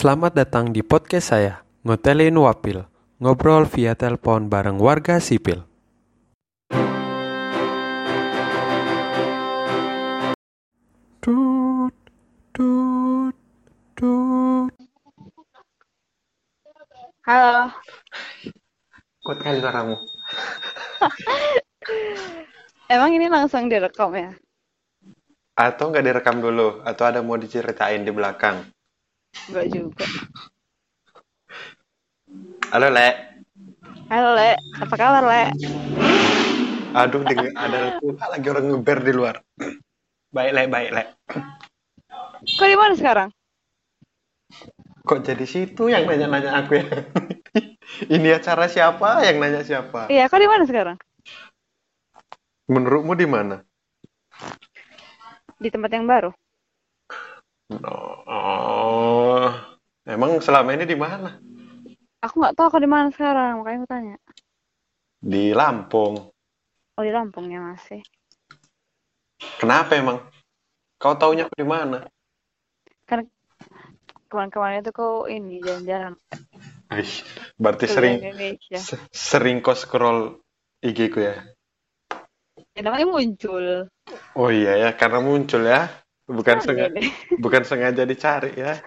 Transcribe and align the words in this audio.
Selamat 0.00 0.32
datang 0.32 0.72
di 0.72 0.80
podcast 0.80 1.28
saya, 1.28 1.60
Ngotelin 1.84 2.32
Wapil. 2.32 2.88
Ngobrol 3.20 3.68
via 3.68 3.92
telepon 3.92 4.48
bareng 4.48 4.80
warga 4.80 5.20
sipil. 5.20 5.60
Tut, 11.20 11.92
tut, 12.56 13.36
tut. 13.92 14.72
Halo, 17.28 17.68
Kuat 19.20 19.38
kali 19.44 19.60
suaramu. 19.60 20.00
emang 22.96 23.12
ini 23.12 23.28
langsung 23.28 23.68
direkam 23.68 24.16
ya? 24.16 24.32
Atau 25.60 25.92
nggak 25.92 26.08
direkam 26.08 26.40
dulu? 26.40 26.80
Atau 26.88 27.04
ada 27.04 27.20
mau 27.20 27.36
diceritain 27.36 28.00
di 28.00 28.08
belakang? 28.08 28.79
Enggak 29.50 29.66
juga. 29.70 30.06
Halo, 32.70 32.88
Le. 32.90 33.08
Halo, 34.10 34.30
Le. 34.38 34.50
Apa 34.78 34.94
kabar, 34.94 35.22
Le? 35.26 35.42
Aduh, 36.90 37.22
denger, 37.22 37.54
ada 37.54 37.98
lagi 38.02 38.46
orang 38.50 38.64
ngeber 38.70 38.98
di 39.02 39.12
luar. 39.14 39.36
Baik, 40.30 40.50
Le, 40.54 40.62
baik, 40.70 40.90
Le. 40.94 41.04
Kok 42.46 42.68
di 42.70 42.76
mana 42.78 42.94
sekarang? 42.94 43.28
Kok 45.06 45.20
jadi 45.26 45.46
situ 45.46 45.90
yang 45.90 46.06
nanya-nanya 46.06 46.62
aku 46.62 46.78
ya? 46.78 46.86
Ini 48.14 48.38
acara 48.38 48.70
siapa 48.70 49.26
yang 49.26 49.42
nanya 49.42 49.66
siapa? 49.66 50.06
Iya, 50.06 50.30
kok 50.30 50.38
di 50.38 50.46
mana 50.46 50.64
sekarang? 50.64 50.96
Menurutmu 52.70 53.18
di 53.18 53.26
mana? 53.26 53.66
Di 55.58 55.68
tempat 55.68 55.90
yang 55.90 56.06
baru. 56.06 56.30
Oh, 57.70 59.46
emang 60.02 60.42
selama 60.42 60.74
ini 60.74 60.84
di 60.90 60.98
mana? 60.98 61.38
Aku 62.20 62.42
nggak 62.42 62.58
tahu 62.58 62.66
aku 62.66 62.78
di 62.82 62.90
mana 62.90 63.08
sekarang, 63.14 63.62
makanya 63.62 63.78
aku 63.78 63.88
tanya. 63.88 64.16
Di 65.22 65.54
Lampung. 65.54 66.34
Oh, 66.98 67.02
di 67.06 67.12
Lampung 67.14 67.46
ya 67.46 67.62
masih. 67.62 68.02
Kenapa 69.62 69.94
emang? 69.96 70.20
Kau 71.00 71.14
taunya 71.16 71.46
aku 71.46 71.56
di 71.56 71.64
mana? 71.64 72.04
Kan 73.08 73.30
kemarin-kemarin 74.28 74.82
itu 74.84 74.92
kau 74.92 75.24
ini 75.30 75.62
jalan-jalan 75.64 76.14
berarti 77.60 77.84
ke 77.86 77.92
sering 77.92 78.14
Indonesia. 78.18 78.78
sering 79.14 79.56
kau 79.62 79.78
scroll 79.78 80.42
IG 80.82 81.12
ku 81.14 81.22
ya? 81.22 81.38
Ya, 82.74 82.80
namanya 82.82 83.06
muncul. 83.06 83.86
Oh 84.34 84.50
iya 84.50 84.74
ya, 84.78 84.90
karena 84.96 85.22
muncul 85.22 85.62
ya. 85.62 85.99
Bukan 86.30 86.62
Nah, 86.62 86.64
sengaja, 86.64 86.94
bukan 87.42 87.62
sengaja 87.66 88.02
dicari 88.06 88.54
ya. 88.54 88.78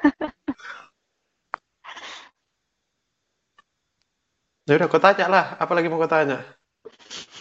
Ya 4.63 4.73
udah, 4.79 4.87
kau 4.87 5.03
tanya 5.03 5.27
lah. 5.27 5.45
Apa 5.59 5.75
lagi 5.75 5.91
mau 5.91 5.99
kau 5.99 6.07
tanya? 6.07 6.39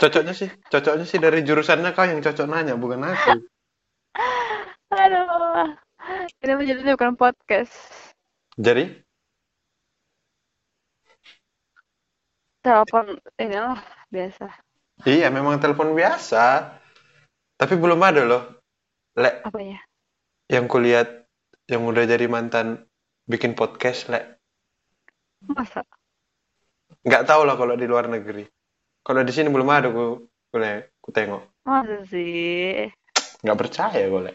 Cocoknya 0.03 0.35
sih, 0.35 0.51
cocoknya 0.67 1.07
sih 1.07 1.23
dari 1.23 1.47
jurusannya 1.47 1.95
kau 1.95 2.03
yang 2.03 2.19
cocok 2.19 2.47
nanya, 2.51 2.75
bukan 2.75 2.99
aku. 3.07 3.47
Aduh. 5.03 5.71
Ini 6.43 6.53
menjadi 6.59 6.83
bukan 6.99 7.15
podcast. 7.15 7.71
Jadi, 8.59 8.91
Telepon 12.63 13.19
inilah 13.43 13.79
biasa. 14.11 14.47
iya 15.03 15.27
memang 15.35 15.59
telepon 15.59 15.99
biasa. 15.99 16.79
Tapi 17.59 17.75
belum 17.75 17.99
ada 18.03 18.23
loh. 18.23 18.43
Le, 19.19 19.43
Apanya? 19.43 19.83
Yang 20.53 20.69
kulihat 20.69 21.25
yang 21.65 21.89
udah 21.89 22.05
jadi 22.05 22.29
mantan 22.29 22.85
bikin 23.25 23.57
podcast, 23.57 24.13
Le. 24.13 24.21
Masa? 25.49 25.81
Nggak 27.01 27.25
tahu 27.25 27.49
lah 27.49 27.57
kalau 27.57 27.73
di 27.73 27.89
luar 27.89 28.05
negeri. 28.13 28.45
Kalau 29.01 29.25
di 29.25 29.33
sini 29.33 29.49
belum 29.49 29.67
ada 29.73 29.89
ku, 29.89 30.29
Le, 30.53 30.93
ku 31.01 31.09
tengok. 31.09 31.65
Masa 31.65 32.05
sih? 32.05 32.85
Nggak 33.41 33.59
percaya 33.59 34.05
gue, 34.05 34.23
Le. 34.29 34.33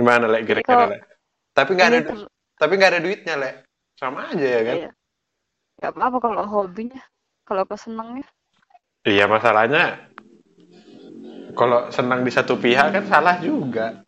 Gimana, 0.00 0.24
Le, 0.32 0.40
Jadi 0.40 0.48
kira-kira, 0.48 0.72
kalau 0.72 0.86
Le? 0.88 0.98
Tapi 1.52 1.70
nggak 1.76 1.88
ada, 1.92 2.00
ter- 2.00 2.30
tapi 2.56 2.72
nggak 2.80 2.90
ada 2.96 3.00
duitnya, 3.04 3.34
Le. 3.36 3.50
Sama 4.00 4.32
aja 4.32 4.46
ya 4.48 4.60
kan? 4.64 4.76
Iya. 4.80 4.90
Gak 5.76 5.92
apa-apa 5.92 6.18
kalau 6.24 6.44
hobinya. 6.48 7.04
Kalau 7.44 7.68
kau 7.68 7.76
senangnya. 7.76 8.24
Iya, 9.04 9.28
masalahnya 9.28 10.08
kalau 11.56 11.88
senang 11.88 12.24
di 12.24 12.32
satu 12.32 12.56
pihak 12.60 12.92
kan 12.96 13.04
salah 13.08 13.36
juga. 13.40 14.05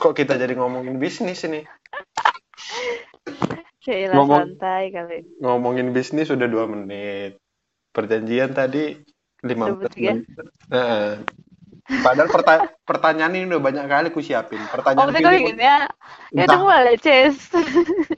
Kok 0.00 0.12
kita 0.12 0.34
jadi 0.34 0.56
ngomongin 0.56 0.96
bisnis 0.96 1.44
ini? 1.44 1.60
Ya 3.82 4.12
Ngomong- 4.12 4.56
santai 4.56 4.92
kali. 4.92 5.24
Ngomongin 5.40 5.90
bisnis 5.90 6.28
sudah 6.28 6.46
dua 6.46 6.64
menit. 6.64 7.36
Perjanjian 7.90 8.52
tadi 8.52 8.96
lima 9.42 9.72
menit. 9.72 10.24
Heeh. 10.70 11.24
Padahal 11.90 12.30
perta- 12.30 12.70
pertanyaan 12.86 13.34
ini 13.34 13.50
udah 13.50 13.58
banyak 13.58 13.84
kali 13.84 14.08
ku 14.08 14.22
siapin. 14.22 14.62
Oh, 14.62 14.70
Pertanyaan 14.70 15.10
kau 15.10 15.32
ini 15.34 15.42
ingin 15.42 15.58
ya? 15.58 15.78
Ya 16.30 16.46
mulai, 16.54 16.94
Ces. 17.02 17.50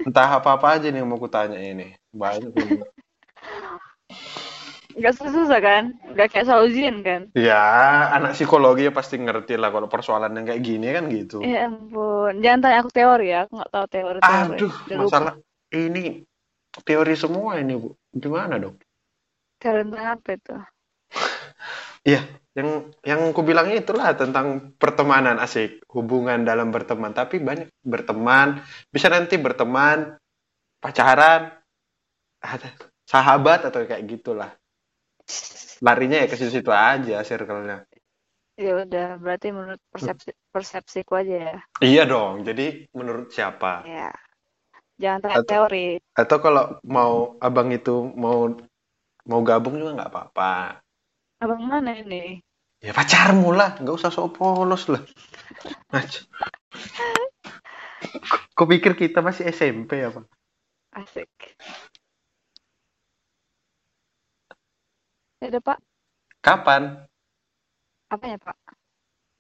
entah 0.05 0.29
apa-apa 0.29 0.77
aja 0.77 0.93
nih 0.93 1.01
yang 1.01 1.09
mau 1.09 1.17
ku 1.17 1.25
tanya 1.25 1.57
ini. 1.57 1.97
Banyak 2.13 2.53
ini. 4.93 5.01
Gak 5.01 5.15
susah-susah 5.17 5.61
kan? 5.65 5.85
Gak 6.13 6.29
kayak 6.31 6.47
soal 6.47 6.69
ujian 6.69 7.01
kan? 7.01 7.33
Ya, 7.33 7.65
anak 8.13 8.37
psikologi 8.37 8.87
ya 8.89 8.93
pasti 8.93 9.17
ngerti 9.17 9.57
lah 9.57 9.73
kalau 9.73 9.89
persoalan 9.89 10.37
yang 10.37 10.47
kayak 10.47 10.63
gini 10.63 10.87
kan 10.93 11.09
gitu. 11.09 11.41
Ya 11.41 11.67
ampun. 11.67 12.39
Jangan 12.45 12.59
tanya 12.61 12.77
aku 12.85 12.91
teori 12.93 13.27
ya. 13.33 13.49
Aku 13.49 13.59
gak 13.59 13.73
tahu 13.73 13.87
teori-teori. 13.89 14.57
Aduh, 14.57 14.73
Udah 14.73 14.97
lupa. 14.97 15.09
masalah 15.09 15.35
ini 15.73 16.05
teori 16.85 17.15
semua 17.17 17.59
ini, 17.61 17.73
Bu. 17.77 17.97
Gimana 18.13 18.61
dong? 18.61 18.77
Teori 19.57 19.81
tentang 19.89 20.07
apa 20.13 20.29
itu? 20.37 20.55
Iya, 22.05 22.21
yang 22.59 22.69
yang 23.05 23.21
ku 23.33 23.41
bilang 23.45 23.73
itulah 23.73 24.13
tentang 24.13 24.77
pertemanan 24.77 25.41
asik, 25.41 25.85
hubungan 25.89 26.45
dalam 26.45 26.69
berteman. 26.69 27.17
Tapi 27.17 27.41
banyak 27.41 27.69
berteman, 27.85 28.61
bisa 28.93 29.09
nanti 29.09 29.41
berteman, 29.41 30.21
pacaran, 30.83 31.63
sahabat 33.07 33.69
atau 33.71 33.85
kayak 33.87 34.05
gitulah. 34.09 34.51
Larinya 35.83 36.23
ya 36.23 36.27
ke 36.31 36.37
situ-situ 36.39 36.71
aja 36.71 37.23
circle-nya. 37.27 37.83
Ya 38.55 38.73
udah, 38.79 39.17
berarti 39.19 39.49
menurut 39.51 39.81
persepsi 39.89 40.31
persepsiku 40.53 41.19
aja 41.19 41.37
ya. 41.51 41.57
Iya 41.83 42.03
dong. 42.07 42.45
Jadi 42.47 42.87
menurut 42.95 43.33
siapa? 43.33 43.83
Ya. 43.89 44.13
Jangan 45.01 45.19
tanya 45.25 45.37
Atau- 45.43 45.51
teori. 45.51 45.89
Atau 46.15 46.39
kalau 46.39 46.79
mau 46.87 47.35
abang 47.43 47.73
itu 47.75 48.13
mau 48.15 48.53
mau 49.27 49.41
gabung 49.43 49.81
juga 49.81 49.99
nggak 49.99 50.11
apa-apa. 50.13 50.79
Abang 51.43 51.67
mana 51.67 51.99
ini? 51.99 52.39
Ya 52.83 52.91
pacarmu 52.95 53.55
lah, 53.55 53.79
nggak 53.79 53.95
usah 53.95 54.11
sok 54.11 54.39
polos 54.39 54.91
lah. 54.91 55.03
Kau 58.55 58.67
pikir 58.71 58.99
kita 58.99 59.23
masih 59.23 59.47
SMP 59.51 60.03
apa? 60.03 60.27
Asik. 60.93 61.31
Ya 65.43 65.51
udah, 65.51 65.63
Pak. 65.75 65.79
Kapan? 66.39 66.83
Apanya, 68.15 68.39
Pak? 68.39 68.55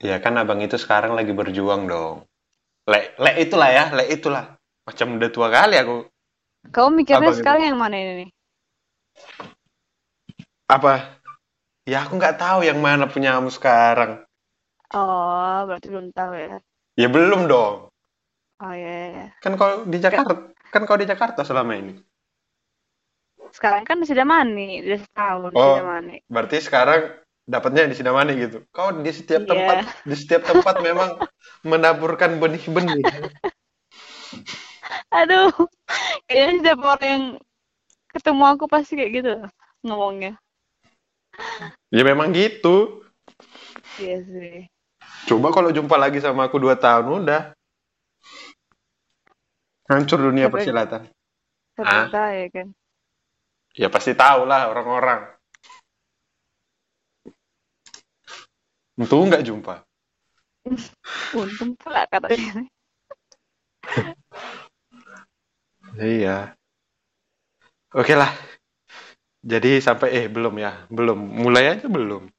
Ya 0.03 0.19
kan 0.19 0.35
abang 0.35 0.59
itu 0.59 0.75
sekarang 0.75 1.15
lagi 1.15 1.31
berjuang 1.31 1.87
dong. 1.87 2.27
Le, 2.91 3.15
le 3.23 3.33
itulah 3.39 3.71
ya, 3.71 3.95
le 3.95 4.11
itulah. 4.11 4.59
Macam 4.83 5.15
udah 5.15 5.31
tua 5.31 5.47
kali 5.47 5.79
aku. 5.79 6.11
Kamu 6.75 6.91
mikirnya 6.99 7.23
Abang 7.23 7.39
itu. 7.39 7.39
sekarang 7.39 7.63
yang 7.71 7.79
mana 7.79 7.95
ini 8.03 8.13
nih? 8.27 8.31
Apa? 10.67 11.23
Ya 11.87 12.03
aku 12.03 12.19
nggak 12.19 12.39
tahu 12.43 12.67
yang 12.67 12.83
mana 12.83 13.07
punya 13.07 13.39
kamu 13.39 13.55
sekarang. 13.55 14.27
Oh, 14.91 15.63
berarti 15.71 15.87
belum 15.87 16.11
tahu 16.11 16.35
ya. 16.35 16.59
Ya 16.99 17.07
belum 17.07 17.47
dong. 17.47 17.95
Oh 18.59 18.75
iya, 18.75 18.91
iya, 18.91 19.07
iya. 19.11 19.27
Kan 19.39 19.55
kau 19.55 19.87
di 19.87 19.99
Jakarta, 20.03 20.51
kan 20.75 20.83
kau 20.83 20.99
di 20.99 21.07
Jakarta 21.07 21.47
selama 21.47 21.79
ini. 21.79 21.95
Sekarang 23.53 23.85
kan 23.85 24.01
di 24.01 24.07
Sidamani, 24.09 24.81
udah 24.81 24.99
setahun 24.99 25.51
di 25.53 25.57
Oh. 25.57 25.77
Sidamani. 25.77 26.17
Berarti 26.27 26.57
sekarang 26.59 27.01
dapatnya 27.45 27.85
di 27.85 27.95
Sidamani 27.95 28.33
gitu. 28.35 28.65
Kau 28.73 28.91
di 28.91 29.13
setiap 29.13 29.45
Iya. 29.45 29.51
tempat, 29.53 29.77
di 30.03 30.15
setiap 30.17 30.43
tempat 30.43 30.75
memang 30.81 31.11
menaburkan 31.71 32.41
benih-benih. 32.41 33.05
Aduh, 35.13 35.53
kayaknya 36.25 36.53
setiap 36.59 36.79
orang 36.83 37.05
yang 37.05 37.25
ketemu 38.11 38.45
aku 38.49 38.65
pasti 38.67 38.93
kayak 38.97 39.13
gitu 39.13 39.33
ngomongnya. 39.85 40.41
Ya 41.89 42.03
memang 42.03 42.33
gitu. 42.33 43.05
Iya 44.01 44.25
sih. 44.25 44.57
Coba 45.29 45.53
kalau 45.53 45.69
jumpa 45.69 45.97
lagi 45.97 46.19
sama 46.19 46.49
aku 46.49 46.57
dua 46.57 46.77
tahun 46.77 47.25
udah 47.25 47.53
hancur 49.89 50.19
dunia 50.19 50.49
Tapi- 50.49 50.55
persilatan. 50.57 51.03
Tapi 51.77 51.89
Ah. 51.89 52.09
saya 52.09 52.49
kan. 52.49 52.69
Ya 53.73 53.89
pasti 53.89 54.13
tahu 54.13 54.45
lah 54.45 54.69
orang-orang. 54.69 55.33
Untung 59.01 59.33
nggak 59.33 59.45
jumpa. 59.49 59.81
Untung 61.41 61.73
pula 61.81 62.05
katanya. 62.09 62.65
Iya. 65.93 66.57
Oke 67.93 68.17
lah. 68.17 68.33
Jadi 69.45 69.77
sampai 69.85 70.09
eh 70.17 70.27
belum 70.33 70.57
ya, 70.57 70.89
belum. 70.89 71.21
Mulai 71.21 71.77
aja 71.77 71.85
belum. 71.85 72.33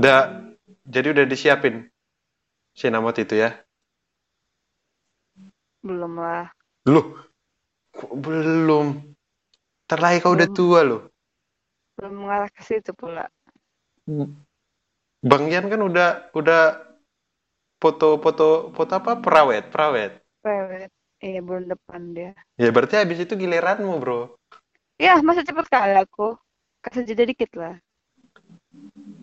Udah 0.00 0.48
jadi 0.88 1.12
udah 1.12 1.24
disiapin 1.28 1.92
sinamot 2.72 3.12
itu 3.20 3.36
ya. 3.36 3.60
Belum 5.84 6.16
lah. 6.16 6.48
Loh, 6.88 7.28
kok 7.92 8.16
belum? 8.16 9.11
Terlahir 9.92 10.24
kau 10.24 10.32
udah 10.32 10.48
tua 10.48 10.80
loh. 10.80 11.00
Belum 12.00 12.24
mengarah 12.24 12.48
ke 12.48 12.64
situ 12.64 12.96
pula. 12.96 13.28
Bang 15.20 15.44
Yan 15.52 15.68
kan 15.68 15.80
udah 15.84 16.32
udah 16.32 16.62
foto-foto 17.76 18.72
foto 18.72 18.92
apa? 18.96 19.20
Perawet, 19.20 19.68
perawet. 19.68 20.12
Prewed. 20.40 20.88
Iya, 21.20 21.38
bulan 21.44 21.68
depan 21.68 22.00
dia. 22.16 22.32
Ya 22.56 22.72
berarti 22.74 22.96
habis 22.98 23.20
itu 23.20 23.36
giliranmu, 23.36 24.00
Bro. 24.00 24.40
Ya, 24.96 25.20
masih 25.20 25.44
cepet 25.44 25.66
kali 25.68 25.94
aku. 26.00 26.34
Kasih 26.82 27.04
jeda 27.06 27.28
dikit 27.28 27.52
lah. 27.54 27.76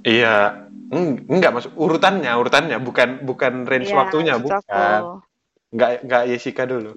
Iya, 0.05 0.63
Eng- 0.89 1.21
enggak 1.29 1.53
masuk 1.53 1.73
urutannya, 1.77 2.31
urutannya 2.33 2.77
bukan 2.81 3.21
bukan 3.25 3.53
range 3.69 3.91
Iya, 3.91 3.99
waktunya, 3.99 4.33
bukan. 4.39 4.99
aku. 5.03 5.21
Enggak 5.69 5.89
enggak 6.05 6.23
Jessica 6.29 6.63
dulu. 6.65 6.91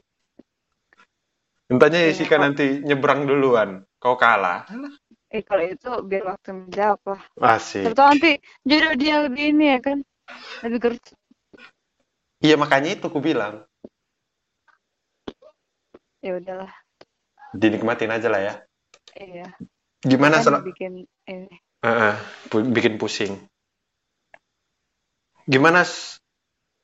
Entahnya 1.72 2.04
Iya, 2.04 2.08
Jessica 2.12 2.36
nanti 2.36 2.84
nyebrang 2.84 3.24
duluan. 3.24 3.88
Kau 3.96 4.20
kalah. 4.20 4.68
Alah, 4.68 4.92
Eh, 5.32 5.40
kalau 5.40 5.64
itu 5.64 5.88
biar 6.04 6.28
waktu 6.28 6.52
menjawab 6.52 7.00
lah. 7.08 7.22
Siapa 7.56 7.96
tahu 7.96 8.08
nanti 8.12 8.36
jodoh 8.68 8.92
dia 9.00 9.24
lebih 9.24 9.44
ini 9.56 9.64
ya 9.72 9.78
kan. 9.80 9.98
Lebih 10.60 10.78
gercep. 10.84 11.16
Iya 12.44 12.60
makanya 12.60 12.92
itu 13.00 13.08
aku 13.08 13.24
bilang. 13.24 13.64
Ya 16.20 16.36
udahlah. 16.36 16.68
Dinikmatin 17.56 18.12
aja 18.12 18.28
lah 18.28 18.40
ya. 18.44 18.54
Iya. 19.16 19.48
Gimana 20.04 20.44
sel- 20.44 20.60
bikin 20.60 21.08
ini. 21.24 21.56
Heeh, 21.80 22.14
pu- 22.52 22.68
bikin 22.68 23.00
pusing. 23.00 23.40
Gimana 25.48 25.88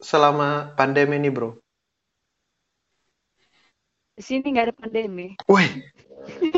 selama 0.00 0.72
pandemi 0.72 1.20
ini, 1.20 1.28
Bro? 1.28 1.60
Di 4.18 4.22
sini 4.26 4.46
nggak 4.50 4.66
ada 4.66 4.74
pandemi. 4.74 5.28
Wih, 5.46 5.70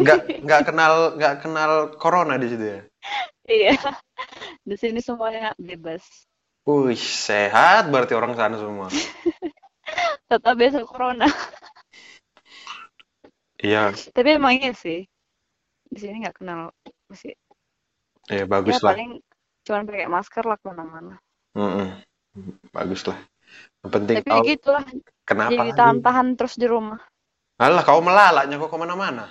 nggak 0.01 0.19
nggak 0.49 0.63
kenal 0.69 0.93
nggak 1.21 1.35
kenal 1.45 1.73
corona 2.01 2.35
di 2.41 2.47
situ 2.49 2.65
ya? 2.65 2.81
Iya. 3.45 3.77
Di 4.65 4.77
sini 4.81 5.01
semuanya 5.05 5.53
bebas. 5.61 6.05
Wih, 6.65 6.97
sehat 6.97 7.89
berarti 7.93 8.13
orang 8.17 8.33
sana 8.39 8.57
semua. 8.57 8.89
Tetap 10.31 10.55
biasa 10.57 10.79
corona. 10.87 11.27
Iya, 13.61 13.93
Tapi 14.17 14.29
emang 14.41 14.57
iya 14.57 14.73
sih. 14.73 15.05
Di 15.91 15.99
sini 16.01 16.23
nggak 16.25 16.41
kenal 16.41 16.73
masih. 17.11 17.35
ya 18.31 18.41
Ya 18.41 18.45
bagus 18.49 18.79
lah. 18.81 18.95
paling 18.95 19.11
cuman 19.67 19.83
pakai 19.85 20.07
masker 20.09 20.45
lah 20.49 20.57
ke 20.57 20.65
mana-mana. 20.71 21.15
Mm-mm. 21.59 21.89
Bagus 22.73 23.03
lah. 23.11 23.19
Yang 23.83 23.91
penting 23.91 24.17
Tapi 24.23 24.31
gitulah. 24.55 24.85
kenapa 25.27 25.51
Jadi 25.53 25.71
tahan-tahan 25.75 26.29
terus 26.39 26.55
di 26.57 26.67
rumah. 26.71 27.01
Alah, 27.61 27.83
kau 27.85 28.01
melalaknya 28.09 28.57
kok 28.61 28.71
ke 28.73 28.79
mana-mana. 28.81 29.25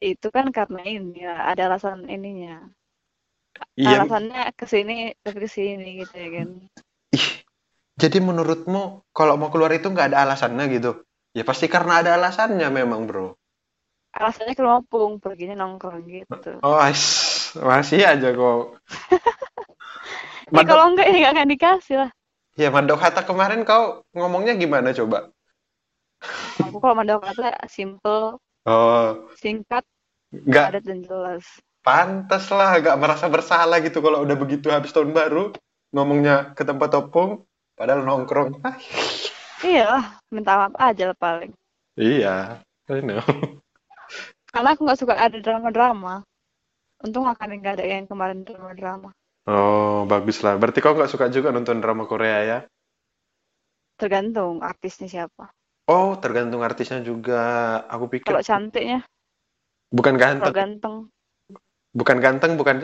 Itu 0.00 0.28
kan 0.36 0.46
karena 0.56 0.80
ini 0.96 1.12
ya, 1.26 1.34
ada 1.50 1.62
alasan 1.68 2.08
ininya. 2.08 2.56
Iya, 3.76 4.00
Alasannya 4.00 4.42
ke 4.58 4.64
sini 4.72 5.12
tapi 5.24 5.38
ke 5.44 5.48
sini 5.56 5.88
gitu 6.00 6.14
ya 6.16 6.28
kan. 6.36 6.48
ih. 7.16 7.26
Jadi 8.00 8.18
menurutmu 8.28 8.82
kalau 9.12 9.34
mau 9.40 9.50
keluar 9.52 9.72
itu 9.76 9.86
nggak 9.92 10.08
ada 10.14 10.18
alasannya 10.24 10.64
gitu? 10.76 10.90
Ya 11.36 11.42
pasti 11.48 11.66
karena 11.74 12.00
ada 12.00 12.10
alasannya 12.16 12.68
memang, 12.78 13.04
bro. 13.08 13.26
Alasannya 14.18 14.54
ke 14.58 14.62
Lampung, 14.68 15.12
perginya 15.22 15.56
nongkrong 15.62 16.02
gitu. 16.10 16.52
Oh, 16.66 16.78
ais. 16.80 17.04
masih 17.58 18.00
aja 18.06 18.28
kok. 18.32 18.60
Ya 20.50 20.66
kalau 20.66 20.90
enggak 20.90 21.06
ya 21.06 21.14
nggak 21.14 21.34
akan 21.34 21.48
dikasih 21.54 21.96
lah. 22.02 22.10
ya 22.58 22.68
Mandok 22.74 22.98
Hatta 23.02 23.22
kemarin 23.26 23.62
kau 23.66 24.02
ngomongnya 24.14 24.54
gimana 24.58 24.90
coba? 24.98 25.30
Aku 26.68 26.76
kalau 26.82 26.94
mandau 26.98 27.18
kata 27.20 27.56
simple, 27.68 28.36
Oh, 28.68 29.28
singkat, 29.40 29.84
nggak 30.30 30.66
padat 30.68 30.82
dan 30.84 30.98
jelas. 31.02 31.44
pantas 31.80 32.44
lah, 32.52 32.76
nggak 32.80 32.96
merasa 33.00 33.26
bersalah 33.32 33.80
gitu 33.80 33.98
kalau 34.04 34.22
udah 34.24 34.36
begitu 34.36 34.68
habis 34.68 34.92
tahun 34.92 35.10
baru 35.16 35.52
ngomongnya 35.96 36.52
ke 36.56 36.62
tempat 36.62 36.90
opung, 37.00 37.44
padahal 37.78 38.04
nongkrong. 38.04 38.60
Iya 39.60 40.16
minta 40.32 40.52
maaf 40.56 40.74
aja 40.80 41.12
lah 41.12 41.18
paling. 41.20 41.52
iya, 42.00 42.60
I 42.88 43.00
know. 43.04 43.20
Karena 44.50 44.68
aku 44.74 44.82
nggak 44.84 45.00
suka 45.00 45.14
ada 45.14 45.38
drama-drama. 45.38 46.24
Untung 47.04 47.24
akan 47.28 47.48
nggak 47.60 47.74
ada 47.80 47.84
yang 47.86 48.04
kemarin 48.10 48.44
drama-drama. 48.44 49.10
Oh, 49.48 50.04
bagus 50.08 50.40
lah. 50.44 50.54
Berarti 50.60 50.78
kau 50.84 50.94
nggak 50.96 51.10
suka 51.12 51.26
juga 51.32 51.48
nonton 51.52 51.80
drama 51.80 52.04
Korea 52.10 52.38
ya? 52.44 52.58
Tergantung 54.00 54.54
artisnya 54.70 55.06
siapa. 55.14 55.44
Oh, 55.90 56.08
tergantung 56.22 56.62
artisnya 56.68 56.98
juga. 57.10 57.40
Aku 57.94 58.04
pikir 58.12 58.30
Kalau 58.30 58.42
cantiknya, 58.48 58.98
bukan 59.90 60.14
kalau 60.38 60.52
ganteng, 60.52 60.54
ganteng. 60.58 60.96
bukan 61.98 62.18
ganteng, 62.24 62.52
bukan 62.60 62.76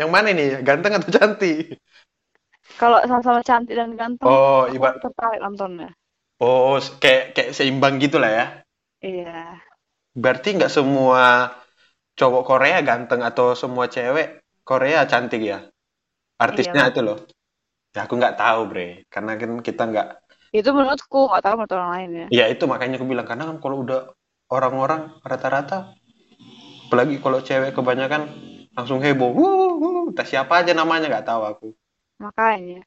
yang 0.00 0.10
mana 0.14 0.32
nih? 0.32 0.64
Ganteng 0.64 0.92
atau 0.96 1.10
cantik? 1.12 1.76
Kalau 2.80 2.98
sama-sama 3.08 3.40
cantik 3.48 3.74
dan 3.80 3.90
ganteng, 4.00 4.32
Oh, 4.32 4.64
aku 4.68 4.72
iba 4.76 4.88
tertarik 5.02 5.40
nontonnya. 5.44 5.88
oh 6.40 6.76
kayak 7.02 7.24
kayak 7.36 7.50
seimbang 7.56 7.94
gitu 8.00 8.16
lah 8.22 8.30
ya. 8.38 8.44
Iya. 9.00 9.60
Berarti 10.16 10.48
nggak 10.56 10.72
semua 10.72 11.52
cowok 12.18 12.42
Korea 12.48 12.78
ganteng 12.88 13.20
atau 13.28 13.52
semua 13.52 13.86
cewek 13.92 14.40
Korea 14.64 15.04
cantik 15.10 15.42
ya? 15.44 15.58
Artisnya 16.40 16.82
Iya. 16.82 16.90
itu 16.92 17.00
loh. 17.06 17.18
Ya 17.96 18.04
aku 18.04 18.14
nggak 18.20 18.36
tahu 18.40 18.60
bre, 18.70 18.88
karena 19.12 19.32
kan 19.40 19.50
kita 19.64 19.82
nggak. 19.90 20.08
Itu 20.56 20.72
menurutku, 20.72 21.28
nggak 21.28 21.42
tahu 21.44 21.54
menurut 21.60 21.72
orang 21.76 21.90
lain 21.92 22.10
ya. 22.16 22.26
Ya 22.32 22.44
itu 22.48 22.64
makanya 22.64 22.96
aku 22.96 23.06
bilang 23.06 23.26
karena 23.28 23.44
kan 23.50 23.56
kalau 23.60 23.84
udah 23.84 24.00
orang-orang 24.48 25.12
rata-rata, 25.20 25.92
apalagi 26.88 27.20
kalau 27.20 27.38
cewek 27.44 27.76
kebanyakan 27.76 28.22
langsung 28.76 29.00
heboh. 29.04 29.30
Wuh, 29.36 29.72
wuh, 29.80 30.04
entah 30.10 30.26
siapa 30.26 30.64
aja 30.64 30.72
namanya 30.72 31.06
nggak 31.12 31.26
tahu 31.28 31.42
aku. 31.44 31.68
Makanya. 32.22 32.80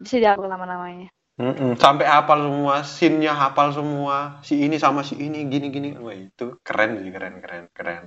Bisa 0.00 0.16
diambil 0.20 0.48
nama-namanya. 0.52 1.08
Mm-mm, 1.34 1.74
sampai 1.74 2.06
hafal 2.06 2.46
semua, 2.46 2.74
scene-nya 2.86 3.34
hafal 3.34 3.74
semua, 3.74 4.38
si 4.46 4.54
ini 4.62 4.78
sama 4.78 5.02
si 5.02 5.18
ini 5.18 5.50
gini-gini. 5.50 5.98
Wah 5.98 6.14
itu 6.14 6.62
keren 6.62 7.02
sih, 7.02 7.10
keren, 7.10 7.42
keren, 7.42 7.64
keren. 7.74 8.02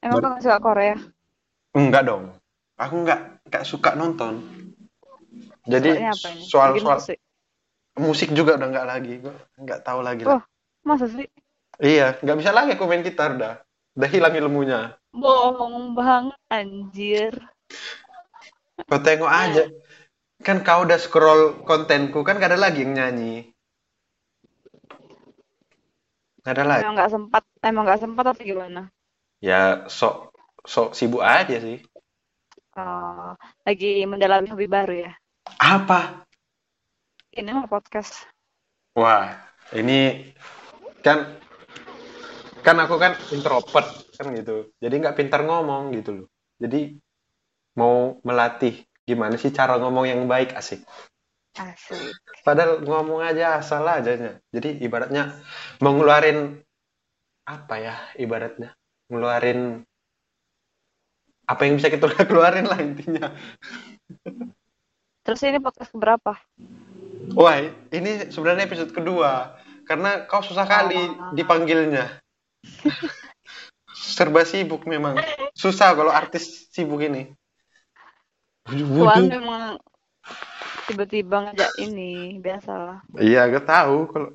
Emang 0.00 0.16
Ber- 0.16 0.24
kamu 0.24 0.40
suka 0.40 0.58
Korea? 0.64 0.96
Enggak 1.76 2.02
dong. 2.08 2.24
Aku 2.80 2.94
nggak 3.04 3.20
nggak 3.52 3.64
suka 3.68 3.92
nonton. 4.00 4.40
Jadi 5.70 5.90
ini? 5.94 6.10
Bikin 6.10 6.34
soal-soal 6.42 6.98
musik. 6.98 7.18
musik 7.94 8.30
juga 8.34 8.58
udah 8.58 8.68
nggak 8.68 8.88
lagi. 8.90 9.12
Gue 9.22 9.34
nggak 9.60 9.80
tahu 9.86 10.00
lagi 10.02 10.26
lah. 10.26 10.40
Oh, 10.40 10.42
masa 10.82 11.06
sih? 11.06 11.30
Iya, 11.80 12.18
nggak 12.20 12.38
bisa 12.42 12.50
lagi 12.50 12.74
aku 12.74 12.84
main 12.90 13.06
gitar 13.06 13.38
dah. 13.38 13.54
Udah 13.94 14.10
hilang 14.10 14.34
ilmunya. 14.34 14.98
Bohong 15.14 15.94
banget, 15.94 16.38
anjir. 16.50 17.34
Kau 18.86 19.00
tengok 19.02 19.30
aja. 19.30 19.64
Kan 20.40 20.64
kau 20.64 20.88
udah 20.88 20.96
scroll 20.96 21.66
kontenku, 21.68 22.24
kan 22.24 22.40
gak 22.40 22.56
ada 22.56 22.60
lagi 22.60 22.80
yang 22.80 22.96
nyanyi. 22.96 23.52
Gak 26.40 26.56
ada 26.56 26.64
lagi. 26.64 26.82
Emang 26.88 26.96
nggak 26.96 27.12
sempat, 27.12 27.44
emang 27.60 27.84
nggak 27.84 28.00
sempat 28.00 28.24
atau 28.32 28.40
gimana? 28.40 28.88
Ya 29.44 29.84
sok 29.92 30.32
sok 30.64 30.96
sibuk 30.96 31.20
aja 31.20 31.60
sih. 31.60 31.84
Oh, 32.78 33.36
lagi 33.66 34.00
mendalami 34.08 34.48
hobi 34.48 34.64
baru 34.64 34.94
ya? 35.10 35.12
Apa? 35.60 36.26
Ini 37.30 37.50
mah 37.54 37.70
podcast. 37.70 38.26
Wah, 38.98 39.38
ini 39.76 40.32
kan 41.00 41.38
kan 42.60 42.76
aku 42.76 43.00
kan 43.00 43.16
introvert 43.32 43.88
kan 44.18 44.34
gitu. 44.36 44.68
Jadi 44.82 44.94
nggak 45.00 45.16
pintar 45.16 45.46
ngomong 45.46 45.94
gitu 45.96 46.24
loh. 46.24 46.26
Jadi 46.60 46.98
mau 47.78 48.20
melatih 48.26 48.84
gimana 49.08 49.40
sih 49.40 49.54
cara 49.54 49.80
ngomong 49.80 50.04
yang 50.10 50.26
baik 50.28 50.52
asik. 50.58 50.84
Asik. 51.56 52.14
Padahal 52.44 52.84
ngomong 52.84 53.24
aja 53.24 53.58
asal 53.58 53.86
aja. 53.88 54.38
Jadi 54.52 54.82
ibaratnya 54.84 55.38
mau 55.80 55.96
ngeluarin 55.96 56.60
apa 57.48 57.74
ya 57.82 57.94
ibaratnya 58.14 58.76
ngeluarin 59.10 59.82
apa 61.50 61.60
yang 61.66 61.74
bisa 61.80 61.90
kita 61.90 62.06
keluarin 62.30 62.66
lah 62.68 62.78
intinya. 62.78 63.34
Terus 65.20 65.40
ini 65.44 65.58
podcast 65.60 65.92
berapa? 65.92 66.32
Wah, 67.36 67.56
ini 67.92 68.32
sebenarnya 68.32 68.66
episode 68.66 68.90
kedua 68.90 69.54
karena 69.84 70.24
kau 70.26 70.42
susah 70.42 70.66
kali 70.66 70.98
Ah. 70.98 71.32
dipanggilnya. 71.36 72.18
Serba 74.16 74.42
sibuk 74.42 74.88
memang. 74.88 75.20
Susah 75.52 75.92
kalau 75.92 76.10
artis 76.10 76.68
sibuk 76.72 77.04
ini. 77.04 77.30
Tuan 78.64 78.86
Butuh 78.86 79.24
memang 79.28 79.62
tiba-tiba 80.86 81.48
ngajak 81.48 81.70
ini 81.80 82.38
biasalah 82.38 83.02
Iya, 83.18 83.46
gue 83.48 83.62
tahu 83.62 83.96
kalau 84.10 84.28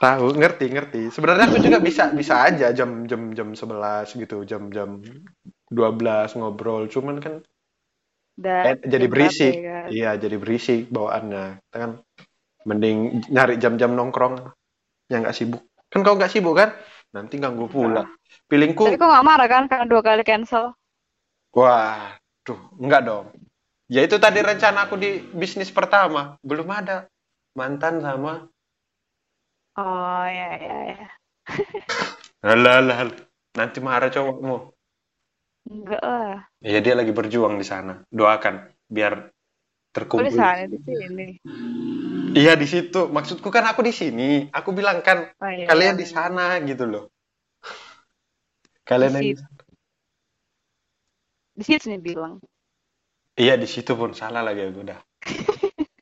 tahu, 0.00 0.26
ngerti, 0.36 0.66
ngerti. 0.70 1.02
Sebenarnya 1.08 1.48
aku 1.48 1.58
juga 1.60 1.78
bisa 1.80 2.12
bisa 2.12 2.44
aja 2.44 2.72
jam 2.72 3.04
jam 3.08 3.32
jam 3.32 3.52
11 3.52 4.16
gitu, 4.16 4.44
jam-jam 4.44 5.00
12 5.70 6.36
ngobrol. 6.36 6.88
Cuman 6.88 7.20
kan 7.20 7.40
udah 8.34 8.58
eh, 8.66 8.76
jadi 8.82 9.06
berisik. 9.06 9.52
ya 9.54 9.62
kan? 9.62 9.84
Iya, 9.90 10.10
jadi 10.18 10.36
berisik 10.40 10.80
bawaannya. 10.90 11.44
Kita 11.62 11.76
kan 11.78 11.90
mending 12.64 13.22
nyari 13.30 13.54
jam-jam 13.60 13.94
nongkrong 13.94 14.50
yang 15.12 15.22
nggak 15.22 15.36
sibuk. 15.36 15.62
Kan 15.92 16.02
kau 16.02 16.18
nggak 16.18 16.32
sibuk 16.32 16.58
kan? 16.58 16.74
Nanti 17.14 17.38
ganggu 17.38 17.70
pula. 17.70 18.02
tapi 18.04 18.18
Pilingku, 18.50 18.84
kok 18.98 19.06
nggak 19.06 19.26
marah 19.26 19.46
kan 19.46 19.70
karena 19.70 19.86
dua 19.86 20.02
kali 20.02 20.26
cancel 20.26 20.74
wah, 21.54 22.18
tuh, 22.42 22.58
enggak 22.82 23.06
dong. 23.06 23.30
Ya 23.86 24.02
itu 24.02 24.18
tadi 24.18 24.42
rencana 24.42 24.90
aku 24.90 24.98
di 24.98 25.22
bisnis 25.30 25.70
pertama. 25.70 26.34
Belum 26.42 26.66
ada. 26.66 27.06
Mantan 27.54 28.02
sama 28.02 28.50
oh 29.78 30.24
ya 30.26 30.48
ya 30.58 30.76
ya 30.94 31.06
Alah, 32.44 32.80
alah, 32.80 32.96
alah. 33.08 33.18
Nanti 33.56 33.78
marah 33.80 34.12
cowokmu. 34.12 34.73
Enggak 35.70 36.00
lah 36.04 36.38
Ya 36.64 36.78
dia 36.84 36.94
lagi 36.98 37.12
berjuang 37.12 37.54
di 37.60 37.66
sana. 37.66 37.92
Doakan 38.08 38.54
biar 38.88 39.12
kok 40.14 40.22
di 40.26 40.32
terkumpul. 40.32 40.38
sana 40.38 40.64
di 40.72 40.78
sini 40.86 41.28
Iya 42.34 42.52
di 42.58 42.66
situ. 42.66 43.00
Maksudku 43.16 43.48
kan 43.54 43.64
aku 43.70 43.80
di 43.88 43.92
sini. 43.94 44.50
Aku 44.50 44.70
bilang 44.78 44.98
kan 45.06 45.18
oh 45.42 45.50
iya 45.50 45.66
kalian 45.70 45.94
di 46.00 46.06
sana 46.14 46.58
gitu 46.66 46.84
loh. 46.92 47.04
Kalian 48.88 49.12
Di 49.12 49.16
yang 49.16 49.28
situ. 49.36 49.42
di 51.58 51.62
situ 51.66 51.84
nih 51.90 52.00
bilang 52.06 52.34
Iya 53.42 53.54
di 53.62 53.66
situ 53.74 53.92
pun 54.00 54.10
salah 54.20 54.42
lagi 54.46 54.60
aku 54.66 54.80
udah. 54.86 54.98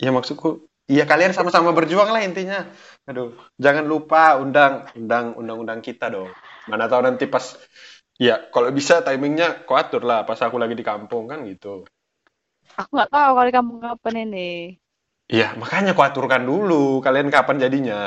Iya 0.00 0.10
maksudku, 0.16 0.48
iya 0.88 1.04
kalian 1.04 1.32
sama-sama 1.36 1.70
berjuang 1.76 2.08
lah 2.08 2.22
intinya. 2.24 2.64
Aduh, 3.08 3.36
jangan 3.60 3.84
lupa 3.84 4.40
undang 4.40 4.88
undang 4.96 5.36
undang-undang 5.36 5.80
kita 5.84 6.08
dong. 6.08 6.30
Mana 6.70 6.88
tahu 6.88 7.02
nanti 7.04 7.24
pas 7.28 7.44
ya 8.20 8.36
kalau 8.52 8.68
bisa 8.68 9.00
timingnya 9.00 9.64
kau 9.64 9.76
atur 9.80 10.04
lah 10.04 10.28
pas 10.28 10.36
aku 10.44 10.56
lagi 10.60 10.76
di 10.76 10.84
kampung 10.84 11.24
kan 11.30 11.40
gitu. 11.48 11.88
aku 12.76 12.90
nggak 12.92 13.10
tahu 13.10 13.30
kalau 13.36 13.46
di 13.48 13.54
kampung 13.56 13.78
kapan 13.80 14.14
ini 14.28 14.48
Iya, 15.30 15.54
makanya 15.54 15.94
kau 15.94 16.02
aturkan 16.02 16.42
dulu 16.42 16.98
kalian 17.06 17.30
kapan 17.30 17.56
jadinya. 17.62 18.00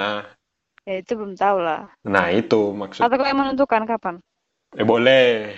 ya 0.83 0.99
itu 0.99 1.15
belum 1.15 1.33
tahu 1.39 1.57
lah 1.63 1.87
Nah, 2.03 2.27
itu 2.35 2.75
maksud. 2.75 2.99
atau 2.99 3.15
kau 3.15 3.23
yang 3.27 3.39
menentukan 3.39 3.83
kapan 3.87 4.15
Eh 4.75 4.83
boleh. 4.83 5.53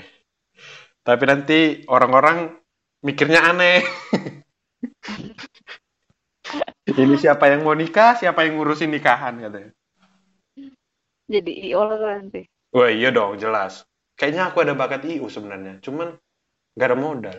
Tapi 1.05 1.23
nanti 1.29 1.59
orang-orang 1.87 2.51
mikirnya 3.05 3.39
aneh. 3.49 3.79
Ini 6.85 7.15
siapa 7.17 7.49
yang 7.49 7.65
mau 7.65 7.73
nikah, 7.73 8.13
siapa 8.19 8.45
yang 8.45 8.61
ngurusin 8.61 8.93
nikahan 8.93 9.41
katanya. 9.41 9.71
jadi 11.25 11.51
IO 11.65 11.81
lah 11.89 12.21
nanti 12.21 12.45
Wah 12.75 12.91
iya 12.91 13.09
dong, 13.09 13.39
jelas. 13.39 13.87
Kayaknya 14.15 14.43
aku 14.51 14.57
ada 14.63 14.73
bakat 14.73 15.03
IU 15.03 15.27
sebenarnya, 15.27 15.83
cuman 15.83 16.15
gak 16.75 16.87
ada 16.91 16.97
modal. 16.97 17.37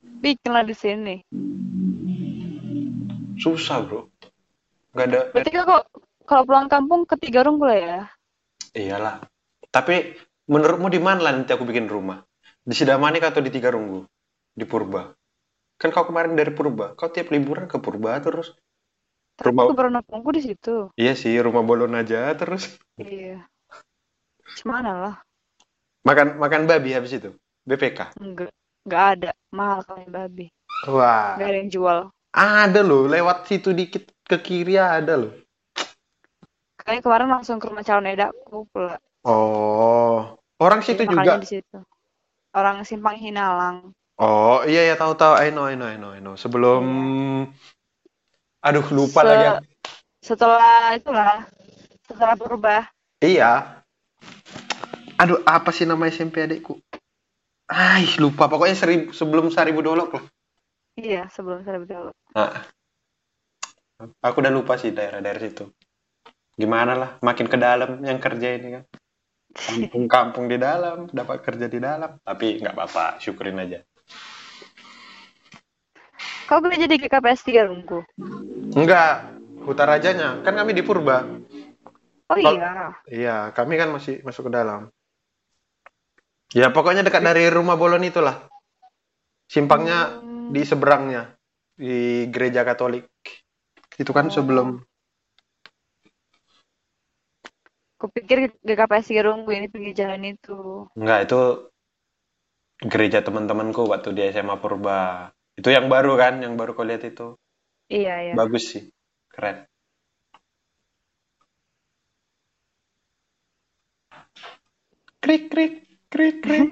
bikin 0.00 0.50
lah 0.50 0.64
di 0.64 0.72
sini 0.72 1.14
Susah 3.40 3.80
bro. 3.84 4.08
Gak 4.96 5.06
ada. 5.10 5.20
berarti 5.32 5.50
kok 5.52 5.82
kalau 6.28 6.42
pulang 6.44 6.68
kampung 6.68 7.04
ke 7.08 7.16
tiga 7.20 7.44
boleh 7.44 7.78
ya 7.80 8.00
Iyalah. 8.76 9.18
Tapi 9.70 10.14
menurutmu 10.50 10.90
di 10.90 11.00
mana 11.02 11.24
lah 11.24 11.32
nanti 11.34 11.50
aku 11.54 11.66
bikin 11.66 11.90
rumah? 11.90 12.22
Di 12.60 12.74
Sidamanik 12.76 13.24
atau 13.24 13.40
di 13.42 13.50
Tiga 13.50 13.72
Runggu? 13.74 14.06
Di 14.54 14.62
Purba. 14.68 15.10
Kan 15.80 15.90
kau 15.90 16.06
kemarin 16.06 16.36
dari 16.36 16.52
Purba. 16.54 16.92
Kau 16.94 17.10
tiap 17.10 17.32
liburan 17.34 17.66
ke 17.66 17.80
Purba 17.80 18.20
terus. 18.20 18.54
tapi 19.40 19.56
Rumah. 19.56 19.72
nongkrongku 19.72 20.30
di 20.36 20.42
situ 20.44 20.92
Iya 21.00 21.16
sih, 21.16 21.32
rumah 21.40 21.64
bolon 21.64 21.96
aja 21.96 22.28
terus. 22.36 22.76
iya 23.00 23.48
Gimana 24.60 24.90
lah 24.92 25.14
Makan 26.00 26.40
makan 26.40 26.62
babi 26.64 26.96
habis 26.96 27.12
itu. 27.12 27.30
BPK. 27.68 28.16
enggak 28.18 28.50
enggak 28.88 29.04
ada 29.14 29.30
mahal 29.52 29.80
kali 29.84 30.08
babi 30.08 30.46
Wah, 30.88 31.36
enggak 31.36 31.48
ada 31.52 31.58
yang 31.60 31.70
jual 31.70 31.98
ada 32.32 32.80
loh. 32.80 33.04
Lewat 33.04 33.44
situ 33.46 33.70
dikit 33.76 34.08
ke 34.24 34.36
kiri 34.40 34.80
ada 34.80 35.14
loh. 35.20 35.32
kayaknya 36.80 37.04
kemarin 37.04 37.28
langsung 37.28 37.60
ke 37.60 37.68
rumah 37.68 37.84
calon 37.84 38.08
edaku 38.08 38.64
pula 38.72 38.96
Oh, 39.20 40.40
orang 40.56 40.80
situ 40.80 41.04
Jadi 41.04 41.12
juga. 41.12 41.36
di 41.36 41.48
situ 41.48 41.78
orang 42.56 42.82
simpang 42.88 43.20
hinalang 43.20 43.92
Oh, 44.20 44.60
iya 44.68 44.84
ya 44.84 45.00
tahu-tahu. 45.00 45.32
I 45.40 45.48
know, 45.48 45.64
I 45.64 45.80
know, 45.80 45.88
I 45.88 45.96
know, 45.96 46.12
I 46.12 46.20
know. 46.20 46.36
Sebelum 46.36 46.84
Aduh, 48.60 48.84
lupa 48.92 49.24
Se- 49.24 49.28
lagi. 49.28 49.44
setelah 50.20 50.92
itulah 50.92 51.48
setelah 52.04 52.34
berubah 52.36 52.84
Iya. 53.24 53.79
Aduh, 55.20 55.36
apa 55.44 55.68
sih 55.68 55.84
nama 55.84 56.08
SMP 56.08 56.40
adikku? 56.40 56.80
Ai, 57.68 58.08
lupa. 58.16 58.48
Pokoknya 58.48 58.72
seribu, 58.72 59.12
sebelum 59.12 59.52
seribu 59.52 59.84
dolok 59.84 60.16
lah. 60.16 60.24
iya 60.96 61.28
sebelum 61.28 61.60
saya 61.60 61.76
betul 61.76 62.08
Nah, 62.32 62.64
aku 64.24 64.40
udah 64.40 64.48
lupa 64.48 64.80
sih 64.80 64.96
daerah-daerah 64.96 65.40
situ. 65.44 65.68
Gimana 66.56 66.96
lah, 66.96 67.10
makin 67.20 67.52
ke 67.52 67.60
dalam 67.60 68.00
yang 68.00 68.16
kerja 68.16 68.48
ini 68.56 68.80
kan. 68.80 68.84
Kampung-kampung 69.52 70.48
di 70.48 70.56
dalam, 70.56 71.12
dapat 71.12 71.44
kerja 71.44 71.68
di 71.68 71.76
dalam. 71.76 72.16
Tapi 72.24 72.64
nggak 72.64 72.72
apa-apa, 72.72 73.20
syukurin 73.20 73.60
aja. 73.60 73.84
kau 76.48 76.64
kerja 76.64 76.88
di 76.90 76.98
GKPS 76.98 77.46
3 77.46 77.68
rungku 77.70 78.02
Enggak, 78.74 79.36
Hutarajanya. 79.68 80.40
Kan 80.42 80.56
kami 80.56 80.72
di 80.72 80.82
Purba. 80.82 81.22
oh 82.26 82.38
iya 82.40 82.90
Iya, 83.04 83.36
kami 83.52 83.76
kan 83.76 83.92
masih 83.92 84.24
masuk 84.24 84.48
ke 84.48 84.52
dalam. 84.56 84.88
Ya, 86.50 86.74
pokoknya 86.74 87.06
dekat 87.06 87.22
dari 87.22 87.46
rumah 87.46 87.78
Bolon 87.78 88.02
itulah. 88.02 88.50
Simpangnya 89.50 90.18
Hmm. 90.22 90.50
di 90.50 90.62
seberangnya 90.66 91.22
di 91.78 92.26
gereja 92.30 92.66
Katolik. 92.66 93.06
Itu 93.98 94.10
kan 94.10 94.26
Oh. 94.26 94.34
sebelum 94.34 94.82
kupikir 98.00 98.38
GKPS 98.66 99.06
3 99.10 99.22
rungku 99.26 99.50
ini 99.58 99.66
pergi 99.74 99.92
jalan 100.00 100.22
itu 100.32 100.56
enggak 100.98 101.18
itu 101.26 101.38
gereja 102.92 103.20
teman-temanku 103.26 103.82
waktu 103.92 104.08
di 104.16 104.22
SMA 104.34 104.56
Purba. 104.62 105.28
Itu 105.58 105.68
yang 105.76 105.86
baru 105.92 106.12
kan, 106.22 106.34
yang 106.44 106.54
baru 106.60 106.72
kau 106.76 106.86
lihat 106.88 107.02
itu. 107.04 107.36
iya 107.90 108.14
iya 108.24 108.34
Bagus 108.38 108.64
sih. 108.72 108.82
Keren. 109.34 109.56
Krik 115.22 115.50
krik 115.52 115.89
krik 116.10 116.42
krik. 116.42 116.70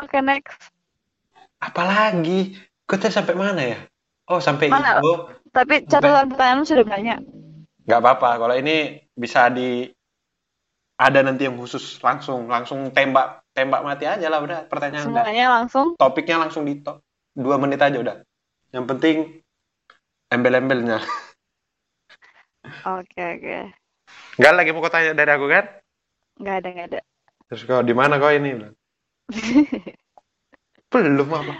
oke 0.00 0.18
next 0.24 0.72
Apalagi? 1.60 2.56
Kita 2.88 3.12
sampai 3.12 3.36
mana 3.36 3.60
ya? 3.60 3.78
Oh, 4.24 4.40
sampai 4.40 4.72
Mana? 4.72 4.96
itu. 4.96 5.12
tapi 5.52 5.84
catatan 5.84 6.30
pertanyaan 6.32 6.64
sudah 6.64 6.86
banyak 6.86 7.20
nggak 7.90 8.00
apa-apa 8.06 8.30
kalau 8.38 8.54
ini 8.54 9.02
bisa 9.18 9.50
di 9.50 9.90
ada 10.94 11.26
nanti 11.26 11.50
yang 11.50 11.58
khusus 11.58 11.98
langsung 11.98 12.46
langsung 12.46 12.94
tembak 12.94 13.42
tembak 13.50 13.82
mati 13.82 14.06
aja 14.06 14.30
lah 14.30 14.38
udah 14.38 14.70
pertanyaan 14.70 15.10
udah. 15.10 15.26
semuanya 15.26 15.46
langsung 15.50 15.86
topiknya 15.98 16.38
langsung 16.38 16.62
di 16.68 16.78
top 16.78 17.02
dua 17.34 17.58
menit 17.58 17.82
aja 17.82 17.98
udah 17.98 18.22
yang 18.70 18.86
penting 18.86 19.42
embel-embelnya 20.30 21.02
oke 23.00 23.18
oke 23.18 23.58
nggak 24.38 24.54
lagi 24.54 24.70
mau 24.70 24.86
tanya 24.86 25.10
dari 25.16 25.34
aku 25.34 25.50
kan 25.50 25.64
nggak 26.40 26.56
ada 26.64 26.68
nggak 26.72 26.88
ada. 26.90 27.00
Terus 27.52 27.62
kau 27.68 27.84
di 27.84 27.92
mana 27.92 28.16
kau 28.16 28.32
ini? 28.32 28.56
Belum 30.90 31.30
apa 31.30 31.54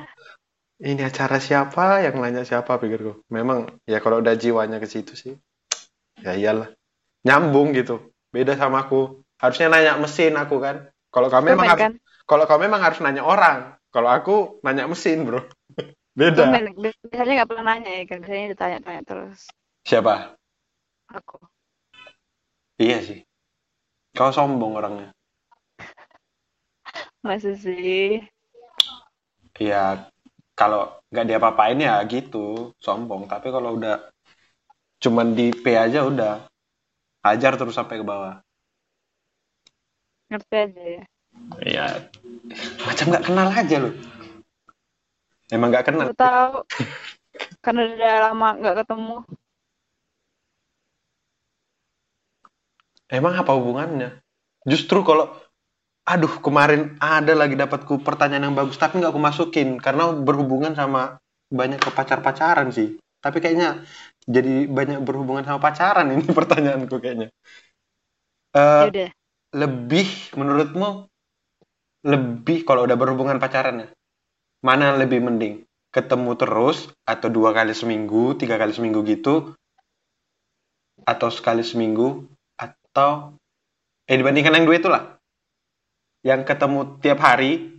ini 0.80 1.02
acara 1.04 1.36
siapa? 1.36 2.00
Yang 2.00 2.14
nanya 2.16 2.42
siapa 2.42 2.80
pikirku. 2.80 3.28
Memang 3.28 3.68
ya 3.84 4.00
kalau 4.00 4.24
udah 4.24 4.32
jiwanya 4.32 4.80
ke 4.80 4.88
situ 4.88 5.12
sih 5.12 5.34
ya 6.24 6.32
iyalah. 6.32 6.72
Nyambung 7.24 7.76
gitu. 7.76 8.00
Beda 8.32 8.56
sama 8.56 8.88
aku. 8.88 9.20
Harusnya 9.36 9.68
nanya 9.68 10.00
mesin 10.00 10.36
aku 10.40 10.56
kan. 10.60 10.88
Kalau 11.12 11.28
kamu 11.28 11.56
memang 11.56 11.68
harus 11.68 11.84
kan? 11.84 11.92
kalau 12.24 12.44
kamu 12.48 12.72
memang 12.72 12.80
harus 12.80 12.98
nanya 13.04 13.22
orang. 13.24 13.76
Kalau 13.92 14.08
aku 14.08 14.36
nanya 14.64 14.88
mesin 14.88 15.28
bro. 15.28 15.44
Beda. 16.18 16.48
Tumben. 16.48 16.72
biasanya 17.12 17.44
nggak 17.44 17.48
pernah 17.48 17.64
nanya 17.76 17.90
ya. 18.00 18.02
Kan 18.08 18.18
biasanya 18.24 18.48
ditanya-tanya 18.56 19.02
terus. 19.04 19.40
Siapa? 19.84 20.32
Aku. 21.12 21.44
Iya 22.80 23.04
sih 23.04 23.20
kau 24.20 24.28
sombong 24.28 24.76
orangnya? 24.76 25.08
Masih 27.24 27.56
sih? 27.56 28.20
Ya 29.56 30.12
kalau 30.52 31.00
nggak 31.08 31.24
diapa-apain 31.24 31.80
ya 31.80 31.96
gitu 32.04 32.76
sombong. 32.76 33.24
Tapi 33.24 33.48
kalau 33.48 33.80
udah 33.80 34.12
cuman 35.00 35.32
di 35.32 35.56
P 35.56 35.72
aja 35.72 36.04
udah 36.04 36.44
hajar 37.24 37.56
terus 37.56 37.72
sampai 37.72 37.96
ke 37.96 38.04
bawah. 38.04 38.44
Ngerti 40.28 40.56
aja 40.68 40.82
ya? 40.84 41.04
Ya, 41.64 41.86
macam 42.84 43.08
nggak 43.08 43.24
kenal 43.24 43.48
aja 43.48 43.76
lu. 43.80 43.90
Emang 45.48 45.72
nggak 45.72 45.88
kenal. 45.88 46.12
Aku 46.12 46.20
tahu. 46.20 46.60
Karena 47.64 47.88
udah 47.88 48.14
lama 48.28 48.48
nggak 48.60 48.76
ketemu. 48.84 49.16
Emang 53.10 53.34
apa 53.34 53.50
hubungannya? 53.58 54.22
Justru 54.64 55.02
kalau, 55.02 55.34
aduh 56.06 56.40
kemarin 56.40 56.94
ada 57.02 57.34
lagi 57.34 57.58
dapatku 57.58 58.00
pertanyaan 58.06 58.50
yang 58.50 58.56
bagus, 58.56 58.78
tapi 58.78 59.02
nggak 59.02 59.10
aku 59.10 59.22
masukin 59.22 59.76
karena 59.82 60.14
berhubungan 60.14 60.72
sama 60.78 61.18
banyak 61.50 61.82
ke 61.82 61.90
pacar-pacaran 61.90 62.70
sih. 62.70 62.96
Tapi 63.20 63.42
kayaknya 63.42 63.82
jadi 64.24 64.70
banyak 64.70 65.02
berhubungan 65.02 65.42
sama 65.42 65.58
pacaran 65.58 66.08
ini 66.14 66.24
pertanyaanku 66.38 66.96
kayaknya. 67.02 67.28
Udah. 68.54 69.10
lebih 69.50 70.06
menurutmu 70.38 71.10
lebih 72.06 72.62
kalau 72.62 72.86
udah 72.86 72.96
berhubungan 72.98 73.42
pacaran 73.42 73.86
ya 73.86 73.88
mana 74.62 74.94
lebih 74.94 75.22
mending 75.22 75.66
ketemu 75.90 76.38
terus 76.38 76.90
atau 77.02 77.28
dua 77.30 77.50
kali 77.50 77.74
seminggu 77.74 78.38
tiga 78.38 78.58
kali 78.58 78.70
seminggu 78.70 79.02
gitu 79.06 79.54
atau 81.02 81.28
sekali 81.34 81.66
seminggu 81.66 82.30
atau 82.90 83.38
eh 84.10 84.16
dibandingkan 84.18 84.58
yang 84.58 84.66
dua 84.66 84.76
itulah 84.82 85.02
yang 86.26 86.42
ketemu 86.44 87.00
tiap 87.00 87.18
hari 87.22 87.70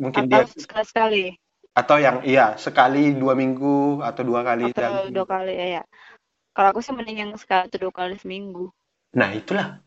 mungkin 0.00 0.26
dia 0.26 0.42
Atau 0.42 0.58
sekali-sekali 0.64 1.24
atau 1.76 1.96
yang 2.00 2.24
iya 2.26 2.58
sekali 2.58 3.14
dua 3.14 3.38
minggu 3.38 4.02
atau 4.02 4.22
dua 4.26 4.40
kali 4.42 4.72
atau 4.72 4.82
dalam 4.82 5.14
dua 5.14 5.26
kali 5.28 5.52
ya. 5.54 5.66
ya. 5.78 5.82
Kalau 6.56 6.68
aku 6.74 6.80
sih 6.82 6.94
mending 6.96 7.18
yang 7.22 7.32
sekali 7.38 7.68
atau 7.70 7.78
dua 7.86 7.92
kali 7.94 8.14
seminggu. 8.18 8.66
nah 9.14 9.30
itulah 9.36 9.80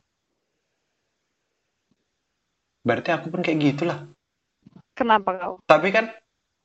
berarti 2.85 3.09
aku 3.13 3.27
pun 3.33 3.41
kayak 3.45 3.59
gitulah 3.61 3.99
Kenapa 4.97 5.29
kau? 5.39 5.53
tapi 5.65 5.89
kan 5.95 6.05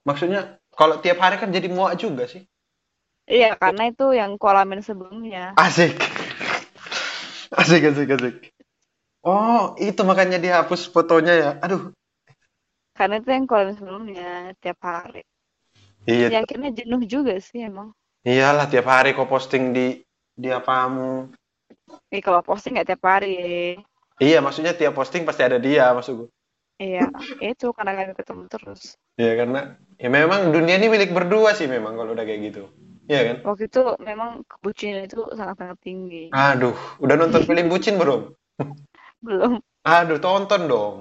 maksudnya 0.06 0.60
kalau 0.76 1.00
tiap 1.00 1.18
hari 1.20 1.36
kan 1.40 1.50
jadi 1.50 1.68
muak 1.72 1.96
juga 1.96 2.28
sih 2.28 2.44
Iya, 3.26 3.58
karena 3.58 3.90
itu 3.90 4.14
yang 4.14 4.38
ku 4.38 4.46
alamin 4.46 4.86
sebelumnya. 4.86 5.58
Asik. 5.58 5.98
Asik, 7.60 7.82
asik, 7.90 8.10
asik. 8.16 8.34
Oh, 9.26 9.74
itu 9.78 10.00
makanya 10.06 10.38
dihapus 10.38 10.90
fotonya 10.94 11.34
ya. 11.34 11.50
Aduh. 11.64 11.90
Karena 12.96 13.20
itu 13.20 13.28
yang 13.28 13.44
ku 13.48 13.52
alamin 13.54 13.76
sebelumnya 13.76 14.30
tiap 14.62 14.78
hari. 14.80 15.22
Iya, 16.06 16.28
Ya 16.32 16.38
akhirnya 16.42 16.70
jenuh 16.72 17.02
juga 17.04 17.34
sih 17.42 17.60
emang. 17.66 17.92
iyalah 18.26 18.66
tiap 18.70 18.86
hari 18.90 19.10
kau 19.14 19.26
posting 19.30 19.70
di 19.76 19.86
di 20.34 20.48
apamu. 20.50 21.30
Eh 22.14 22.22
kalau 22.22 22.42
posting 22.42 22.72
nggak 22.74 22.88
tiap 22.90 23.02
hari. 23.06 23.34
Iya, 24.16 24.38
maksudnya 24.40 24.72
tiap 24.72 24.94
posting 24.96 25.22
pasti 25.28 25.42
ada 25.44 25.58
dia 25.60 25.92
maksudku. 25.92 26.24
Iya, 26.76 27.08
itu 27.40 27.66
karena 27.76 27.92
kami 27.96 28.12
ketemu 28.18 28.42
terus. 28.52 28.82
Iya, 29.16 29.32
karena 29.40 29.60
ya 30.02 30.08
memang 30.12 30.40
dunia 30.54 30.74
ini 30.76 30.86
milik 30.92 31.10
berdua 31.16 31.50
sih 31.58 31.68
memang 31.68 31.96
kalau 31.96 32.12
udah 32.12 32.24
kayak 32.28 32.40
gitu. 32.52 32.62
Iya 33.06 33.20
kan? 33.22 33.36
Waktu 33.46 33.62
itu 33.70 33.82
memang 34.02 34.30
kebucinan 34.50 35.06
itu 35.06 35.22
sangat-sangat 35.38 35.78
tinggi. 35.82 36.34
Aduh, 36.34 36.74
udah 36.98 37.14
nonton 37.14 37.42
film 37.48 37.70
bucin 37.70 37.94
belum? 38.02 38.34
Belum 39.22 39.62
Aduh, 39.86 40.18
tonton 40.18 40.62
dong. 40.66 40.96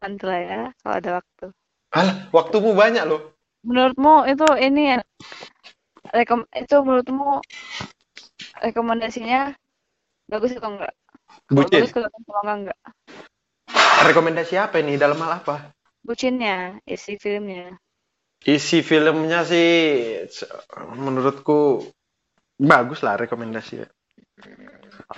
nanti 0.00 0.24
lah 0.28 0.40
ya 0.40 0.60
kalau 0.80 0.94
ada 0.96 1.10
waktu. 1.20 1.44
Alah, 1.92 2.16
waktumu 2.32 2.72
banyak 2.76 3.04
loh. 3.08 3.20
Menurutmu 3.66 4.14
itu 4.30 4.46
ini 4.60 5.00
rekom 6.12 6.46
itu 6.54 6.76
menurutmu 6.84 7.42
rekomendasinya 8.62 9.52
bagus 10.30 10.56
atau 10.56 10.70
enggak? 10.76 10.92
Bucin. 11.52 11.84
bagus 11.84 11.92
kalau 11.92 12.08
kalau 12.12 12.40
enggak 12.44 12.56
enggak. 12.60 12.78
Rekomendasi 14.06 14.54
apa 14.60 14.76
ini? 14.78 14.94
Dalam 15.00 15.18
hal 15.24 15.42
apa? 15.42 15.74
Bucinnya, 16.06 16.78
isi 16.86 17.18
filmnya. 17.18 17.76
Isi 18.46 18.78
filmnya 18.86 19.42
sih 19.42 19.66
menurutku 20.94 21.82
bagus 22.54 23.02
lah 23.02 23.18
rekomendasi. 23.18 23.82
ya. 23.82 23.88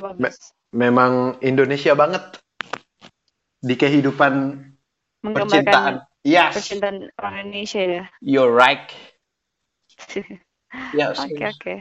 Bagus. 0.00 0.57
Memang 0.72 1.37
Indonesia 1.44 1.92
banget 1.92 2.40
di 3.61 3.76
kehidupan 3.76 4.64
percintaan. 5.20 6.09
Yes, 6.24 6.57
percintaan 6.57 7.12
orang 7.20 7.35
Indonesia 7.48 7.81
ya. 7.85 8.05
you're 8.24 8.52
right. 8.52 8.88
Yes. 10.92 11.16
Oke, 11.16 11.48
oke. 11.48 11.74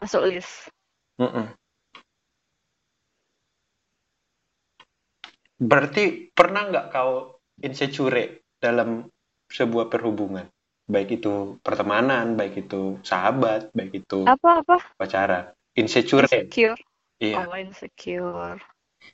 Masuk 0.00 0.24
list. 0.24 0.72
Mm-mm. 1.20 1.52
Berarti 5.60 6.32
pernah 6.32 6.64
nggak 6.72 6.86
kau 6.96 7.44
insecure 7.60 8.48
dalam 8.56 9.04
sebuah 9.52 9.92
perhubungan? 9.92 10.48
Baik 10.90 11.22
itu 11.22 11.62
pertemanan, 11.62 12.34
baik 12.34 12.66
itu 12.66 12.98
sahabat, 13.06 13.70
baik 13.72 14.02
itu 14.02 14.26
Apa-apa? 14.26 14.82
pacaran. 14.98 15.54
Insecure. 15.78 16.26
Insecure. 16.28 16.76
Iya, 17.22 17.46
Oh, 17.46 17.54
insecure. 17.54 18.58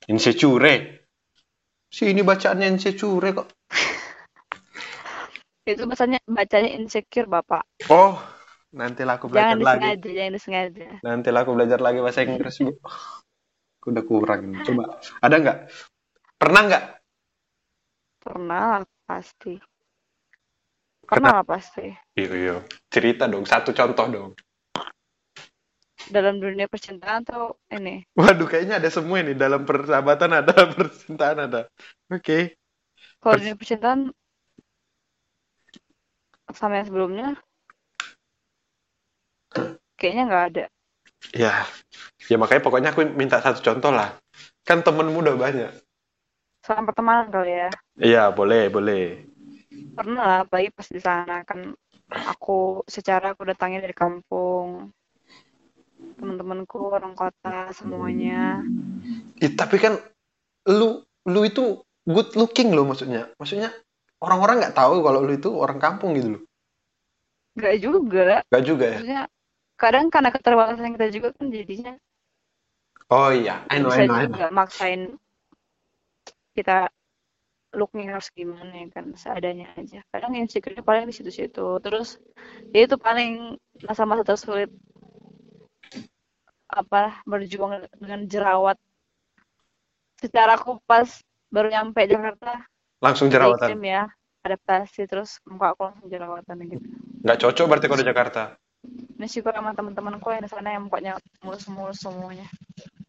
insecure. 0.09 1.04
Si 1.88 2.04
ini 2.09 2.24
bacaannya 2.24 2.66
insecure 2.76 3.28
kok. 3.37 3.48
Itu 5.68 5.85
bacanya 5.85 6.16
bacanya 6.24 6.70
insecure, 6.81 7.28
Bapak. 7.28 7.61
Oh, 7.92 8.16
nanti 8.72 9.04
lah 9.04 9.20
aku 9.20 9.28
belajar 9.28 9.52
Jangan 9.52 9.61
lagi. 9.61 9.85
disengaja, 9.85 10.09
jangan 10.16 10.33
disengaja. 10.33 10.87
Nanti 11.04 11.28
lah 11.28 11.40
aku 11.44 11.52
belajar 11.52 11.78
lagi 11.85 12.00
bahasa 12.00 12.24
Inggris, 12.24 12.57
Bu. 12.64 12.72
Aku 13.78 13.94
udah 13.94 14.04
kurang. 14.09 14.59
Coba, 14.66 14.98
ada 15.22 15.37
nggak? 15.38 15.59
Pernah 16.40 16.62
nggak? 16.66 16.85
Pernah 18.18 18.83
pasti. 19.07 19.54
Pernah 21.09 21.40
lah 21.40 21.44
pasti. 21.44 21.88
Iya, 22.12 22.33
iya. 22.37 22.57
Cerita 22.92 23.25
dong, 23.25 23.49
satu 23.49 23.73
contoh 23.73 24.07
dong. 24.12 24.31
Dalam 26.12 26.37
dunia 26.40 26.68
percintaan 26.68 27.25
atau 27.25 27.57
ini? 27.73 28.05
Waduh, 28.12 28.44
kayaknya 28.49 28.77
ada 28.81 28.92
semua 28.92 29.25
ini. 29.25 29.33
Dalam 29.33 29.64
persahabatan 29.64 30.31
ada, 30.44 30.53
percintaan 30.77 31.49
ada. 31.49 31.61
Oke. 32.12 32.57
Kalau 33.25 33.35
Pers- 33.35 33.40
dunia 33.44 33.57
percintaan 33.57 34.01
sama 36.53 36.81
yang 36.81 36.88
sebelumnya 36.88 37.29
kayaknya 40.01 40.23
nggak 40.29 40.44
ada. 40.53 40.64
Ya, 41.37 41.66
ya 42.31 42.37
makanya 42.40 42.62
pokoknya 42.64 42.88
aku 42.97 43.05
minta 43.12 43.42
satu 43.44 43.61
contoh 43.61 43.92
lah. 43.92 44.16
Kan 44.64 44.81
temenmu 44.81 45.25
udah 45.25 45.37
banyak. 45.37 45.73
Sama 46.64 46.88
pertemanan 46.88 47.29
kali 47.29 47.53
ya. 47.53 47.68
Iya, 48.01 48.33
boleh, 48.33 48.68
boleh. 48.73 49.27
Pernah 49.98 50.22
lah, 50.22 50.38
apalagi 50.46 50.70
pas 50.70 50.87
di 50.87 51.00
sana 51.02 51.42
kan 51.42 51.74
aku 52.14 52.87
secara 52.87 53.34
aku 53.34 53.42
datangnya 53.50 53.82
dari 53.82 53.96
kampung. 53.98 54.94
Teman-temanku 56.14 56.94
orang 56.94 57.18
kota 57.18 57.74
semuanya. 57.74 58.62
Ih, 59.42 59.50
tapi 59.58 59.82
kan 59.82 59.98
lu 60.70 61.02
lu 61.26 61.40
itu 61.42 61.82
good 62.06 62.38
looking 62.38 62.70
loh 62.70 62.87
maksudnya. 62.87 63.26
Maksudnya 63.42 63.74
orang-orang 64.22 64.62
nggak 64.62 64.78
tahu 64.78 65.02
kalau 65.02 65.18
lu 65.26 65.34
itu 65.34 65.50
orang 65.50 65.82
kampung 65.82 66.14
gitu 66.14 66.38
loh. 66.38 66.42
Nggak 67.58 67.76
juga. 67.82 68.26
Gak 68.46 68.62
juga 68.62 68.87
ya? 68.87 68.98
Maksudnya 69.02 69.22
kadang 69.74 70.06
karena 70.14 70.30
keterbatasan 70.30 70.94
kita 70.94 71.06
juga 71.11 71.28
kan 71.34 71.50
jadinya 71.50 71.94
Oh 73.08 73.32
iya, 73.32 73.64
I 73.72 73.80
know, 73.80 73.88
bisa 73.88 74.04
I 74.04 74.06
know, 74.06 74.20
I 74.20 74.24
know. 74.28 74.37
juga 74.37 74.46
maksain 74.52 75.00
kita 76.52 76.92
looknya 77.68 78.16
harus 78.16 78.33
gimana 78.33 78.72
ya 78.72 78.88
kan 78.88 79.12
seadanya 79.12 79.68
aja 79.76 80.00
kadang 80.09 80.33
insecure 80.35 80.81
paling 80.81 81.04
di 81.04 81.12
situ-situ 81.12 81.76
terus 81.85 82.16
ya 82.72 82.88
itu 82.88 82.96
paling 82.96 83.61
masa-masa 83.85 84.24
tersulit 84.24 84.72
apa 86.68 87.20
berjuang 87.24 87.85
dengan 87.96 88.24
jerawat 88.24 88.76
secara 90.16 90.57
aku 90.57 90.81
pas 90.85 91.09
baru 91.48 91.72
nyampe 91.72 92.04
Jakarta 92.04 92.64
Langsung 92.98 93.31
jerawatan. 93.31 93.78
ya 93.81 94.09
adaptasi 94.42 95.07
terus 95.07 95.38
muka 95.44 95.72
aku 95.76 95.83
langsung 95.88 96.09
jerawatan 96.09 96.57
gitu 96.66 96.87
Nggak 97.24 97.38
cocok 97.42 97.64
berarti 97.68 97.87
kalau 97.88 98.00
di 98.00 98.09
Jakarta. 98.09 98.42
ini 99.18 99.26
syukur 99.26 99.50
sama 99.50 99.74
teman-temanku 99.74 100.28
yang 100.31 100.42
di 100.44 100.50
sana 100.50 100.72
yang 100.72 100.87
mukanya 100.88 101.18
mulus-mulus 101.42 102.00
semuanya 102.00 102.46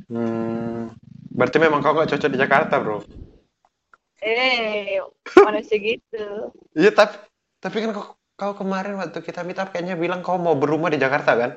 Hmm, 0.10 0.90
berarti 1.30 1.62
memang 1.62 1.86
kau 1.86 1.94
nggak 1.94 2.10
cocok 2.18 2.34
di 2.34 2.42
Jakarta, 2.42 2.82
bro. 2.82 3.06
Eh 4.22 5.00
mana 5.44 5.60
sih 5.68 5.80
gitu 5.88 6.16
Iya, 6.80 6.90
tapi 7.00 7.16
tapi 7.64 7.78
kan 7.84 7.90
kau, 7.96 8.06
kau 8.40 8.54
kemarin 8.60 8.94
waktu 9.02 9.20
kita 9.28 9.40
meet 9.48 9.60
up 9.62 9.68
kayaknya 9.72 9.96
bilang 10.04 10.20
kau 10.26 10.38
mau 10.46 10.56
berumah 10.62 10.90
di 10.94 10.98
Jakarta 11.04 11.32
kan? 11.42 11.52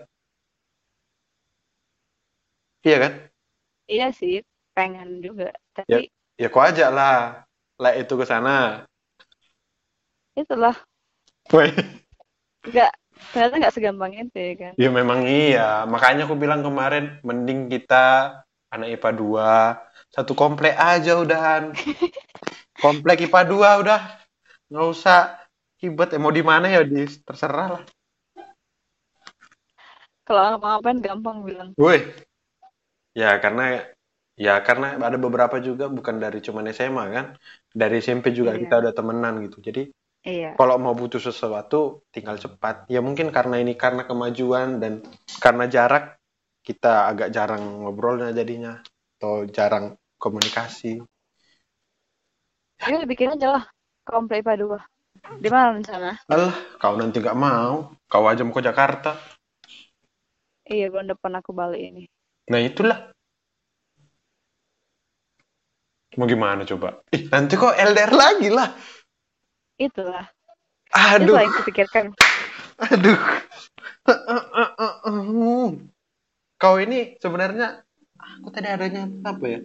Iya 2.84 2.96
kan? 3.02 3.12
Iya 3.92 4.06
sih, 4.18 4.34
pengen 4.74 5.08
juga. 5.24 5.44
Tapi 5.76 5.98
Ya 6.40 6.48
kau 6.52 6.62
ajak 6.68 6.88
lah, 6.96 7.16
lah 7.82 7.92
itu 8.00 8.14
ke 8.20 8.24
sana. 8.32 8.84
itulah, 10.36 10.76
Woi. 11.52 11.70
nggak 12.68 12.90
ternyata 13.32 13.54
nggak 13.60 13.74
segampang 13.76 14.12
itu 14.22 14.36
ya 14.48 14.52
kan. 14.62 14.74
Ya 14.80 14.88
memang 14.98 15.20
iya, 15.28 15.60
makanya 15.92 16.20
aku 16.26 16.36
bilang 16.42 16.60
kemarin 16.66 17.04
mending 17.28 17.60
kita 17.72 17.96
anak 18.72 18.86
IPA 18.96 19.10
2 19.20 19.52
Satu 20.12 20.36
komplek 20.36 20.76
aja 20.76 21.16
udahan. 21.16 21.72
Komplek 22.76 23.24
IPA 23.24 23.40
2 23.48 23.82
udah. 23.82 24.00
Nggak 24.68 24.86
usah 24.92 25.18
ribet. 25.80 26.12
Eh, 26.12 26.20
mau 26.20 26.28
di 26.28 26.44
mana 26.44 26.68
ya 26.68 26.84
di 26.84 27.08
terserah 27.24 27.80
lah. 27.80 27.82
Kalau 30.22 30.40
ngapa-ngapain 30.54 30.98
gampang 31.00 31.36
bilang. 31.42 31.70
Woi. 31.80 31.98
Ya 33.16 33.36
karena 33.40 33.88
ya 34.36 34.60
karena 34.64 34.96
ada 34.96 35.16
beberapa 35.16 35.60
juga 35.60 35.88
bukan 35.88 36.20
dari 36.20 36.44
cuman 36.44 36.68
SMA 36.70 37.04
kan. 37.08 37.26
Dari 37.72 37.98
SMP 38.04 38.36
juga 38.36 38.52
Iya. 38.52 38.60
kita 38.68 38.74
udah 38.84 38.92
temenan 38.92 39.34
gitu. 39.48 39.64
Jadi 39.64 39.88
Iya. 40.22 40.54
kalau 40.54 40.76
mau 40.78 40.94
butuh 40.94 41.18
sesuatu 41.18 42.04
tinggal 42.12 42.36
cepat. 42.36 42.86
Ya 42.92 43.00
mungkin 43.00 43.32
karena 43.34 43.58
ini 43.58 43.74
karena 43.74 44.04
kemajuan 44.06 44.76
dan 44.78 45.02
karena 45.40 45.66
jarak 45.66 46.20
kita 46.62 47.10
agak 47.10 47.28
jarang 47.34 47.82
ngobrolnya 47.82 48.30
jadinya 48.30 48.78
atau 49.18 49.50
jarang 49.50 49.98
komunikasi. 50.22 51.02
Yuk 52.86 53.06
bikin 53.10 53.34
aja 53.34 53.58
lah 53.58 53.64
komplek 54.06 54.46
2. 54.46 54.78
Di 55.42 55.48
mana 55.50 55.78
rencana? 55.78 56.18
Alah, 56.30 56.54
kau 56.78 56.94
nanti 56.94 57.18
gak 57.18 57.38
mau. 57.38 57.94
Kau 58.06 58.26
aja 58.26 58.42
mau 58.46 58.54
ke 58.54 58.62
Jakarta. 58.62 59.18
Iya, 60.66 60.90
bulan 60.94 61.10
depan 61.10 61.32
aku 61.38 61.50
balik 61.50 61.82
ini. 61.82 62.06
Nah 62.50 62.58
itulah. 62.62 63.10
Mau 66.18 66.28
gimana 66.28 66.62
coba? 66.68 67.00
Ih, 67.14 67.26
nanti 67.32 67.54
kok 67.56 67.72
LDR 67.72 68.12
lagi 68.12 68.48
lah. 68.52 68.68
Itulah. 69.80 70.26
Aduh, 70.92 71.32
Itulah 71.32 71.42
yang 71.42 71.54
kupikirkan. 71.56 72.04
aduh. 72.82 73.18
Kau 76.60 76.76
ini 76.78 77.16
sebenarnya, 77.16 77.80
aku 78.18 78.48
tadi 78.52 78.68
adanya 78.68 79.08
apa 79.24 79.44
ya? 79.48 79.60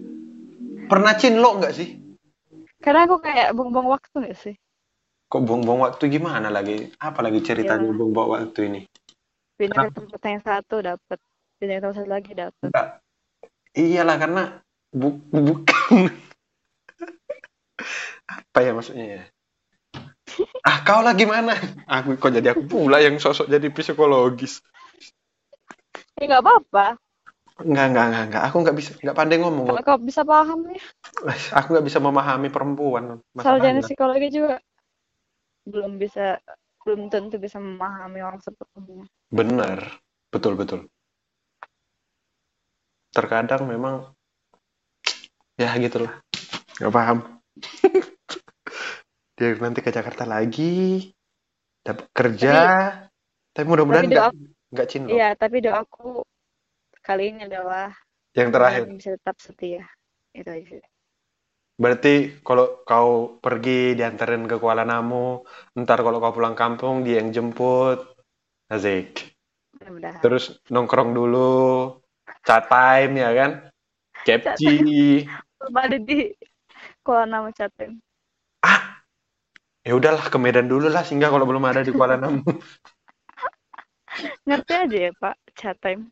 Pernah 0.88 1.14
cinlok 1.20 1.54
nggak 1.60 1.74
sih? 1.76 1.90
Karena 2.80 3.04
aku 3.04 3.20
kayak 3.20 3.52
buang-buang 3.52 3.92
waktu 3.92 4.16
gak 4.24 4.38
sih? 4.40 4.56
Kok 5.28 5.44
buang-buang 5.44 5.84
waktu 5.84 6.08
gimana 6.08 6.48
lagi? 6.48 6.88
Apa 7.04 7.20
lagi 7.20 7.44
ceritanya 7.44 7.92
Iya. 7.92 7.96
buang-buang 8.00 8.30
waktu 8.32 8.60
ini? 8.72 8.82
Pindah 9.60 9.90
ke 9.90 10.00
tempat 10.00 10.22
yang 10.24 10.44
satu 10.46 10.76
dapat, 10.80 11.20
pindah 11.60 11.76
ke 11.76 11.82
tempat 11.84 11.96
satu 12.00 12.08
lagi 12.10 12.32
dapat. 12.32 12.70
Iyalah 13.76 14.16
karena 14.16 14.44
bu 14.96 15.20
bukan. 15.34 16.08
Apa 18.28 18.60
ya 18.64 18.72
maksudnya 18.72 19.06
ya? 19.06 19.24
Ah 20.68 20.84
kau 20.84 21.02
lah 21.02 21.16
gimana? 21.18 21.56
Aku 21.88 22.16
kok 22.20 22.32
jadi 22.32 22.52
aku 22.54 22.68
pula 22.68 23.00
yang 23.02 23.18
sosok 23.18 23.50
jadi 23.50 23.72
psikologis. 23.74 24.60
Ya 26.20 26.28
nggak 26.30 26.44
apa-apa. 26.44 27.00
Enggak, 27.58 27.86
enggak, 27.90 28.06
enggak, 28.06 28.24
enggak. 28.30 28.44
Aku 28.50 28.56
enggak 28.62 28.78
bisa, 28.78 28.92
enggak 29.02 29.18
pandai 29.18 29.38
ngomong. 29.42 29.66
Kalau 29.74 29.82
kau 29.82 29.98
bisa 29.98 30.22
paham 30.22 30.60
ya. 30.70 30.78
Aku 31.58 31.68
enggak 31.74 31.88
bisa 31.90 32.00
memahami 32.02 32.50
perempuan. 32.54 33.18
Sarjana 33.42 33.82
psikologi 33.82 34.30
juga 34.30 34.62
belum 35.68 35.98
bisa, 35.98 36.38
belum 36.86 37.10
tentu 37.10 37.42
bisa 37.42 37.58
memahami 37.58 38.22
orang 38.22 38.40
sepenuhnya. 38.40 39.10
Benar. 39.34 39.80
Betul, 40.30 40.54
betul. 40.54 40.86
Terkadang 43.10 43.66
memang 43.66 44.14
ya 45.62 45.74
gitulah. 45.82 46.22
Enggak 46.78 46.94
paham. 46.94 47.18
Dia 49.38 49.54
nanti 49.62 49.86
ke 49.86 49.94
Jakarta 49.94 50.26
lagi, 50.26 51.14
dapat 51.86 52.06
kerja. 52.10 52.54
Tapi, 53.54 53.66
mudah-mudahan 53.66 54.06
tapi 54.06 54.14
doa- 54.14 54.30
enggak 54.34 54.54
enggak 54.74 54.88
cinlok. 54.90 55.14
Iya, 55.18 55.30
tapi 55.38 55.58
doaku 55.62 56.26
kali 57.08 57.32
ini 57.32 57.48
adalah 57.48 57.96
Yang 58.36 58.50
terakhir. 58.52 58.82
kalian 58.84 59.00
bisa 59.00 59.12
tetap 59.16 59.38
setia. 59.40 59.84
Itu 60.36 60.50
aja. 60.52 60.84
Berarti 61.80 62.44
kalau 62.44 62.84
kau 62.84 63.40
pergi 63.40 63.96
diantarin 63.96 64.44
ke 64.50 64.60
Kuala 64.60 64.84
Namu, 64.84 65.46
ntar 65.78 66.04
kalau 66.04 66.20
kau 66.20 66.36
pulang 66.36 66.58
kampung 66.58 67.08
dia 67.08 67.24
yang 67.24 67.32
jemput. 67.32 68.04
Mudah-mudahan. 68.68 70.20
Terus 70.20 70.60
nongkrong 70.68 71.16
dulu, 71.16 71.96
chat 72.44 72.68
time 72.68 73.24
ya 73.24 73.32
kan? 73.32 73.52
Capci. 74.28 74.74
Belum 75.62 75.76
ada 75.80 75.98
di 76.02 76.34
Kuala 77.06 77.30
Namu 77.30 77.54
chatin. 77.56 78.02
Ah, 78.66 79.00
ya 79.86 79.96
udahlah 79.96 80.28
ke 80.28 80.38
Medan 80.42 80.68
dulu 80.68 80.92
lah 80.92 81.08
sehingga 81.08 81.32
kalau 81.32 81.48
belum 81.48 81.64
ada 81.64 81.86
di 81.86 81.94
Kuala 81.94 82.20
Namu. 82.20 82.44
Ngerti 84.50 84.74
aja 84.74 84.98
ya 85.08 85.12
Pak, 85.22 85.36
chat 85.54 85.78
time. 85.78 86.10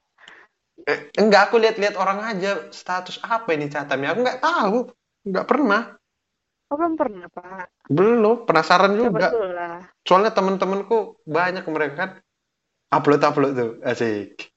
Eh, 0.83 1.07
enggak, 1.15 1.49
aku 1.49 1.55
lihat-lihat 1.63 1.95
orang 1.95 2.19
aja 2.35 2.67
status 2.75 3.23
apa 3.23 3.47
ini 3.55 3.71
time. 3.71 4.11
Aku 4.11 4.19
nggak 4.19 4.41
tahu, 4.43 4.77
nggak 5.23 5.47
pernah. 5.47 5.95
Oh, 6.67 6.75
belum 6.75 6.99
pernah 6.99 7.29
Pak. 7.31 7.88
Belum, 7.88 8.43
penasaran 8.43 8.97
Coba 8.99 9.31
juga. 9.31 9.67
Soalnya 10.03 10.35
temen-temenku 10.35 11.23
banyak 11.23 11.63
mereka 11.71 11.95
kan 11.95 12.09
upload-upload 12.91 13.53
tuh, 13.55 13.71
asik. 13.85 14.51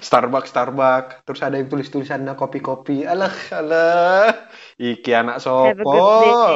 Starbucks, 0.00 0.48
Starbucks. 0.50 1.24
Terus 1.28 1.40
ada 1.44 1.56
yang 1.60 1.68
tulis-tulisannya 1.68 2.32
kopi-kopi. 2.32 3.04
Alah, 3.04 3.32
alah. 3.52 4.28
Iki 4.80 5.10
anak 5.12 5.44
sopo. 5.44 5.92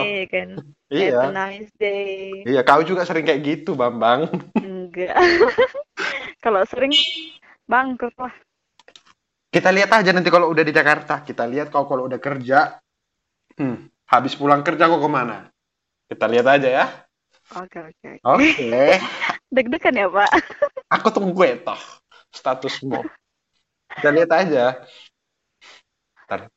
day 0.00 0.24
kan. 0.28 0.48
Have 0.94 0.94
a 0.94 0.94
Iya. 0.94 1.20
nice 1.34 1.72
day. 1.76 2.46
Iya, 2.46 2.62
kau 2.62 2.80
juga 2.86 3.02
sering 3.02 3.26
kayak 3.26 3.42
gitu, 3.42 3.74
Bambang. 3.74 4.30
Enggak. 4.56 5.16
Kalau 6.44 6.62
sering 6.70 6.92
bangkrut 7.66 8.14
lah. 8.20 8.30
Kita 9.54 9.70
lihat 9.70 9.86
aja 9.94 10.10
nanti 10.10 10.34
kalau 10.34 10.50
udah 10.50 10.66
di 10.66 10.74
Jakarta. 10.74 11.22
Kita 11.22 11.46
lihat 11.46 11.70
kau 11.70 11.86
kalau 11.86 12.10
udah 12.10 12.18
kerja. 12.18 12.74
Hmm, 13.54 13.86
habis 14.10 14.34
pulang 14.34 14.66
kerja 14.66 14.90
kau 14.90 14.98
ke 14.98 15.06
mana? 15.06 15.46
Kita 16.10 16.26
lihat 16.26 16.58
aja 16.58 16.68
ya. 16.82 16.86
Oke, 17.62 17.78
oke. 17.78 18.10
Oke. 18.34 18.98
Deg-degan 19.54 19.94
ya, 19.94 20.10
Pak? 20.10 20.30
Aku 20.98 21.14
tunggu 21.14 21.38
ya 21.46 21.54
toh 21.62 21.78
statusmu. 22.34 22.98
Kita 23.94 24.10
lihat 24.10 24.30
aja. 24.34 24.82
Ntar, 26.26 26.50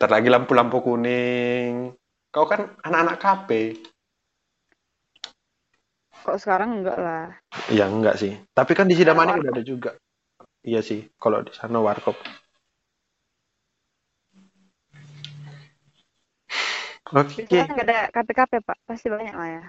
ntar 0.00 0.08
lagi 0.08 0.32
lampu-lampu 0.32 0.80
kuning. 0.80 1.92
Kau 2.32 2.48
kan 2.48 2.80
anak-anak 2.80 3.20
KP. 3.20 3.50
Kok 6.24 6.40
sekarang 6.40 6.80
enggak 6.80 6.96
lah. 6.96 7.28
Iya 7.68 7.92
enggak 7.92 8.16
sih. 8.16 8.40
Tapi 8.56 8.72
kan 8.72 8.88
di 8.88 8.96
Sidamani 8.96 9.36
Warkop. 9.36 9.42
udah 9.44 9.52
ada 9.52 9.64
juga. 9.68 9.92
Iya 10.62 10.80
sih. 10.80 11.10
Kalau 11.18 11.42
di 11.42 11.50
sana 11.50 11.82
warkop. 11.82 12.14
Oke. 17.12 17.44
Di 17.44 17.54
sana 17.60 17.74
enggak 17.74 17.86
ada 17.90 17.98
KP-KP, 18.08 18.52
Pak. 18.64 18.78
Pasti 18.88 19.10
banyak 19.12 19.34
lah 19.36 19.48
ya. 19.60 19.64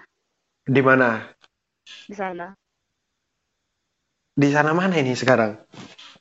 Di 0.63 0.81
mana? 0.85 1.27
Di 2.07 2.15
sana. 2.15 2.55
Di 4.33 4.49
sana 4.49 4.71
mana 4.71 4.95
ini 4.95 5.13
sekarang? 5.13 5.59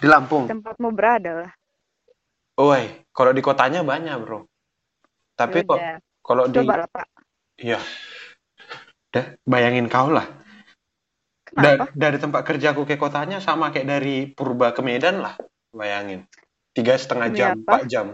Di 0.01 0.07
Lampung. 0.11 0.51
Tempatmu 0.51 0.91
berada 0.91 1.47
lah. 1.47 1.53
Oi, 2.59 3.07
kalau 3.15 3.33
di 3.33 3.41
kotanya 3.41 3.81
banyak, 3.87 4.13
Bro. 4.21 4.45
Tapi 5.33 5.65
kok 5.65 5.81
Yaudah. 5.81 5.97
kalau 6.21 6.45
di 6.51 6.59
Coba 6.61 6.75
lah, 6.85 6.89
Pak. 6.91 7.07
iya. 7.57 7.81
Dah, 9.13 9.37
bayangin 9.49 9.89
kau 9.89 10.13
lah. 10.13 10.42
Kenapa? 11.53 11.93
dari 11.93 12.17
tempat 12.17 12.43
kerjaku 12.49 12.89
ke 12.89 12.97
kotanya 12.97 13.39
sama 13.45 13.69
kayak 13.69 13.89
dari 13.89 14.17
Purba 14.33 14.73
ke 14.73 14.81
Medan 14.81 15.21
lah. 15.21 15.37
Bayangin. 15.73 16.25
Tiga 16.73 16.97
setengah 16.97 17.29
Demi 17.29 17.39
jam, 17.39 17.51
empat 17.61 17.83
jam. 17.89 18.07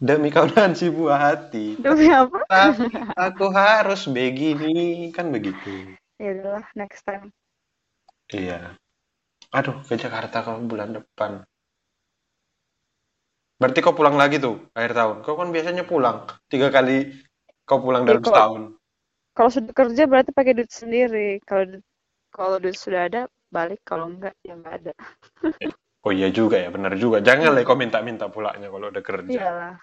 Demi 0.00 0.32
kau 0.32 0.48
dan 0.48 0.72
si 0.72 0.88
buah 0.88 1.20
hati. 1.20 1.76
Demi 1.76 2.08
apa? 2.08 2.40
Tapi 2.48 2.88
aku 3.12 3.52
harus 3.52 4.08
begini. 4.08 5.12
Kan 5.12 5.28
begitu. 5.28 5.92
Ya 6.16 6.64
next 6.72 7.04
time. 7.04 7.28
Iya. 8.32 8.80
Aduh, 9.52 9.84
ke 9.84 10.00
Jakarta 10.00 10.40
kau 10.40 10.56
bulan 10.64 10.96
depan. 10.96 11.44
Berarti 13.60 13.78
kau 13.84 13.92
pulang 13.92 14.16
lagi 14.16 14.40
tuh, 14.40 14.72
akhir 14.72 14.96
tahun. 14.96 15.16
Kau 15.20 15.36
kan 15.36 15.52
biasanya 15.52 15.84
pulang. 15.84 16.24
Tiga 16.48 16.72
kali 16.72 17.12
kau 17.68 17.84
pulang 17.84 18.08
Ya, 18.08 18.16
dalam 18.16 18.24
setahun. 18.24 18.62
Kalau 19.40 19.48
sudah 19.48 19.72
kerja 19.72 20.04
berarti 20.04 20.36
pakai 20.36 20.52
duit 20.52 20.68
sendiri. 20.68 21.40
Kalau 21.48 21.80
kalau 22.28 22.60
duit 22.60 22.76
sudah 22.76 23.08
ada, 23.08 23.24
balik. 23.48 23.80
Kalau 23.88 24.12
enggak, 24.12 24.36
ya 24.44 24.52
enggak 24.52 24.84
ada. 24.84 24.92
Oh 26.00 26.08
iya 26.16 26.32
juga 26.32 26.56
ya, 26.56 26.72
benar 26.72 26.96
juga. 26.96 27.20
Jangan 27.20 27.52
lah 27.52 27.60
kau 27.60 27.76
minta-minta 27.76 28.24
pulaknya 28.32 28.72
kalau 28.72 28.88
udah 28.88 29.04
kerja. 29.04 29.36
Iyalah. 29.36 29.76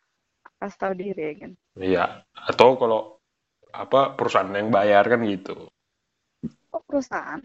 Kasih 0.57 0.77
tahu 0.81 0.93
diri 0.97 1.21
ya 1.21 1.33
kan. 1.37 1.51
Iya. 1.77 2.05
Atau 2.33 2.73
kalau 2.81 3.21
apa 3.69 4.17
perusahaan 4.17 4.49
yang 4.49 4.73
bayar 4.73 5.05
kan 5.05 5.21
gitu. 5.29 5.69
Oh, 6.73 6.81
perusahaan. 6.89 7.37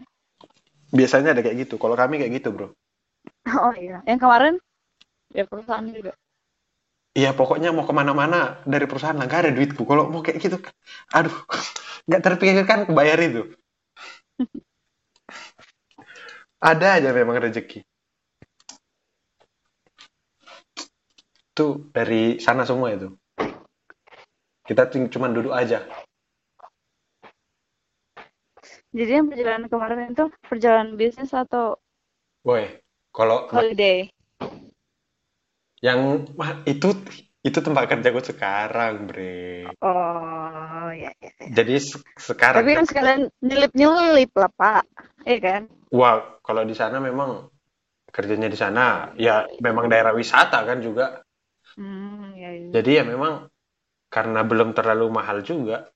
Biasanya 0.89 1.37
ada 1.37 1.45
kayak 1.45 1.69
gitu. 1.69 1.77
Kalau 1.77 1.93
kami 1.93 2.17
kayak 2.17 2.33
gitu, 2.41 2.49
bro. 2.49 2.73
Oh 3.61 3.77
iya. 3.77 4.01
Yang 4.09 4.25
kemarin 4.25 4.53
ya 5.37 5.45
perusahaan 5.45 5.85
juga. 5.93 6.17
Iya, 7.13 7.37
pokoknya 7.37 7.69
mau 7.69 7.85
ke 7.85 7.93
mana-mana 7.93 8.57
dari 8.65 8.89
perusahaan 8.89 9.13
lah. 9.13 9.29
Gak 9.29 9.45
ada 9.45 9.51
duitku. 9.53 9.85
Kalau 9.85 10.09
mau 10.09 10.25
kayak 10.25 10.41
gitu, 10.41 10.57
aduh, 11.13 11.33
nggak 12.09 12.21
terpikirkan 12.25 12.89
kebayar 12.89 13.19
itu. 13.21 13.53
ada 16.73 16.87
aja 16.97 17.13
memang 17.13 17.37
rezeki. 17.37 17.85
Itu 21.53 21.93
dari 21.93 22.41
sana 22.41 22.65
semua 22.65 22.97
itu. 22.97 23.13
Kita 24.65 24.89
cuma 24.89 25.29
duduk 25.29 25.53
aja. 25.53 25.85
Jadi 28.93 29.09
yang 29.09 29.29
perjalanan 29.29 29.69
kemarin 29.69 30.13
itu 30.13 30.25
perjalanan 30.45 30.93
bisnis 30.93 31.33
atau 31.33 31.81
Woi, 32.45 32.69
kalau 33.09 33.49
holiday? 33.49 34.12
Yang 35.85 35.99
itu 36.71 36.87
itu 37.47 37.59
tempat 37.65 37.83
kerjaku 37.91 38.21
sekarang, 38.23 38.93
Bre. 39.09 39.67
Oh, 39.83 40.89
ya, 40.95 41.11
ya, 41.21 41.31
ya. 41.39 41.47
Jadi 41.57 41.73
se- 41.79 42.03
sekarang 42.15 42.63
Tapi 42.63 42.69
kan 42.77 42.85
sekalian 42.87 43.21
nyelip-nyelip 43.43 44.31
lah, 44.37 44.51
Pak. 44.55 44.83
Iya 45.27 45.37
kan? 45.39 45.61
wah, 45.97 46.17
kalau 46.45 46.63
di 46.69 46.75
sana 46.75 46.97
memang 46.99 47.31
kerjanya 48.15 48.49
di 48.53 48.59
sana 48.63 49.13
ya 49.17 49.35
memang 49.65 49.85
daerah 49.91 50.13
wisata 50.15 50.59
kan 50.69 50.79
juga. 50.87 51.05
Hmm, 51.75 52.33
ya, 52.35 52.51
ya. 52.53 52.69
Jadi 52.75 52.89
ya 52.99 53.03
memang 53.05 53.33
karena 54.13 54.41
belum 54.45 54.69
terlalu 54.77 55.07
mahal 55.11 55.39
juga 55.45 55.89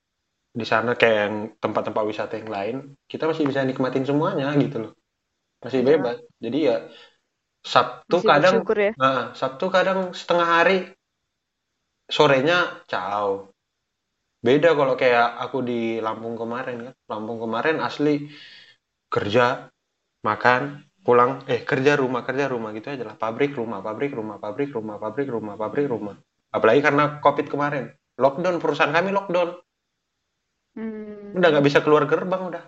di 0.52 0.66
sana 0.66 0.98
kayak 1.00 1.18
yang 1.28 1.36
tempat-tempat 1.64 2.04
wisata 2.12 2.34
yang 2.42 2.52
lain, 2.52 2.76
kita 3.12 3.26
masih 3.30 3.46
bisa 3.50 3.62
nikmatin 3.64 4.06
semuanya 4.10 4.52
gitu 4.58 4.78
loh. 4.90 4.92
Masih 5.64 5.82
Ya. 5.84 5.90
bebas. 5.90 6.18
Jadi 6.44 6.60
ya 6.70 6.78
Sabtu 7.68 8.24
Masih 8.24 8.30
kadang 8.32 8.54
bersyukur 8.64 8.78
ya. 8.80 8.92
Nah, 8.96 9.36
Sabtu 9.36 9.66
kadang 9.68 10.00
setengah 10.16 10.48
hari, 10.48 10.78
sorenya 12.08 12.88
ciao. 12.88 13.52
Beda 14.40 14.72
kalau 14.72 14.96
kayak 14.96 15.36
aku 15.44 15.68
di 15.68 16.00
Lampung 16.00 16.40
kemarin 16.40 16.88
kan. 16.88 16.96
Lampung 17.12 17.44
kemarin 17.44 17.84
asli 17.84 18.32
kerja, 19.12 19.68
makan, 20.24 20.88
pulang, 21.04 21.44
eh 21.52 21.68
kerja 21.68 22.00
rumah, 22.00 22.24
kerja 22.24 22.48
rumah 22.48 22.72
gitu 22.72 22.88
aja 22.88 23.04
lah. 23.04 23.20
Pabrik, 23.20 23.52
rumah, 23.52 23.84
pabrik, 23.84 24.16
rumah, 24.16 24.40
pabrik, 24.40 24.72
rumah, 24.72 24.96
pabrik, 24.96 25.28
rumah, 25.28 25.56
pabrik, 25.60 25.88
rumah. 25.92 26.16
Apalagi 26.56 26.80
karena 26.80 27.20
COVID 27.20 27.48
kemarin. 27.52 27.92
Lockdown, 28.16 28.64
perusahaan 28.64 28.96
kami 28.96 29.12
lockdown. 29.12 29.50
Hmm. 30.80 31.36
Udah 31.36 31.48
nggak 31.52 31.66
bisa 31.68 31.84
keluar 31.84 32.08
gerbang 32.08 32.48
udah. 32.48 32.64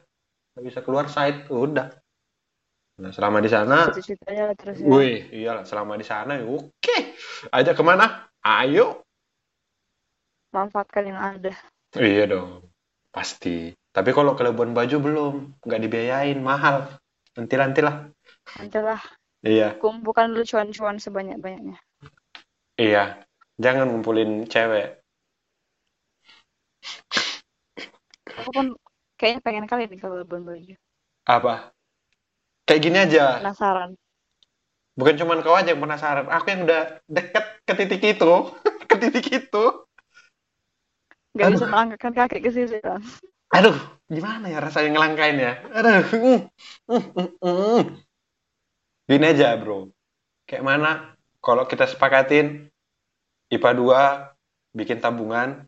Nggak 0.57 0.65
bisa 0.67 0.79
keluar 0.83 1.05
site, 1.07 1.47
udah. 1.47 1.95
Nah, 2.99 3.15
selama 3.15 3.39
di 3.39 3.47
sana, 3.47 3.87
lah 3.87 4.55
terus 4.59 4.77
ya. 4.83 4.87
Wih, 4.91 5.31
iyalah 5.31 5.63
selama 5.63 5.95
di 5.95 6.03
sana 6.03 6.35
ya 6.35 6.43
oke. 6.43 6.97
Ajak 7.47 7.79
ke 7.79 7.83
mana? 7.83 8.27
Ayo. 8.43 9.07
Manfaatkan 10.51 11.07
yang 11.07 11.19
ada. 11.19 11.55
Iya 11.95 12.27
dong, 12.27 12.67
pasti. 13.15 13.71
Tapi 13.95 14.11
kalau 14.11 14.35
ke 14.35 14.43
Labuan 14.43 14.75
Bajo 14.75 14.99
belum, 14.99 15.63
nggak 15.63 15.81
dibiayain, 15.81 16.37
mahal. 16.43 16.91
Nanti-nanti 17.39 17.79
lah. 17.81 18.11
Nantilah 18.59 18.99
Iya, 19.39 19.79
kumpulkan 19.79 20.35
dulu 20.35 20.43
cuan-cuan 20.43 20.99
sebanyak-banyaknya. 20.99 21.79
iya. 22.75 23.23
Jangan 23.59 23.91
ngumpulin 23.91 24.47
cewek. 24.51 24.99
Aku 28.39 28.51
pun 28.51 28.75
kayaknya 29.19 29.39
pengen 29.43 29.65
kali 29.67 29.87
nih 29.87 29.99
kalau 29.99 30.19
Labuan 30.19 30.43
Bajo. 30.43 30.75
Apa? 31.23 31.71
Kayak 32.69 32.81
gini 32.85 32.97
aja. 33.01 33.41
Penasaran. 33.41 33.97
Bukan 34.93 35.17
cuma 35.17 35.41
kau 35.41 35.57
aja 35.57 35.73
yang 35.73 35.81
penasaran. 35.81 36.29
Aku 36.29 36.53
yang 36.53 36.69
udah 36.69 37.01
deket 37.09 37.65
ke 37.65 37.73
titik 37.73 38.01
itu. 38.13 38.33
ke 38.89 38.95
titik 39.01 39.25
itu. 39.25 39.65
Gak 41.33 41.49
Aduh. 41.49 41.57
bisa 41.57 41.65
melangkahkan 41.65 42.13
kaki 42.13 42.45
ke 42.45 42.49
situ 42.53 42.77
kan. 42.77 43.01
Aduh, 43.57 43.73
gimana 44.05 44.53
ya 44.53 44.61
rasanya 44.61 44.93
ngelangkain 44.93 45.37
ya? 45.41 45.53
Aduh. 45.73 46.05
mm, 46.13 46.41
mm, 46.93 47.03
mm, 47.17 47.29
mm. 47.41 47.81
Gini 49.09 49.25
aja, 49.25 49.57
bro. 49.57 49.89
Kayak 50.45 50.65
mana 50.69 51.17
kalau 51.41 51.65
kita 51.65 51.89
sepakatin 51.89 52.69
IPA 53.49 53.71
2 53.73 54.77
bikin 54.77 55.01
tabungan 55.01 55.65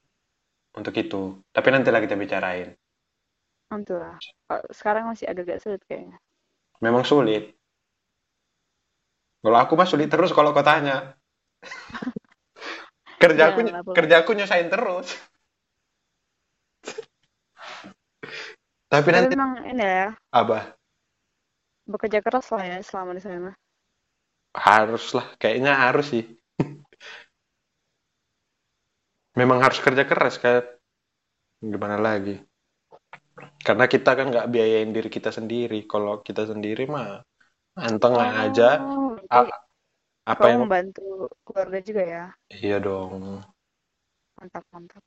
untuk 0.78 0.94
itu. 0.94 1.42
Tapi 1.50 1.68
nanti 1.74 1.90
lah 1.90 1.98
kita 1.98 2.14
bicarain. 2.14 2.78
Entahlah. 3.74 4.22
Sekarang 4.70 5.10
masih 5.10 5.26
agak-agak 5.26 5.66
sulit 5.66 5.82
kayaknya. 5.90 6.22
Memang 6.84 7.04
sulit. 7.12 7.44
Kalau 9.44 9.58
aku 9.63 9.74
mah 9.80 9.89
sulit 9.91 10.10
terus 10.13 10.32
kalau 10.38 10.50
kau 10.56 10.65
tanya. 10.70 10.96
kerjaku 13.22 13.60
Janganlah, 13.62 13.82
Bro. 13.86 13.94
kerjaku 13.96 14.30
nyusahin 14.36 14.67
terus. 14.74 15.08
Tapi 18.91 19.08
Tapi 19.08 19.15
nanti 19.15 19.32
memang 19.32 19.52
ini 19.72 19.84
ya, 19.84 20.08
apa? 20.32 20.76
bekerja 21.91 22.20
keras 22.26 22.48
lah 22.54 22.63
ya 22.72 22.78
selama 22.88 23.12
di 23.17 23.22
sana. 23.26 23.52
Harus 24.65 25.06
lah, 25.17 25.28
kayaknya 25.41 25.72
harus 25.84 26.06
sih. 26.12 26.24
Memang 29.39 29.60
harus 29.65 29.80
kerja 29.86 30.04
keras 30.10 30.36
kan. 30.44 30.63
Gimana 31.72 31.98
lagi? 32.08 32.34
Karena 33.67 33.86
kita 33.93 34.12
kan 34.17 34.26
nggak 34.32 34.47
biayain 34.54 34.89
diri 34.95 35.10
kita 35.17 35.30
sendiri. 35.38 35.80
Kalau 35.91 36.13
kita 36.28 36.43
sendiri 36.52 36.84
mah 36.89 37.21
anteng 37.88 38.15
aja. 38.19 38.69
Oh, 38.80 39.17
A- 39.32 39.47
berarti 39.47 39.62
Apa 40.34 40.45
yang 40.52 40.62
membantu 40.63 41.02
keluarga 41.45 41.80
juga 41.88 42.04
ya. 42.15 42.24
iya 42.56 42.78
dong. 42.86 43.43
Mantap, 44.38 44.65
mantap. 44.74 45.04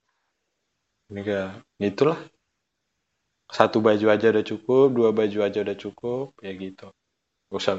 Ini 1.11 1.21
kayak 1.27 1.51
itulah. 1.89 2.19
Satu 3.57 3.79
baju 3.87 4.07
aja 4.15 4.27
udah 4.33 4.45
cukup, 4.51 4.87
dua 4.97 5.11
baju 5.19 5.39
aja 5.47 5.59
udah 5.65 5.77
cukup, 5.85 6.27
ya 6.45 6.53
gitu. 6.63 6.87
Gak 7.53 7.59
usah. 7.63 7.77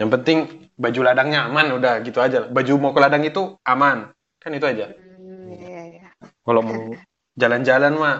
Yang 0.00 0.10
penting 0.16 0.38
baju 0.80 1.00
ladangnya 1.06 1.40
aman, 1.46 1.66
udah 1.78 1.94
gitu 2.02 2.18
aja. 2.24 2.48
Baju 2.48 2.72
mau 2.82 2.92
ke 2.96 3.00
ladang 3.04 3.22
itu 3.22 3.42
aman, 3.62 4.10
kan 4.42 4.50
itu 4.56 4.66
aja. 4.66 4.86
Hmm, 4.96 5.52
iya, 5.64 5.80
iya. 5.90 6.08
Kalau 6.44 6.62
mau 6.64 6.82
jalan-jalan 7.40 7.92
mah 7.96 8.16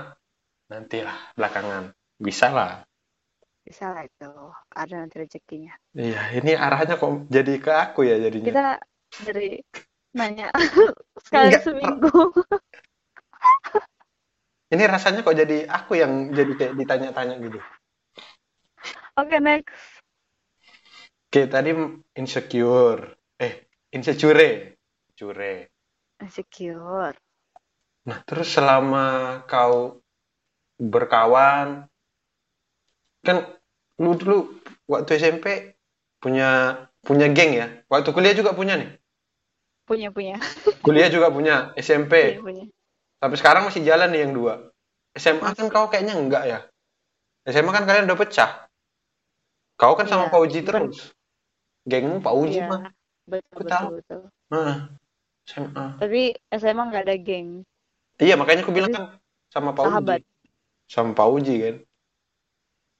nantilah 0.70 1.34
belakangan. 1.34 1.90
Bisa 2.16 2.48
lah. 2.54 2.86
Bisa 3.66 3.90
lah 3.90 4.06
itu. 4.06 4.30
Ada 4.70 4.94
nanti 5.02 5.18
rezekinya. 5.20 5.74
Iya, 5.92 6.38
ini 6.38 6.54
arahnya 6.54 6.96
kok 6.96 7.26
jadi 7.26 7.54
ke 7.58 7.72
aku 7.74 8.06
ya 8.06 8.16
jadinya. 8.22 8.48
Kita 8.48 8.66
dari 9.26 9.58
nanya 10.14 10.48
sekali 11.26 11.50
Enggak. 11.52 11.62
seminggu. 11.66 12.14
Ini 14.70 14.86
rasanya 14.86 15.26
kok 15.26 15.34
jadi 15.34 15.66
aku 15.66 15.98
yang 15.98 16.30
jadi 16.30 16.52
kayak 16.54 16.74
ditanya-tanya 16.78 17.42
gitu. 17.42 17.58
Oke, 19.18 19.42
next. 19.42 19.98
Oke, 21.26 21.50
tadi 21.50 21.74
insecure. 22.14 23.18
Eh, 23.34 23.66
insecure. 23.90 24.78
Cure. 25.18 25.52
Insecure. 26.22 27.18
Nah, 28.06 28.18
terus 28.24 28.48
selama 28.54 29.42
kau 29.44 29.99
berkawan, 30.80 31.84
kan 33.20 33.36
lu 34.00 34.16
dulu 34.16 34.56
waktu 34.88 35.20
SMP 35.20 35.76
punya 36.16 36.80
punya 37.04 37.28
geng 37.28 37.52
ya? 37.52 37.66
Waktu 37.92 38.08
kuliah 38.16 38.32
juga 38.32 38.56
punya 38.56 38.80
nih. 38.80 38.96
Punya, 39.84 40.08
punya. 40.14 40.38
Kuliah 40.86 41.10
juga 41.10 41.34
punya, 41.34 41.74
SMP. 41.74 42.38
Punya, 42.38 42.42
punya. 42.46 42.64
Sampai 43.18 43.36
sekarang 43.42 43.62
masih 43.66 43.82
jalan 43.82 44.08
nih 44.14 44.22
yang 44.22 44.32
dua. 44.32 44.70
SMA 45.18 45.50
kan 45.50 45.66
kau 45.66 45.90
kayaknya 45.90 46.14
enggak 46.14 46.44
ya? 46.46 46.58
SMA 47.50 47.74
kan 47.74 47.84
kalian 47.90 48.06
udah 48.06 48.14
pecah. 48.14 48.70
Kau 49.74 49.98
kan 49.98 50.06
sama 50.06 50.28
Iya, 50.28 50.32
Pak 50.32 50.40
Uji 50.46 50.60
terus. 50.62 50.96
Gengmu 51.90 52.22
Pak 52.22 52.34
Uji 52.38 52.62
Iya, 52.62 52.70
mah. 52.70 52.80
betul, 53.26 53.50
Aku 53.50 53.60
betul, 53.66 53.72
tahu. 53.74 53.88
betul. 53.98 54.20
Nah, 54.54 54.76
SMA. 55.42 55.86
Tapi 55.98 56.22
SMA 56.54 56.82
nggak 56.86 57.04
ada 57.10 57.16
geng. 57.18 57.48
Iya, 58.22 58.38
makanya 58.38 58.62
aku 58.62 58.70
bilang 58.70 58.94
Tapi 58.94 59.02
kan 59.02 59.18
sama 59.50 59.74
Pak 59.74 59.84
sahabat. 59.90 60.20
Uji. 60.22 60.29
Sama 60.90 61.14
Pak 61.14 61.28
Uji 61.30 61.54
kan. 61.62 61.76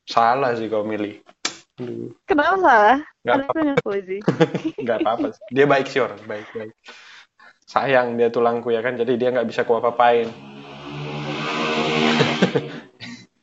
Salah 0.07 0.55
sih 0.55 0.71
kau 0.71 0.87
milih. 0.87 1.19
Aduh, 1.81 2.15
Kenapa 2.29 2.55
salah? 2.61 2.99
nggak 3.27 3.35
apa-apa. 3.37 3.51
itu 3.51 3.59
yang 3.67 3.81
puji. 3.83 4.17
nggak 4.85 4.99
apa-apa. 5.03 5.27
Dia 5.51 5.67
baik 5.67 5.87
sih 5.91 5.99
orang, 5.99 6.21
baik 6.23 6.47
baik. 6.55 6.73
Sayang 7.67 8.15
dia 8.15 8.31
tulangku 8.31 8.71
ya 8.71 8.79
kan, 8.81 8.95
jadi 8.95 9.13
dia 9.19 9.29
nggak 9.35 9.49
bisa 9.51 9.67
ku 9.67 9.75
apa-apain. 9.75 10.31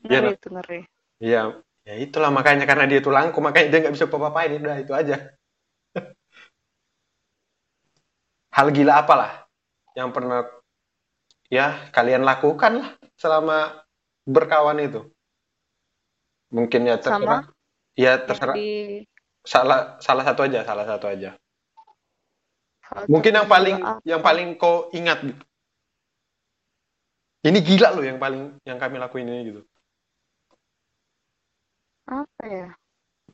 Iya, 0.08 0.20
Ngeri 0.24 0.24
nah. 0.24 0.36
itu, 0.40 0.48
ngeri. 0.48 0.80
Iya, 1.20 1.42
ya 1.84 1.96
itulah 2.00 2.32
makanya 2.32 2.64
karena 2.64 2.86
dia 2.88 3.02
tulangku, 3.04 3.40
makanya 3.44 3.68
dia 3.74 3.80
nggak 3.84 3.96
bisa 4.00 4.08
ku 4.08 4.16
apa-apain. 4.16 4.56
Udah 4.56 4.78
itu 4.80 4.94
aja. 4.96 5.16
Hal 8.56 8.68
gila 8.72 9.04
apalah 9.04 9.46
yang 9.94 10.10
pernah 10.14 10.46
ya 11.50 11.90
kalian 11.92 12.22
lakukan 12.22 12.80
lah 12.82 12.90
selama 13.18 13.87
berkawan 14.28 14.78
itu? 14.84 15.08
Mungkin 16.52 16.88
ya 16.88 17.00
terserah. 17.00 17.48
Sama 17.48 17.56
Ya 17.98 18.14
terserah. 18.22 18.54
di 18.54 19.02
Salah 19.48 19.96
salah 20.04 20.24
satu 20.28 20.44
aja, 20.44 20.62
salah 20.68 20.84
satu 20.86 21.08
aja. 21.08 21.34
Mungkin 23.08 23.32
yang 23.36 23.48
paling 23.48 23.80
apa? 23.80 24.00
yang 24.04 24.22
paling 24.24 24.60
kau 24.60 24.92
ingat 24.92 25.24
gitu. 25.24 25.44
Ini 27.48 27.60
gila 27.64 27.96
loh 27.96 28.04
yang 28.04 28.20
paling 28.20 28.60
yang 28.68 28.76
kami 28.76 29.00
lakuin 29.00 29.28
ini 29.32 29.56
gitu. 29.56 29.62
apa 32.08 32.44
ya? 32.48 32.68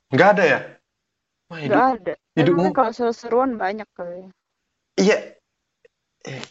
Nggak 0.10 0.30
ada 0.38 0.44
ya? 0.46 0.60
Wah, 1.50 1.58
hidup, 1.62 1.74
Nggak 1.78 1.90
ada. 2.02 2.14
Hidupmu 2.34 2.70
kalau 2.74 2.92
seru-seruan 2.94 3.52
banyak 3.62 3.86
kali. 3.94 4.30
iya 4.98 5.38
eh, 6.26 6.42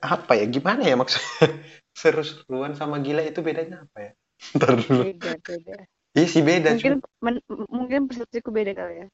apa 0.00 0.32
ya 0.36 0.44
gimana 0.48 0.84
ya 0.84 0.96
maksudnya 0.96 1.48
seru-seruan 2.00 2.72
sama 2.72 2.96
gila 3.04 3.20
itu 3.20 3.44
bedanya 3.44 3.84
apa 3.84 3.98
ya? 4.00 4.12
Ntar 4.56 4.70
dulu. 4.80 5.00
Beda 5.04 5.32
beda. 5.36 5.76
Iya 6.16 6.26
sih 6.26 6.42
beda 6.42 6.74
mungkin 6.74 6.94
men- 7.22 7.44
mungkin 7.70 8.00
persepsiku 8.08 8.50
beda 8.50 8.72
kali 8.74 8.94
ya. 9.04 9.06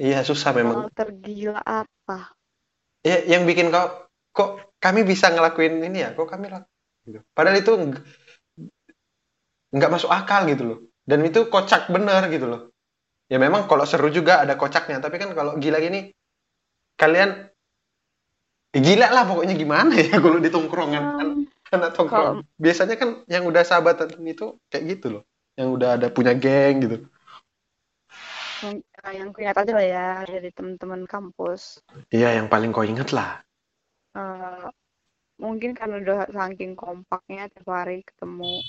Iya 0.00 0.18
susah 0.24 0.50
memang. 0.56 0.74
kalau 0.74 0.90
tergila 0.94 1.60
apa? 1.62 2.32
Ya 3.06 3.22
yang 3.28 3.46
bikin 3.46 3.70
kau 3.70 4.08
kok 4.34 4.50
kami 4.82 5.06
bisa 5.06 5.30
ngelakuin 5.30 5.78
ini 5.84 6.02
ya? 6.02 6.10
Kok 6.16 6.26
kami 6.26 6.50
lakuin 6.50 7.06
gitu. 7.06 7.20
padahal 7.36 7.56
itu 7.62 7.72
nggak 9.76 9.90
masuk 9.92 10.10
akal 10.10 10.48
gitu 10.50 10.62
loh. 10.64 10.78
Dan 11.06 11.22
itu 11.22 11.46
kocak 11.46 11.86
bener 11.92 12.26
gitu 12.34 12.46
loh. 12.50 12.60
Ya 13.30 13.38
memang 13.42 13.66
kalau 13.70 13.82
seru 13.86 14.10
juga 14.10 14.42
ada 14.42 14.54
kocaknya 14.54 15.02
tapi 15.02 15.18
kan 15.18 15.34
kalau 15.34 15.58
gila 15.58 15.78
gini 15.82 16.14
kalian 16.94 17.50
ya 18.70 18.80
gila 18.80 19.08
lah 19.10 19.24
pokoknya 19.26 19.54
gimana 19.58 19.92
ya 19.98 20.18
kalau 20.24 20.38
di 20.38 20.50
tongkrongan 20.50 21.04
kan? 21.18 21.26
Um, 21.26 21.55
anak 21.74 21.98
tongkrong 21.98 22.46
biasanya 22.60 22.94
kan 22.94 23.26
yang 23.26 23.44
udah 23.46 23.62
sahabatan 23.66 24.14
itu 24.22 24.58
kayak 24.70 24.84
gitu 24.96 25.06
loh. 25.18 25.22
Yang 25.56 25.68
udah 25.72 25.88
ada 25.96 26.08
punya 26.12 26.32
geng 26.36 26.84
gitu. 26.84 26.96
Yang, 28.62 28.76
yang 29.12 29.28
ku 29.32 29.38
ingat 29.44 29.56
aja 29.60 29.72
lah 29.72 29.86
ya 29.86 30.08
dari 30.24 30.50
teman-teman 30.52 31.04
kampus. 31.04 31.80
Iya 32.12 32.36
yang 32.40 32.48
paling 32.48 32.72
kau 32.72 32.84
inget 32.86 33.12
lah. 33.12 33.40
Eh, 34.16 34.66
mungkin 35.36 35.76
karena 35.76 36.00
udah 36.00 36.32
saking 36.32 36.72
kompaknya 36.76 37.52
tiap 37.52 37.68
hari 37.68 38.04
ketemu. 38.04 38.64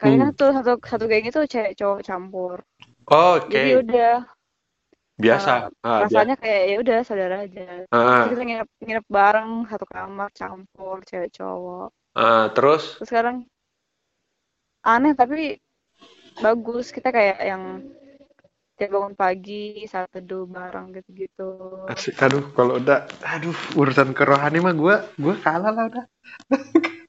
Kayaknya 0.00 0.28
Hmm. 0.32 0.38
tuh 0.38 0.50
satu 0.56 0.72
satu 0.80 1.04
geng 1.06 1.28
itu 1.28 1.40
cewek 1.44 1.76
cowok 1.76 2.00
campur. 2.02 2.56
Oke. 3.10 3.52
Jadi 3.52 3.70
udah 3.84 4.24
biasa. 5.20 5.52
Eh, 5.68 5.86
ah, 5.86 5.98
biasa. 6.02 6.12
rasanya 6.12 6.36
kayak 6.40 6.62
ya 6.66 6.76
udah 6.80 6.98
saudara 7.04 7.36
aja. 7.44 7.68
Terus 7.86 8.28
kita 8.32 8.42
nginep 8.48 8.68
nginep 8.80 9.06
bareng 9.06 9.50
satu 9.68 9.86
kamar 9.86 10.28
campur 10.32 10.96
cewek 11.04 11.30
cowok. 11.36 11.88
Ah, 12.16 12.50
terus? 12.50 12.98
Terus 12.98 13.08
sekarang 13.08 13.36
aneh 14.82 15.12
tapi 15.14 15.60
bagus. 16.40 16.90
Kita 16.90 17.12
kayak 17.12 17.38
yang 17.44 17.84
tiap 18.80 18.96
bangun 18.96 19.12
pagi 19.12 19.84
saat 19.84 20.08
teduh 20.08 20.48
bareng 20.48 20.96
gitu-gitu. 20.96 21.84
Asik, 21.92 22.16
aduh, 22.24 22.48
kalau 22.56 22.80
udah, 22.80 23.04
aduh, 23.20 23.52
urusan 23.76 24.16
kerohani 24.16 24.56
mah 24.64 24.72
gue, 24.72 24.96
gue 25.20 25.34
kalah 25.44 25.68
lah 25.68 25.84
udah. 25.84 26.04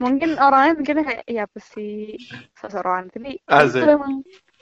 mungkin 0.00 0.40
orangnya 0.40 0.72
mikirnya 0.80 1.04
kayak 1.04 1.24
iya 1.28 1.44
apa 1.44 1.60
sih? 1.60 2.16
Sosorokan 2.56 3.12
tapi 3.12 3.36
Asik. 3.44 3.84
itu 3.84 3.88
emang 3.92 4.14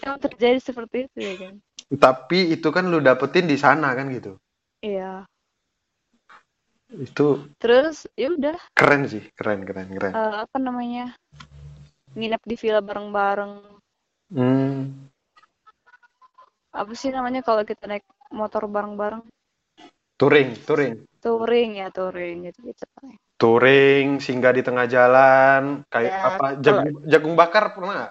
emang 0.02 0.18
terjadi 0.18 0.58
seperti 0.58 1.06
itu 1.06 1.18
ya 1.22 1.34
kan 1.38 1.54
Tapi 1.88 2.52
itu 2.52 2.68
kan 2.68 2.84
lu 2.92 3.00
dapetin 3.00 3.48
di 3.48 3.56
sana 3.56 3.96
kan 3.96 4.12
gitu. 4.12 4.36
iya. 4.84 5.24
Itu 6.92 7.48
terus 7.60 8.08
ya 8.16 8.32
udah. 8.32 8.56
keren 8.76 9.08
sih, 9.08 9.24
keren, 9.36 9.64
keren, 9.64 9.88
keren. 9.92 10.12
eh, 10.12 10.34
apa 10.44 10.56
namanya? 10.60 11.16
Nginep 12.16 12.42
di 12.44 12.56
villa 12.56 12.80
bareng-bareng. 12.80 13.52
Hmm, 14.28 15.08
apa 16.72 16.92
sih 16.92 17.08
namanya 17.08 17.40
kalau 17.40 17.64
kita 17.64 17.88
naik 17.88 18.04
motor 18.32 18.68
bareng-bareng? 18.68 19.24
Touring, 20.18 20.50
touring, 20.66 20.94
touring 21.22 21.70
ya 21.78 21.88
touring 21.94 22.50
gitu 22.50 22.58
gitu. 22.68 22.84
Touring, 23.38 24.18
singgah 24.18 24.50
di 24.50 24.66
tengah 24.66 24.90
jalan, 24.90 25.86
kayak 25.86 26.10
Ya, 26.10 26.26
apa, 26.26 26.46
jagung, 26.58 26.90
jagung 27.06 27.34
bakar 27.38 27.70
pernah 27.70 28.10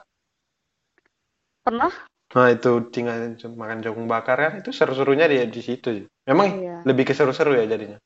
pernah 1.68 1.92
Nah 2.36 2.52
itu 2.52 2.72
tinggal 2.92 3.16
makan 3.56 3.80
jagung 3.86 4.08
bakar 4.12 4.36
kan, 4.36 4.52
itu 4.60 4.76
seru-serunya 4.76 5.32
di 5.32 5.40
di 5.48 5.62
situ 5.64 5.88
sih. 5.96 6.06
Memang 6.28 6.48
iya 6.60 6.76
lebih 6.84 7.08
ke 7.08 7.14
seru-seru 7.16 7.56
ya 7.56 7.68
jadinya. 7.68 8.00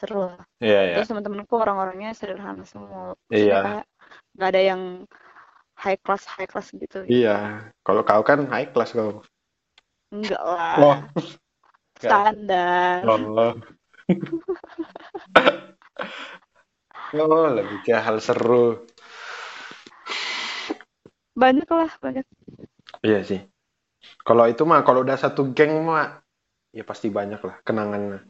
seru 0.00 0.24
lah 0.24 0.40
Iya, 0.64 0.80
iya. 0.80 0.94
terus 0.96 1.12
teman-temanku 1.12 1.54
orang-orangnya 1.60 2.16
sederhana 2.16 2.64
semua 2.64 3.12
Iya. 3.28 3.84
nggak 4.32 4.48
ada 4.48 4.60
yang 4.64 4.82
high 5.76 6.00
class 6.00 6.24
high 6.24 6.48
class 6.48 6.72
gitu 6.72 7.04
Iya. 7.04 7.68
Kalau 7.84 8.00
kau 8.08 8.24
kan 8.24 8.48
high 8.48 8.72
class 8.72 8.96
kau. 8.96 9.20
enggak 10.08 10.40
lah 10.40 10.80
Oh. 10.80 10.96
standar 12.00 13.04
Allah. 13.04 13.60
oh, 17.14 17.46
lebih 17.56 17.78
ke 17.84 17.94
hal 17.96 18.16
seru. 18.24 18.84
banyak 21.36 21.68
lah 21.72 21.92
banyak 22.04 22.26
Iya 23.06 23.20
sih. 23.24 23.40
Kalau 24.20 24.44
itu 24.48 24.62
mah, 24.64 24.80
kalau 24.84 25.04
udah 25.04 25.16
satu 25.16 25.52
geng 25.52 25.84
mah, 25.84 26.20
ya 26.72 26.84
pasti 26.86 27.12
banyak 27.12 27.40
lah 27.40 27.56
kenangannya. 27.64 28.20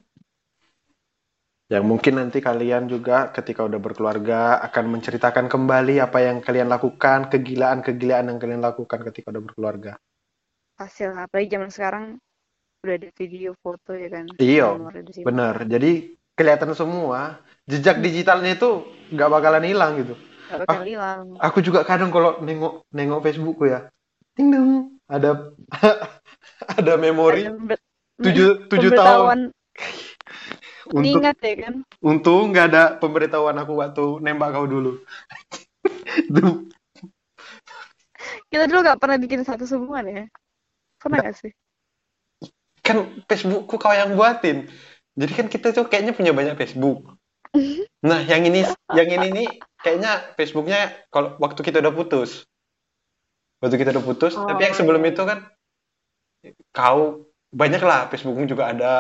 Yang 1.71 1.85
mungkin 1.87 2.19
nanti 2.19 2.43
kalian 2.43 2.91
juga 2.91 3.31
ketika 3.31 3.63
udah 3.63 3.79
berkeluarga 3.79 4.59
akan 4.59 4.99
menceritakan 4.99 5.47
kembali 5.47 6.03
apa 6.03 6.19
yang 6.19 6.43
kalian 6.43 6.67
lakukan, 6.67 7.31
kegilaan-kegilaan 7.31 8.27
yang 8.27 8.39
kalian 8.43 8.59
lakukan 8.59 9.07
ketika 9.07 9.31
udah 9.31 9.43
berkeluarga. 9.47 9.93
pasti 10.75 11.05
lah 11.05 11.29
apalagi 11.29 11.53
zaman 11.53 11.69
sekarang 11.69 12.05
udah 12.81 12.95
ada 12.97 13.09
video 13.13 13.53
foto 13.61 13.93
ya 13.93 14.09
kan 14.09 14.25
Iya. 14.41 14.81
Bener. 15.21 15.55
Jadi 15.69 16.17
kelihatan 16.33 16.73
semua 16.73 17.39
jejak 17.69 18.01
digitalnya 18.01 18.57
itu 18.57 18.83
nggak 19.13 19.31
bakalan 19.31 19.63
hilang 19.69 20.01
gitu. 20.01 20.17
nggak 20.51 20.61
bakal 20.67 20.83
hilang 20.83 21.19
Aku 21.39 21.63
juga 21.63 21.87
kadang 21.87 22.11
kalau 22.11 22.41
nengok 22.43 22.89
nengok 22.91 23.21
Facebookku 23.23 23.71
ya, 23.71 23.87
ting 24.35 24.51
dong, 24.51 24.90
ada 25.11 25.51
ada 26.79 26.93
memori 26.97 27.51
tujuh 28.23 28.71
tujuh 28.71 28.91
tahun. 28.95 29.51
Untuk 30.91 31.07
ingat 31.07 31.39
ya 31.39 31.55
kan 31.67 31.75
untung 32.03 32.51
nggak 32.51 32.67
ada 32.75 32.85
pemberitahuan 32.99 33.55
aku 33.59 33.79
waktu 33.79 34.23
nembak 34.23 34.55
kau 34.55 34.67
dulu. 34.67 35.03
Kita 38.51 38.67
dulu 38.67 38.83
nggak 38.83 38.99
pernah 38.99 39.19
bikin 39.19 39.47
satu 39.47 39.67
hubungan 39.75 40.07
ya 40.11 40.25
pernah 41.01 41.25
nggak 41.25 41.39
sih 41.39 41.53
kan 42.91 43.23
Facebookku 43.31 43.79
kau 43.79 43.95
yang 43.95 44.19
buatin. 44.19 44.67
Jadi 45.15 45.33
kan 45.37 45.47
kita 45.47 45.71
tuh 45.71 45.87
kayaknya 45.87 46.17
punya 46.17 46.35
banyak 46.35 46.59
Facebook. 46.59 47.07
Nah, 48.01 48.25
yang 48.25 48.49
ini 48.49 48.65
yang 48.97 49.09
ini 49.13 49.29
nih 49.29 49.49
kayaknya 49.85 50.33
Facebooknya 50.33 51.05
kalau 51.13 51.37
waktu 51.37 51.61
kita 51.61 51.85
udah 51.85 51.93
putus. 51.93 52.49
Waktu 53.61 53.77
kita 53.81 53.91
udah 53.95 54.05
putus, 54.09 54.33
Oh, 54.35 54.43
tapi 54.49 54.61
yang 54.69 54.75
sebelum 54.77 55.03
itu 55.05 55.23
kan 55.31 55.39
kau 56.75 57.27
banyak 57.51 57.83
lah 57.83 58.07
Facebookmu 58.11 58.45
juga 58.47 58.71
ada. 58.73 58.93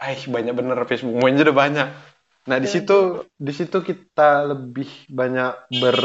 Eh, 0.00 0.16
banyak 0.24 0.52
bener 0.56 0.80
Facebookmu 0.88 1.28
aja 1.28 1.44
udah 1.44 1.56
banyak. 1.56 1.88
Nah, 2.48 2.56
di 2.56 2.64
Iya, 2.64 2.70
situ 2.70 3.20
di 3.36 3.52
situ 3.52 3.78
kita 3.84 4.48
lebih 4.48 4.88
banyak 5.12 5.52
ber 5.68 5.98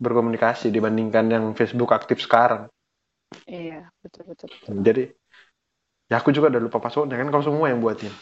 berkomunikasi 0.00 0.72
dibandingkan 0.72 1.26
yang 1.28 1.44
Facebook 1.52 1.92
aktif 1.92 2.24
sekarang. 2.24 2.72
iya 3.56 3.78
betul 4.02 4.22
betul, 4.30 4.48
betul. 4.54 4.74
Jadi 4.86 5.02
ya 6.10 6.16
aku 6.20 6.30
juga 6.34 6.50
udah 6.52 6.62
lupa 6.66 6.78
passwordnya 6.82 7.16
kan 7.20 7.28
kau 7.32 7.42
semua 7.44 7.66
yang 7.70 7.80
buatin. 7.84 8.12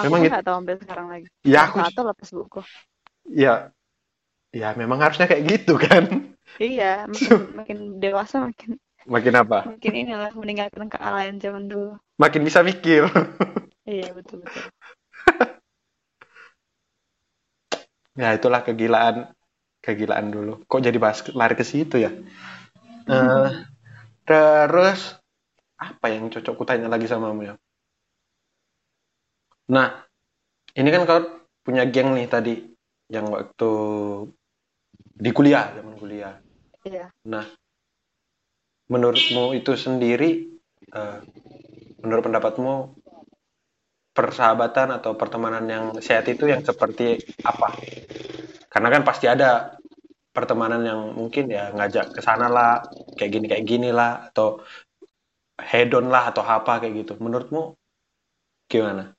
aku 0.00 0.08
Memang 0.08 0.20
pun 0.20 0.26
gitu. 0.26 0.32
nggak 0.32 0.44
tahu 0.46 0.56
sampai 0.58 0.74
sekarang 0.82 1.06
lagi 1.12 1.26
Ya 1.46 1.60
aku 1.70 1.78
tahu 1.96 2.04
lah 2.08 2.16
Facebookku 2.18 2.60
ya 3.26 3.70
ya 4.54 4.68
memang 4.80 4.98
harusnya 5.04 5.26
kayak 5.30 5.44
gitu 5.50 5.74
kan. 5.80 6.35
Iya 6.60 7.04
makin, 7.10 7.38
makin 7.54 7.78
dewasa 8.02 8.36
makin 8.42 8.78
Makin 9.06 9.34
apa? 9.38 9.58
makin 9.70 9.92
inilah 9.94 10.32
meninggalkan 10.34 10.90
kealayan 10.90 11.38
zaman 11.38 11.70
dulu 11.70 11.94
Makin 12.16 12.42
bisa 12.42 12.64
mikir. 12.64 13.06
iya 13.86 14.10
betul 14.16 14.42
betul 14.42 14.62
Ya 18.16 18.32
itulah 18.32 18.64
kegilaan 18.64 19.28
kegilaan 19.84 20.32
dulu. 20.32 20.64
Kok 20.64 20.80
jadi 20.80 20.96
bahas 20.96 21.20
lari 21.36 21.54
ke 21.54 21.62
situ 21.62 22.00
ya? 22.00 22.10
Eh, 23.06 23.48
terus 24.24 25.20
apa 25.76 26.06
yang 26.08 26.32
cocok 26.32 26.54
kutanya 26.56 26.88
lagi 26.88 27.04
sama 27.06 27.30
kamu 27.30 27.52
ya? 27.52 27.54
Nah, 29.70 30.00
ini 30.74 30.88
kan 30.88 31.02
kau 31.04 31.20
punya 31.60 31.84
geng 31.86 32.16
nih 32.16 32.26
tadi 32.26 32.54
yang 33.12 33.28
waktu 33.30 33.70
di 35.16 35.30
kuliah, 35.32 35.72
zaman 35.72 35.96
kuliah. 35.96 36.36
iya 36.84 37.08
Nah, 37.26 37.44
menurutmu 38.92 39.56
itu 39.56 39.72
sendiri, 39.74 40.60
eh, 40.92 41.18
menurut 42.04 42.22
pendapatmu, 42.28 42.74
persahabatan 44.16 44.96
atau 44.96 45.12
pertemanan 45.12 45.64
yang 45.68 45.84
sehat 46.00 46.24
itu 46.32 46.48
yang 46.48 46.64
seperti 46.64 47.20
apa? 47.44 47.76
Karena 48.72 48.88
kan 48.88 49.02
pasti 49.04 49.28
ada 49.28 49.76
pertemanan 50.32 50.84
yang 50.84 51.00
mungkin 51.16 51.48
ya 51.48 51.72
ngajak 51.72 52.16
ke 52.16 52.20
sana 52.24 52.48
lah, 52.48 52.84
kayak 53.16 53.30
gini 53.32 53.46
kayak 53.48 53.66
gini 53.68 53.90
lah, 53.92 54.32
atau 54.32 54.64
hedon 55.60 56.08
lah 56.12 56.32
atau 56.32 56.44
apa 56.44 56.80
kayak 56.80 57.04
gitu. 57.04 57.12
Menurutmu 57.20 57.76
gimana 58.68 59.16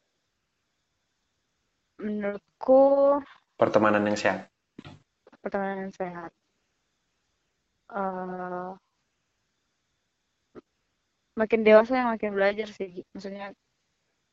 menurutku 1.98 2.82
pertemanan 3.58 4.06
yang 4.06 4.18
sehat? 4.18 4.50
Pertemanan 5.48 5.88
yang 5.88 5.96
sehat 5.96 6.32
Eh, 7.88 8.70
makin 11.40 11.62
dewasa 11.64 11.96
yang 11.96 12.12
makin 12.12 12.36
belajar 12.36 12.68
sih 12.68 13.00
maksudnya 13.16 13.56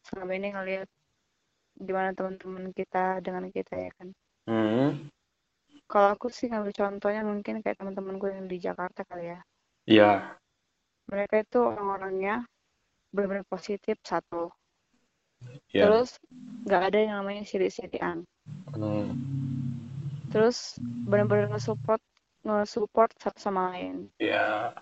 selama 0.03 0.33
ini 0.35 0.51
ngelihat 0.51 0.89
gimana 1.79 2.11
teman-teman 2.19 2.75
kita 2.75 3.23
dengan 3.23 3.47
kita 3.55 3.75
ya 3.79 3.91
kan 3.95 4.09
Hmm. 4.51 5.07
kalau 5.87 6.19
aku 6.19 6.29
sih 6.35 6.51
ngambil 6.51 6.75
contohnya 6.75 7.23
mungkin 7.23 7.63
kayak 7.63 7.79
teman-temanku 7.79 8.27
yang 8.29 8.51
di 8.51 8.59
Jakarta 8.59 9.07
kali 9.07 9.33
ya 9.33 9.41
Iya. 9.87 10.35
mereka 11.07 11.47
itu 11.47 11.59
orang-orangnya 11.63 12.43
benar-benar 13.15 13.47
positif 13.47 13.97
satu 14.03 14.51
Iya. 15.71 15.87
terus 15.87 16.19
nggak 16.67 16.83
ada 16.91 16.99
yang 16.99 17.15
namanya 17.23 17.47
sirik-sirikan 17.47 18.27
Hmm. 18.75 19.44
Terus 20.35 20.83
benar-benar 21.07 21.47
nge-support 21.55 22.03
nge-support 22.43 23.11
satu 23.23 23.39
sama 23.39 23.71
lain 23.71 24.11
Iya. 24.19 24.75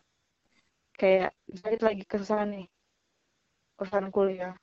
kayak 0.97 1.31
jadi 1.53 1.77
lagi 1.85 2.03
kesusahan 2.09 2.49
nih 2.57 2.67
urusan 3.81 4.09
kuliah 4.09 4.55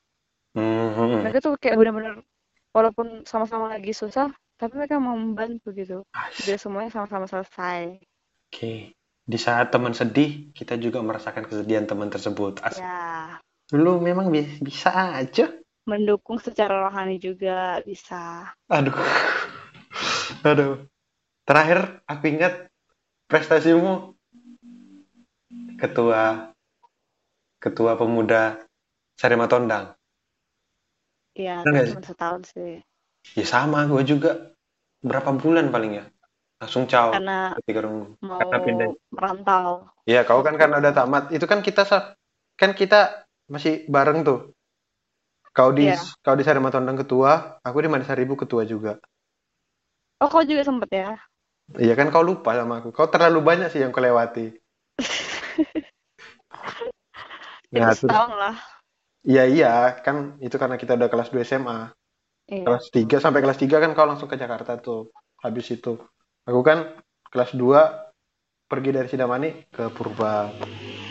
Hmm. 0.57 1.21
mereka 1.21 1.45
tuh 1.45 1.53
kayak 1.61 1.77
benar-benar 1.77 2.25
walaupun 2.73 3.21
sama-sama 3.29 3.69
lagi 3.69 3.93
susah 3.93 4.33
tapi 4.57 4.73
mereka 4.81 4.97
mau 4.97 5.13
membantu 5.13 5.69
gitu 5.77 6.01
biar 6.43 6.57
semuanya 6.57 6.89
sama-sama 6.89 7.29
selesai 7.29 8.01
Oke. 8.49 8.97
Di 9.29 9.37
saat 9.37 9.69
teman 9.69 9.93
sedih, 9.93 10.49
kita 10.57 10.73
juga 10.81 11.05
merasakan 11.05 11.45
kesedihan 11.45 11.85
teman 11.85 12.09
tersebut. 12.09 12.65
As- 12.65 12.81
ya 12.81 13.37
Lu 13.77 14.01
memang 14.01 14.33
bi- 14.33 14.57
bisa 14.57 14.89
aja. 15.21 15.53
mendukung 15.85 16.41
secara 16.41 16.89
rohani 16.89 17.21
juga 17.21 17.77
bisa 17.85 18.49
Aduh. 18.73 18.97
Aduh. 20.45 20.87
Terakhir, 21.43 22.05
aku 22.05 22.23
ingat 22.29 22.69
prestasimu 23.25 24.13
ketua 25.81 26.53
ketua 27.59 27.97
pemuda 27.99 28.61
Sarema 29.19 29.49
Tondang. 29.49 29.95
ya 31.35 31.63
Bener 31.63 31.87
nggak 31.87 31.95
cuma 31.95 32.03
setahun 32.03 32.41
sih 32.51 32.83
Ya 33.35 33.45
sama, 33.45 33.83
gue 33.85 34.03
juga. 34.07 34.55
Berapa 34.99 35.31
bulan 35.35 35.71
paling 35.71 35.99
ya? 35.99 36.05
Langsung 36.59 36.87
caw. 36.87 37.15
karena 37.15 37.55
mau 38.19 38.39
karena 38.39 38.57
pindah. 38.63 38.87
merantau 39.15 39.87
Ya, 40.03 40.25
kau 40.27 40.43
kan 40.43 40.55
karena 40.59 40.81
udah 40.83 40.91
tamat. 40.95 41.23
Itu 41.31 41.45
kan 41.47 41.63
kita 41.63 41.87
kan 42.59 42.71
kita 42.75 43.27
masih 43.47 43.87
bareng 43.87 44.27
tuh. 44.27 44.51
Kau 45.55 45.71
di 45.71 45.87
Iya. 45.91 45.99
kau 46.23 46.35
di 46.35 46.43
Sarema 46.43 46.71
Tondang 46.71 46.99
ketua, 46.99 47.59
aku 47.63 47.77
di 47.83 47.89
Manisaribu 47.91 48.35
ketua 48.39 48.63
juga. 48.67 48.99
Oh 50.19 50.27
kau 50.29 50.43
juga 50.45 50.63
sempet 50.67 50.89
ya 50.91 51.09
Iya 51.77 51.93
kan 51.93 52.09
kau 52.09 52.25
lupa 52.25 52.57
sama 52.57 52.81
aku. 52.81 52.89
Kau 52.89 53.05
terlalu 53.13 53.45
banyak 53.45 53.69
sih 53.69 53.85
yang 53.85 53.93
kau 53.93 54.01
lewati. 54.01 54.57
itu 57.69 57.77
Nah, 57.77 57.93
terus- 57.93 58.09
setahun 58.09 58.33
lah 58.33 58.55
Iya 59.21 59.43
iya, 59.45 59.73
kan 60.01 60.39
itu 60.41 60.55
karena 60.57 60.79
kita 60.79 60.95
udah 60.95 61.11
kelas 61.11 61.29
2 61.29 61.43
SMA. 61.45 61.91
iya 62.49 62.63
Kelas 62.65 62.87
3 62.89 63.19
sampai 63.21 63.43
kelas 63.43 63.59
3 63.61 63.77
kan 63.83 63.91
kau 63.93 64.07
langsung 64.09 64.31
ke 64.31 64.39
Jakarta 64.39 64.79
tuh. 64.81 65.11
Habis 65.43 65.75
itu. 65.77 65.99
Aku 66.47 66.63
kan 66.65 66.97
kelas 67.29 67.51
2 67.53 68.09
pergi 68.65 68.89
dari 68.95 69.05
Sidamani 69.11 69.69
ke 69.69 69.91
Purba. 69.93 70.49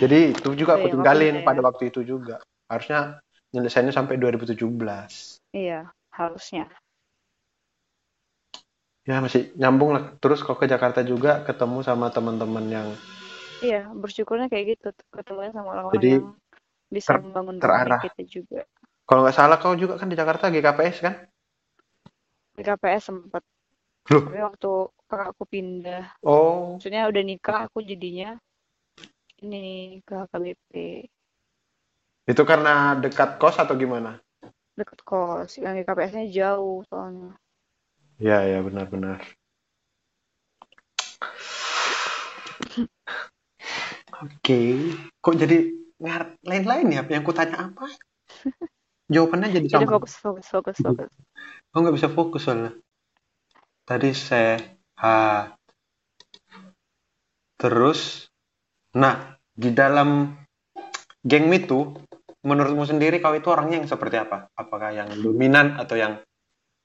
Jadi 0.01 0.35
itu 0.35 0.49
juga 0.59 0.81
aku 0.81 0.89
Iya, 0.89 0.95
tinggalin 0.99 1.35
makanya. 1.39 1.47
pada 1.47 1.61
waktu 1.63 1.83
itu 1.95 2.01
juga. 2.03 2.43
Harusnya 2.67 3.21
nyelesainnya 3.55 3.95
sampai 3.95 4.19
2017. 4.19 5.39
iya 5.55 5.87
harusnya 6.13 6.67
Ya 9.09 9.25
masih 9.25 9.43
nyambung 9.57 9.97
lah. 9.97 10.05
Terus 10.21 10.45
kau 10.45 10.57
ke 10.61 10.69
Jakarta 10.69 11.01
juga 11.01 11.41
ketemu 11.49 11.81
sama 11.81 12.13
teman-teman 12.13 12.65
yang 12.69 12.89
iya 13.65 13.89
bersyukurnya 13.91 14.47
kayak 14.53 14.77
gitu 14.77 14.89
ketemunya 15.11 15.51
sama 15.57 15.69
orang-orang 15.75 15.97
Jadi, 15.99 16.11
yang 16.13 16.27
bisa 16.93 17.11
ter- 17.17 17.23
membangun 17.25 17.57
terarah. 17.59 18.01
kita 18.05 18.23
juga 18.29 18.61
kalau 19.09 19.21
nggak 19.25 19.37
salah 19.41 19.57
kau 19.57 19.73
juga 19.73 19.97
kan 19.97 20.09
di 20.13 20.17
Jakarta 20.21 20.53
GKPS 20.53 20.99
kan? 21.01 21.15
di 22.59 22.63
KPS 22.67 23.03
sempet 23.09 23.43
Loh. 24.13 24.25
tapi 24.29 24.41
waktu 24.45 24.71
kakakku 25.09 25.45
pindah 25.49 26.05
Oh, 26.21 26.77
maksudnya 26.77 27.09
udah 27.09 27.23
nikah 27.25 27.59
aku 27.67 27.79
jadinya 27.81 28.37
ini 29.41 29.99
ke 30.07 30.13
HKBP 30.19 30.73
itu 32.29 32.43
karena 32.45 32.93
dekat 33.01 33.41
kos 33.41 33.57
atau 33.57 33.75
gimana? 33.75 34.21
deket 34.79 35.01
kos 35.03 35.51
yang 35.59 35.75
di 35.79 35.83
KPS-nya 35.87 36.25
jauh 36.31 36.85
soalnya 36.87 37.35
Ya, 38.19 38.43
ya 38.43 38.59
benar-benar. 38.67 39.23
Oke, 44.19 44.59
kok 45.23 45.39
jadi 45.39 45.71
ngar 46.03 46.35
lain-lain 46.43 46.99
ya? 46.99 47.03
Yang 47.07 47.23
ku 47.23 47.31
tanya 47.31 47.71
apa? 47.71 47.87
Jawabannya 49.07 49.55
jadi 49.63 49.67
jadi 49.71 49.87
sama. 49.87 50.03
fokus 50.03 50.19
fokus 50.19 50.47
fokus 50.51 50.77
fokus 50.83 51.11
Oh 51.71 51.79
nggak 51.79 51.95
bisa 51.95 52.11
fokus 52.11 52.43
soalnya. 52.43 52.75
Tadi 53.87 54.11
sehat. 54.11 55.55
Terus, 57.55 58.27
nah 58.99 59.39
di 59.55 59.71
dalam 59.71 60.35
geng 61.23 61.47
itu, 61.55 61.95
menurutmu 62.43 62.83
sendiri 62.83 63.23
kau 63.23 63.35
itu 63.39 63.47
orangnya 63.47 63.79
yang 63.79 63.91
seperti 63.91 64.19
apa? 64.19 64.51
Apakah 64.59 64.91
yang 64.91 65.11
dominan 65.23 65.79
atau 65.79 65.95
yang 65.95 66.19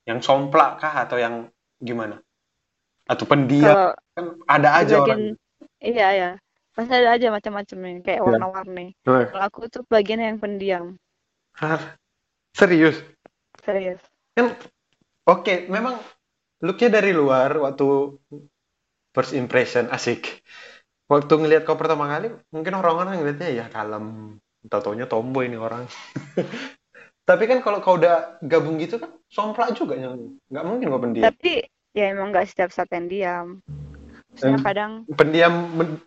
yang 0.10 0.20
somplak 0.20 0.80
kah 0.82 0.93
atau 1.08 1.18
yang 1.20 1.47
gimana? 1.80 2.20
Atau 3.08 3.26
pendiam? 3.28 3.76
kalau 3.76 3.91
Kan 4.14 4.26
ada 4.45 4.70
aja 4.78 4.93
orang. 5.01 5.20
bagian 5.20 5.22
iya 5.82 6.08
ya 6.14 6.30
pasti 6.74 6.93
ada 6.93 7.10
aja 7.18 7.28
macam-macam 7.30 7.78
nih 7.86 7.95
kayak 8.06 8.22
Ya. 8.22 8.26
warna-warni 8.26 8.86
Nah, 9.06 9.26
kalau 9.30 9.43
aku 9.45 9.60
tuh 9.70 9.84
bagian 9.89 10.22
yang 10.22 10.38
pendiam 10.41 10.86
Hah? 11.58 11.82
Serius? 12.54 12.97
serius 13.66 14.01
Kan 14.38 14.54
oke, 15.30 15.70
memang 15.70 15.97
looknya 16.66 16.89
dari 17.01 17.12
luar 17.14 17.49
waktu 17.62 17.86
first 19.14 19.34
impression 19.38 19.89
asik. 19.93 20.41
Waktu 21.12 21.34
ngelihat 21.38 21.64
kau 21.68 21.78
pertama 21.78 22.10
kali, 22.10 22.32
mungkin 22.49 22.74
orang-orang 22.80 23.22
ngeliatnya 23.22 23.49
ya 23.54 23.66
kalem, 23.70 24.39
tau-taunya 24.72 25.06
tomboy 25.06 25.45
ini 25.51 25.58
orang. 25.60 25.86
Tapi 27.24 27.44
kan 27.48 27.60
kalau 27.64 27.80
kau 27.80 27.96
udah 27.96 28.38
gabung 28.44 28.76
gitu 28.84 29.00
kan, 29.00 29.12
somplak 29.32 29.72
juga 29.80 29.96
yang 29.96 30.36
nggak 30.52 30.66
mungkin 30.68 30.88
kau 30.92 31.02
pendiam. 31.02 31.32
tapi 31.32 31.54
ya 31.96 32.06
emang 32.12 32.36
nggak 32.36 32.48
setiap 32.52 32.70
saat 32.74 32.90
pendiam 32.92 33.64
maksudnya 34.34 34.60
Em. 34.60 34.66
kadang 34.66 34.92
Pendiam, 35.14 35.54
men- 35.78 36.02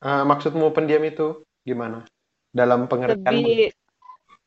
eh, 0.00 0.24
maksudmu 0.24 0.70
pendiam 0.76 1.02
itu 1.04 1.42
gimana? 1.66 2.06
Dalam 2.54 2.88
pengertian 2.88 3.44
lebih 3.44 3.70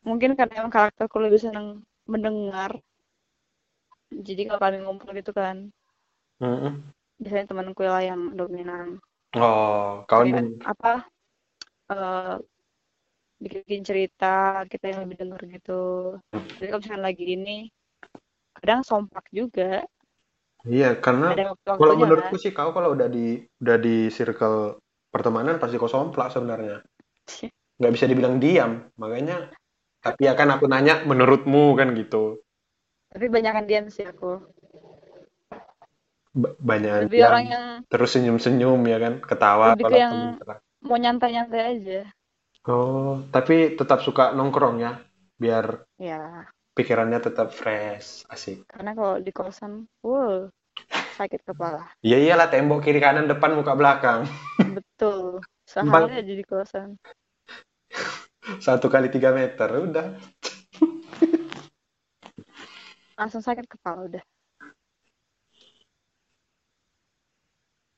mungkin 0.02 0.34
karena 0.34 0.54
emang 0.66 0.74
karakterku 0.74 1.18
lebih 1.22 1.40
senang 1.42 1.86
mendengar 2.10 2.82
jadi 4.12 4.42
kalau 4.48 4.60
kami 4.60 4.78
ngumpul 4.84 5.12
gitu 5.16 5.32
kan 5.32 5.70
Mm-mm. 6.42 6.74
biasanya 7.22 7.46
temanku 7.54 7.86
lah 7.86 8.02
yang 8.02 8.34
dominan 8.34 8.98
Oh, 9.32 10.04
kau 10.10 10.28
apa 10.66 11.08
eh 11.94 12.36
bikin 13.42 13.82
cerita 13.82 14.62
kita 14.70 14.94
yang 14.94 15.10
lebih 15.10 15.18
dengar 15.26 15.42
gitu. 15.50 15.82
Jadi 16.32 16.68
kalau 16.70 16.82
misalkan 16.86 17.04
lagi 17.04 17.26
ini 17.26 17.58
kadang 18.62 18.86
sompak 18.86 19.26
juga. 19.34 19.82
Iya, 20.62 20.94
karena 21.02 21.34
Kalau 21.34 21.58
waktu-waktunya 21.58 21.90
kan? 21.90 22.02
menurutku 22.06 22.36
sih 22.38 22.54
kau 22.54 22.70
kalau 22.70 22.94
udah 22.94 23.10
di 23.10 23.42
udah 23.58 23.78
di 23.82 24.14
circle 24.14 24.78
pertemanan 25.10 25.58
pasti 25.58 25.82
kau 25.82 25.90
somplak 25.90 26.30
sebenarnya. 26.30 26.86
Nggak 27.82 27.94
bisa 27.98 28.06
dibilang 28.06 28.38
diam, 28.38 28.86
makanya. 29.02 29.50
Tapi 30.06 30.30
ya 30.30 30.38
kan 30.38 30.54
aku 30.54 30.70
nanya 30.70 31.02
menurutmu 31.06 31.74
kan 31.78 31.94
gitu. 31.98 32.42
tapi 33.12 33.28
banyak 33.28 33.52
kan 33.52 33.66
diam 33.68 33.86
sih 33.92 34.08
aku. 34.08 34.40
Ba- 36.32 36.56
banyak 36.64 37.12
lebih 37.12 37.20
yang 37.20 37.28
orang 37.28 37.46
yang 37.52 37.66
terus 37.92 38.10
senyum-senyum 38.16 38.80
ya 38.88 38.98
kan, 39.04 39.14
ketawa 39.20 39.76
Lebih 39.76 39.84
kalau 39.84 39.98
yang- 40.00 40.14
temen 40.40 40.58
mau 40.82 40.98
nyantai-nyantai 40.98 41.62
aja 41.76 42.02
Oh, 42.70 43.26
tapi 43.34 43.74
tetap 43.74 44.06
suka 44.06 44.38
nongkrong 44.38 44.86
ya, 44.86 45.02
biar 45.42 45.82
ya 45.98 46.46
pikirannya 46.78 47.18
tetap 47.18 47.58
fresh, 47.58 48.22
asik. 48.30 48.70
karena 48.70 48.94
kalau 48.94 49.18
di 49.18 49.34
kosan 49.34 49.90
wow 50.06 50.46
sakit 51.18 51.42
kepala. 51.42 51.90
Iya 52.06 52.22
iyalah 52.22 52.54
tembok 52.54 52.86
kiri 52.86 53.02
kanan 53.02 53.26
depan 53.26 53.58
muka 53.58 53.74
belakang. 53.74 54.30
Betul. 54.62 55.42
Sehari 55.66 56.22
aja 56.22 56.34
di 56.38 56.46
kosan. 56.46 57.02
Satu 58.66 58.94
kali 58.94 59.10
tiga 59.10 59.34
meter 59.34 59.82
udah. 59.82 60.14
langsung 63.18 63.42
sakit 63.42 63.66
kepala 63.66 64.06
udah. 64.06 64.24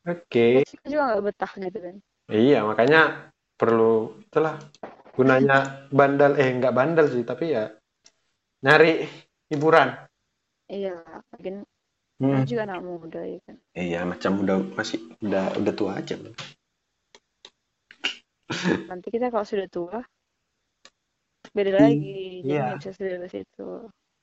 Oke. 0.08 0.64
Terus 0.68 0.88
juga 0.88 1.04
nggak 1.12 1.24
betah 1.24 1.52
gitu 1.60 1.80
kan 1.80 1.96
Iya, 2.32 2.64
makanya 2.64 3.33
perlu 3.60 3.94
itulah 4.28 4.56
gunanya 5.18 5.88
bandel 5.98 6.32
eh 6.42 6.50
nggak 6.58 6.76
bandel 6.78 7.08
sih, 7.14 7.24
tapi 7.30 7.46
ya 7.56 7.64
nyari 8.66 8.92
hiburan. 9.52 9.90
iya 10.76 10.94
mungkin 11.32 11.56
Hmm. 12.20 12.44
juga 12.50 12.62
anak 12.66 12.80
muda 12.88 13.22
ya 13.34 13.40
kan 13.46 13.58
Iya, 13.84 14.00
macam 14.12 14.32
udah 14.44 14.58
masih 14.78 14.98
udah 15.26 15.46
udah 15.60 15.74
tua 15.80 15.92
aja. 16.02 16.16
nanti 18.90 19.08
kita 19.14 19.28
kalau 19.34 19.46
sudah 19.52 19.68
tua 19.76 19.98
beda 21.56 21.72
Hmm, 21.78 21.90
lagi 21.90 22.42
jadi 22.50 22.70
iya. 22.70 22.78
bisa 22.78 22.92
sebebas 22.98 23.34
itu 23.34 23.68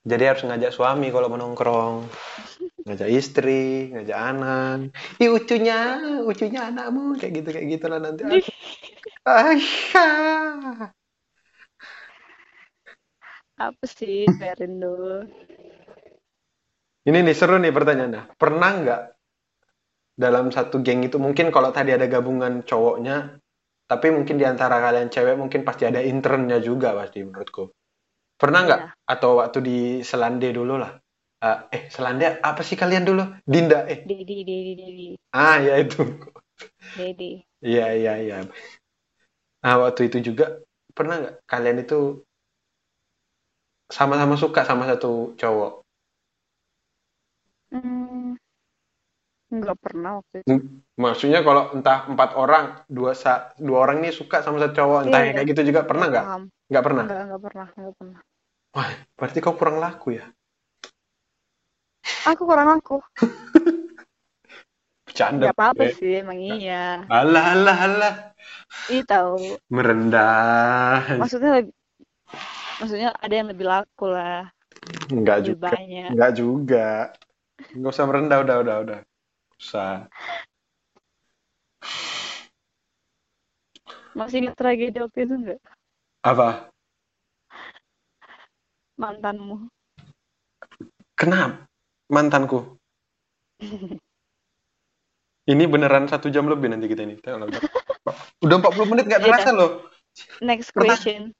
Jadi 0.00 0.22
harus 0.24 0.42
ngajak 0.48 0.72
suami 0.72 1.12
kalau 1.12 1.28
menongkrong. 1.28 2.08
Ngajak 2.88 3.10
istri, 3.12 3.92
ngajak 3.92 4.16
anak. 4.16 4.96
Ih, 5.20 5.28
ucunya, 5.28 6.00
ucunya 6.24 6.72
anakmu. 6.72 7.20
Kayak 7.20 7.32
gitu, 7.44 7.48
kayak 7.52 7.66
gitu 7.76 7.86
lah 7.92 8.00
nanti. 8.00 8.24
Aisyah. 9.28 10.88
Apa 13.60 13.84
sih, 13.84 14.24
Perindo? 14.40 15.28
Ini 17.04 17.20
nih 17.20 17.36
seru 17.36 17.60
nih 17.60 17.68
pertanyaannya. 17.68 18.40
Pernah 18.40 18.70
nggak 18.80 19.02
dalam 20.16 20.48
satu 20.48 20.80
geng 20.80 21.04
itu 21.04 21.20
mungkin 21.20 21.52
kalau 21.52 21.68
tadi 21.68 21.92
ada 21.92 22.08
gabungan 22.08 22.64
cowoknya, 22.64 23.40
tapi 23.84 24.12
mungkin 24.12 24.40
di 24.40 24.48
antara 24.48 24.80
kalian 24.80 25.12
cewek 25.12 25.36
mungkin 25.36 25.64
pasti 25.64 25.84
ada 25.88 26.00
internnya 26.00 26.56
juga 26.60 26.96
pasti 26.96 27.20
menurutku. 27.24 27.68
Pernah 28.40 28.60
nggak? 28.66 28.80
Iya. 28.80 29.12
Atau 29.12 29.30
waktu 29.40 29.58
di 29.68 29.76
Selande 30.00 30.48
dulu 30.50 30.74
lah. 30.80 30.92
Ah, 31.40 31.68
eh, 31.72 31.88
Selande 31.92 32.40
apa 32.40 32.60
sih 32.64 32.76
kalian 32.76 33.04
dulu? 33.04 33.22
Dinda, 33.44 33.84
eh. 33.88 34.00
Dedi, 34.08 34.44
Dedi, 34.48 34.72
Dedi, 34.80 35.06
Ah, 35.32 35.56
ya 35.60 35.74
itu. 35.80 36.00
Dedi. 36.96 37.44
Iya, 37.60 37.86
iya, 38.00 38.12
iya. 38.24 38.36
Nah, 39.64 39.74
waktu 39.84 40.00
itu 40.08 40.18
juga 40.32 40.44
pernah 40.96 41.14
nggak 41.20 41.34
kalian 41.48 41.78
itu 41.84 41.98
sama-sama 43.96 44.34
suka 44.42 44.60
sama 44.68 44.84
satu 44.90 45.12
cowok? 45.40 45.72
Hmm, 47.72 48.34
nggak 49.50 49.76
pernah 49.84 50.10
waktu 50.22 50.34
itu. 50.42 50.54
Maksudnya 51.00 51.40
kalau 51.46 51.72
entah 51.74 51.98
empat 52.12 52.30
orang, 52.36 52.64
dua 52.86 53.12
sa 53.16 53.32
dua 53.58 53.78
orang 53.88 53.96
ini 54.04 54.10
suka 54.12 54.44
sama 54.44 54.56
satu 54.62 54.74
cowok, 54.78 55.00
entah 55.08 55.20
Iya, 55.20 55.26
yang 55.26 55.34
kayak 55.36 55.48
gitu 55.52 55.62
juga 55.72 55.80
pernah 55.88 56.06
nggak? 56.12 56.26
Nggak 56.70 56.84
pernah. 56.86 57.04
Nggak, 57.06 57.20
nggak 57.26 57.42
pernah, 57.46 57.66
nggak 57.78 57.94
pernah. 57.98 58.20
Wah, 58.70 58.90
berarti 59.18 59.38
kau 59.42 59.58
kurang 59.58 59.82
laku 59.82 60.14
ya? 60.14 60.30
Aku 62.30 62.46
kurang 62.46 62.78
aku. 62.78 63.02
Bercanda. 65.10 65.50
Nggak 65.50 65.56
apa-apa 65.58 65.84
sih, 65.98 66.22
emang 66.22 66.38
iya. 66.38 67.02
Alah, 67.10 67.58
alah, 67.58 67.78
alah. 67.82 68.14
Ih, 68.86 69.02
tahu. 69.02 69.58
Merendah. 69.66 71.18
Maksudnya 71.18 71.50
lebih, 71.58 71.74
maksudnya 72.78 73.10
ada 73.18 73.34
yang 73.34 73.48
lebih 73.50 73.66
laku 73.66 74.06
lah, 74.06 74.54
Enggak 75.10 75.42
lebih 75.42 75.58
juga. 75.58 75.68
banyak. 75.74 76.08
Enggak 76.14 76.32
juga. 76.38 76.88
Nggak 77.74 77.92
usah 77.92 78.06
merendah, 78.06 78.38
udah, 78.46 78.56
udah, 78.62 78.76
udah. 78.86 79.00
Usah. 79.58 80.06
Masih 84.14 84.46
ingat 84.46 84.54
tragedi 84.54 84.98
waktu 85.02 85.18
itu 85.26 85.34
nggak? 85.34 85.60
Apa? 86.22 86.70
Mantanmu. 89.00 89.56
Kenapa? 91.16 91.64
Mantanku. 92.12 92.76
Ini 95.48 95.64
beneran 95.66 96.04
satu 96.04 96.28
jam 96.28 96.44
lebih 96.52 96.68
nanti 96.68 96.84
kita 96.84 97.08
ini. 97.08 97.16
Udah 98.44 98.56
40 98.60 98.90
menit 98.92 99.04
nggak 99.08 99.20
Iya. 99.24 99.28
terasa 99.32 99.50
loh. 99.56 99.70
Next 100.44 100.70
question. 100.76 101.32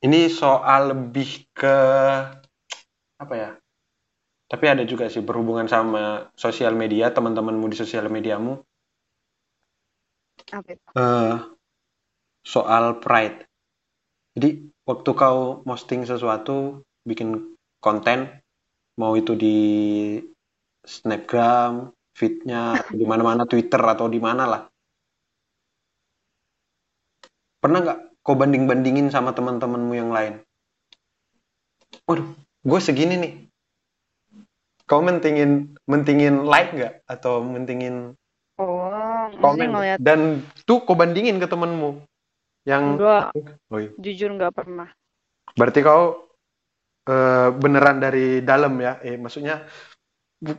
Ini 0.00 0.32
soal 0.32 0.92
lebih 0.96 1.44
ke 1.52 1.76
apa 3.20 3.34
ya? 3.36 3.50
Tapi 4.50 4.64
ada 4.66 4.82
juga 4.82 5.06
sih 5.06 5.22
berhubungan 5.22 5.68
sama 5.70 6.32
sosial 6.34 6.74
media, 6.74 7.12
teman-temanmu 7.14 7.68
di 7.70 7.76
sosial 7.78 8.10
mediamu. 8.10 8.58
Apa 10.50 10.66
itu? 10.74 10.82
eh 10.98 11.36
soal 12.42 12.98
pride. 12.98 13.46
Jadi 14.34 14.72
waktu 14.90 15.10
kau 15.14 15.62
posting 15.62 16.02
sesuatu, 16.02 16.82
bikin 17.06 17.54
konten, 17.78 18.42
mau 18.98 19.14
itu 19.14 19.38
di 19.38 19.58
Snapgram, 20.82 21.94
feednya, 22.18 22.82
di 22.90 23.06
mana-mana 23.06 23.46
Twitter 23.46 23.78
atau 23.78 24.10
di 24.10 24.18
mana 24.18 24.44
lah. 24.50 24.62
Pernah 27.62 27.78
nggak 27.86 27.98
kau 28.26 28.34
banding-bandingin 28.34 29.14
sama 29.14 29.30
teman-temanmu 29.30 29.94
yang 29.94 30.10
lain? 30.10 30.42
Waduh, 32.10 32.26
gue 32.66 32.80
segini 32.82 33.14
nih. 33.20 33.32
Kau 34.90 34.98
mentingin 35.06 35.78
mentingin 35.86 36.50
like 36.50 36.74
nggak 36.74 37.06
atau 37.06 37.46
mentingin 37.46 38.18
Oh, 38.60 38.92
komen 39.40 39.72
dan 39.96 40.44
tuh 40.68 40.84
kau 40.84 40.92
bandingin 40.92 41.40
ke 41.40 41.48
temenmu 41.48 42.04
yang 42.64 42.96
enggak, 42.96 43.32
oh 43.70 43.78
iya. 43.78 43.90
jujur 43.96 44.30
nggak 44.36 44.52
pernah. 44.52 44.88
berarti 45.50 45.80
kau 45.80 46.30
eh, 47.04 47.48
beneran 47.52 47.98
dari 47.98 48.38
dalam 48.40 48.76
ya 48.76 49.00
eh 49.00 49.16
maksudnya 49.16 49.64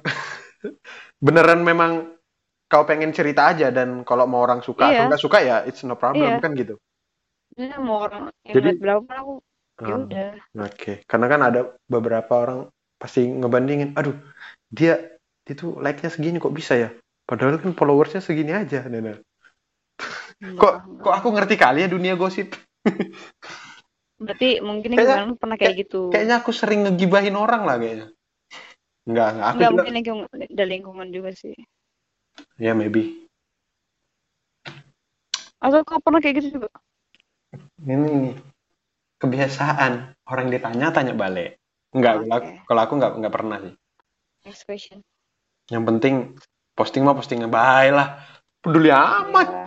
beneran 1.25 1.61
memang 1.61 2.17
kau 2.67 2.83
pengen 2.83 3.11
cerita 3.11 3.51
aja 3.51 3.67
dan 3.69 4.03
kalau 4.03 4.25
mau 4.25 4.41
orang 4.41 4.59
suka 4.61 4.87
atau 4.87 4.95
Iya. 4.95 5.07
nggak 5.07 5.23
suka 5.23 5.37
ya 5.41 5.57
it's 5.63 5.83
no 5.83 5.95
problem 5.95 6.37
Iya. 6.37 6.39
kan 6.39 6.51
gitu 6.53 6.75
Maksudnya 7.51 7.77
mau 7.79 7.97
orang 8.01 8.23
yang 8.43 8.55
Jadi- 8.55 8.79
berapa 8.79 9.11
aku 9.11 9.33
ya 9.81 9.95
udah. 9.97 10.29
oke 10.61 10.93
karena 11.03 11.25
kan 11.27 11.41
ada 11.41 11.61
beberapa 11.85 12.33
orang 12.37 12.59
pasti 12.95 13.25
ngebandingin 13.25 13.97
aduh 13.97 14.13
dia 14.69 15.17
itu 15.43 15.73
like-nya 15.75 16.07
segini 16.07 16.37
kok 16.37 16.53
bisa 16.53 16.77
ya 16.77 16.89
padahal 17.25 17.57
kan 17.57 17.73
followersnya 17.73 18.21
segini 18.21 18.53
aja 18.53 18.85
Nena. 18.85 19.17
Kok 20.41 20.49
enggak. 20.49 20.73
kok 21.05 21.13
aku 21.13 21.27
ngerti 21.31 21.55
kali 21.55 21.85
ya 21.85 21.89
dunia 21.89 22.17
gosip 22.17 22.57
Berarti 24.17 24.57
mungkin 24.59 24.93
Kayaknya- 24.93 25.37
pernah 25.37 25.57
kayak 25.57 25.75
gitu. 25.79 26.09
kayaknya 26.09 26.41
aku 26.41 26.49
sering 26.49 26.85
ngegibahin 26.85 27.33
orang 27.33 27.61
lah 27.63 27.77
kayaknya 27.77 28.07
Enggak, 29.01 29.27
enggak. 29.33 29.47
Aku 29.47 29.55
Enggak 29.55 29.65
juga, 29.65 29.77
mungkin 29.77 29.93
lingkungan 29.93 30.27
dari 30.47 30.69
lingkungan 30.71 31.07
juga 31.09 31.29
sih. 31.33 31.57
ya 32.57 32.71
maybe. 32.71 33.25
Atau 35.57 35.81
kau 35.81 35.97
pernah 35.97 36.17
kayak 36.17 36.37
gitu 36.37 36.57
juga? 36.57 36.69
Ini 37.81 37.93
nih, 37.97 38.33
kebiasaan. 39.17 40.17
Orang 40.23 40.49
ditanya, 40.49 40.89
tanya 40.89 41.13
balik. 41.13 41.57
Enggak, 41.91 42.23
kalau 42.23 42.29
aku, 42.31 42.45
Oke. 42.47 42.61
kalau 42.65 42.81
aku 42.81 42.93
enggak, 42.97 43.11
enggak 43.17 43.33
pernah 43.33 43.57
sih. 43.59 43.73
Next 44.41 44.63
question. 44.65 44.97
Yang 45.67 45.83
penting, 45.87 46.15
posting 46.73 47.01
mah 47.01 47.13
postingnya 47.13 47.45
bye 47.45 47.89
lah. 47.89 48.21
Peduli 48.57 48.89
amat. 48.89 49.60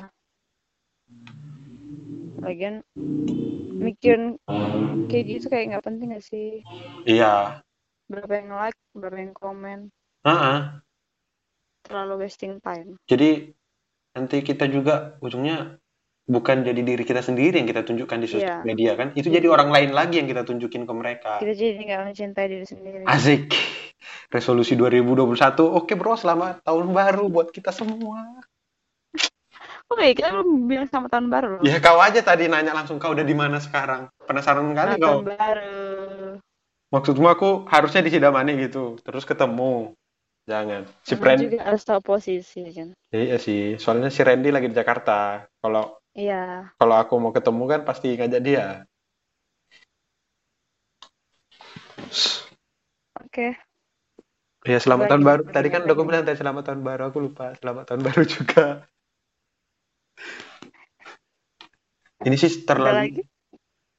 Lagian 2.44 2.84
mikirin 3.80 4.36
kayak 5.08 5.24
gitu 5.26 5.46
kayak 5.48 5.74
nggak 5.74 5.84
penting 5.84 6.12
gak 6.12 6.24
sih? 6.24 6.60
Iya. 7.08 7.64
Berapa 8.04 8.32
yang 8.36 8.48
like, 8.52 8.78
berapa 8.92 9.16
yang 9.16 9.32
komen, 9.32 9.88
Heeh. 10.28 10.58
terlalu 11.88 12.28
wasting 12.28 12.60
time. 12.60 13.00
Jadi, 13.08 13.48
nanti 14.12 14.44
kita 14.44 14.68
juga 14.68 15.16
ujungnya 15.24 15.80
bukan 16.24 16.64
jadi 16.64 16.80
diri 16.80 17.04
kita 17.04 17.20
sendiri 17.20 17.60
yang 17.60 17.68
kita 17.68 17.84
tunjukkan 17.84 18.18
di 18.20 18.28
sosial 18.28 18.60
Iya. 18.60 18.68
media 18.68 18.92
kan. 18.96 19.12
Itu 19.16 19.28
jadi 19.28 19.48
orang 19.48 19.68
lain 19.72 19.90
lagi 19.92 20.20
yang 20.20 20.28
kita 20.28 20.44
tunjukin 20.44 20.84
ke 20.84 20.92
mereka. 20.96 21.32
Kita 21.40 21.52
jadi 21.52 21.80
nggak 21.80 22.00
mencintai 22.12 22.46
diri 22.48 22.66
sendiri. 22.68 23.04
Asik. 23.08 23.52
Resolusi 24.28 24.76
2021. 24.76 25.64
Oke 25.64 25.96
bro, 25.96 26.16
selamat 26.16 26.64
tahun 26.64 26.92
baru 26.92 27.28
buat 27.28 27.48
kita 27.52 27.72
semua. 27.72 28.40
Oke, 29.94 30.10
kita 30.12 30.34
belum 30.34 30.66
bilang 30.66 30.88
sama 30.90 31.06
tahun 31.06 31.30
baru. 31.30 31.62
Ya 31.62 31.78
kau 31.78 31.96
aja 31.96 32.18
tadi 32.18 32.50
nanya 32.50 32.74
langsung 32.74 32.98
kau 32.98 33.14
udah 33.14 33.22
di 33.22 33.30
mana 33.32 33.58
sekarang. 33.58 34.10
Penasaran 34.20 34.66
kali 34.70 34.98
kau. 34.98 35.22
tahun 35.22 35.26
baru. 35.30 35.78
Maksudmu 36.90 37.26
aku 37.26 37.48
harusnya 37.66 38.02
di 38.02 38.10
Sidamani 38.10 38.58
gitu, 38.60 38.98
terus 39.00 39.22
ketemu. 39.22 39.94
Jangan. 40.44 40.84
Si 41.00 41.16
Randy, 41.16 41.48
juga 41.48 41.64
harus 41.64 41.82
tahu 41.82 42.00
posisi 42.04 42.60
kan. 42.68 42.92
iya 43.08 43.38
sih. 43.38 43.80
Soalnya 43.80 44.10
si 44.10 44.20
Randy 44.20 44.50
lagi 44.50 44.68
di 44.68 44.76
Jakarta. 44.76 45.46
Kalau 45.58 45.96
Iya. 46.12 46.68
kalau 46.76 46.94
aku 46.94 47.14
mau 47.16 47.32
ketemu 47.32 47.62
kan 47.64 47.80
pasti 47.82 48.12
ngajak 48.12 48.42
dia. 48.44 48.66
Oke. 53.24 53.56
Ya 54.64 54.78
selamat 54.78 55.06
Bagi- 55.06 55.12
tahun 55.12 55.24
baru. 55.24 55.42
Tadi 55.48 55.68
kan 55.68 55.80
udah 55.82 55.94
aku 55.94 56.04
bilang 56.04 56.24
tadi 56.24 56.38
selamat 56.38 56.62
tahun 56.66 56.82
baru. 56.82 57.02
Aku 57.08 57.18
lupa. 57.20 57.46
Selamat 57.56 57.84
tahun 57.88 58.02
baru 58.02 58.22
juga. 58.36 58.66
Ini 62.24 62.36
sih 62.40 62.64
terlalu 62.64 62.98
lagi? 63.04 63.22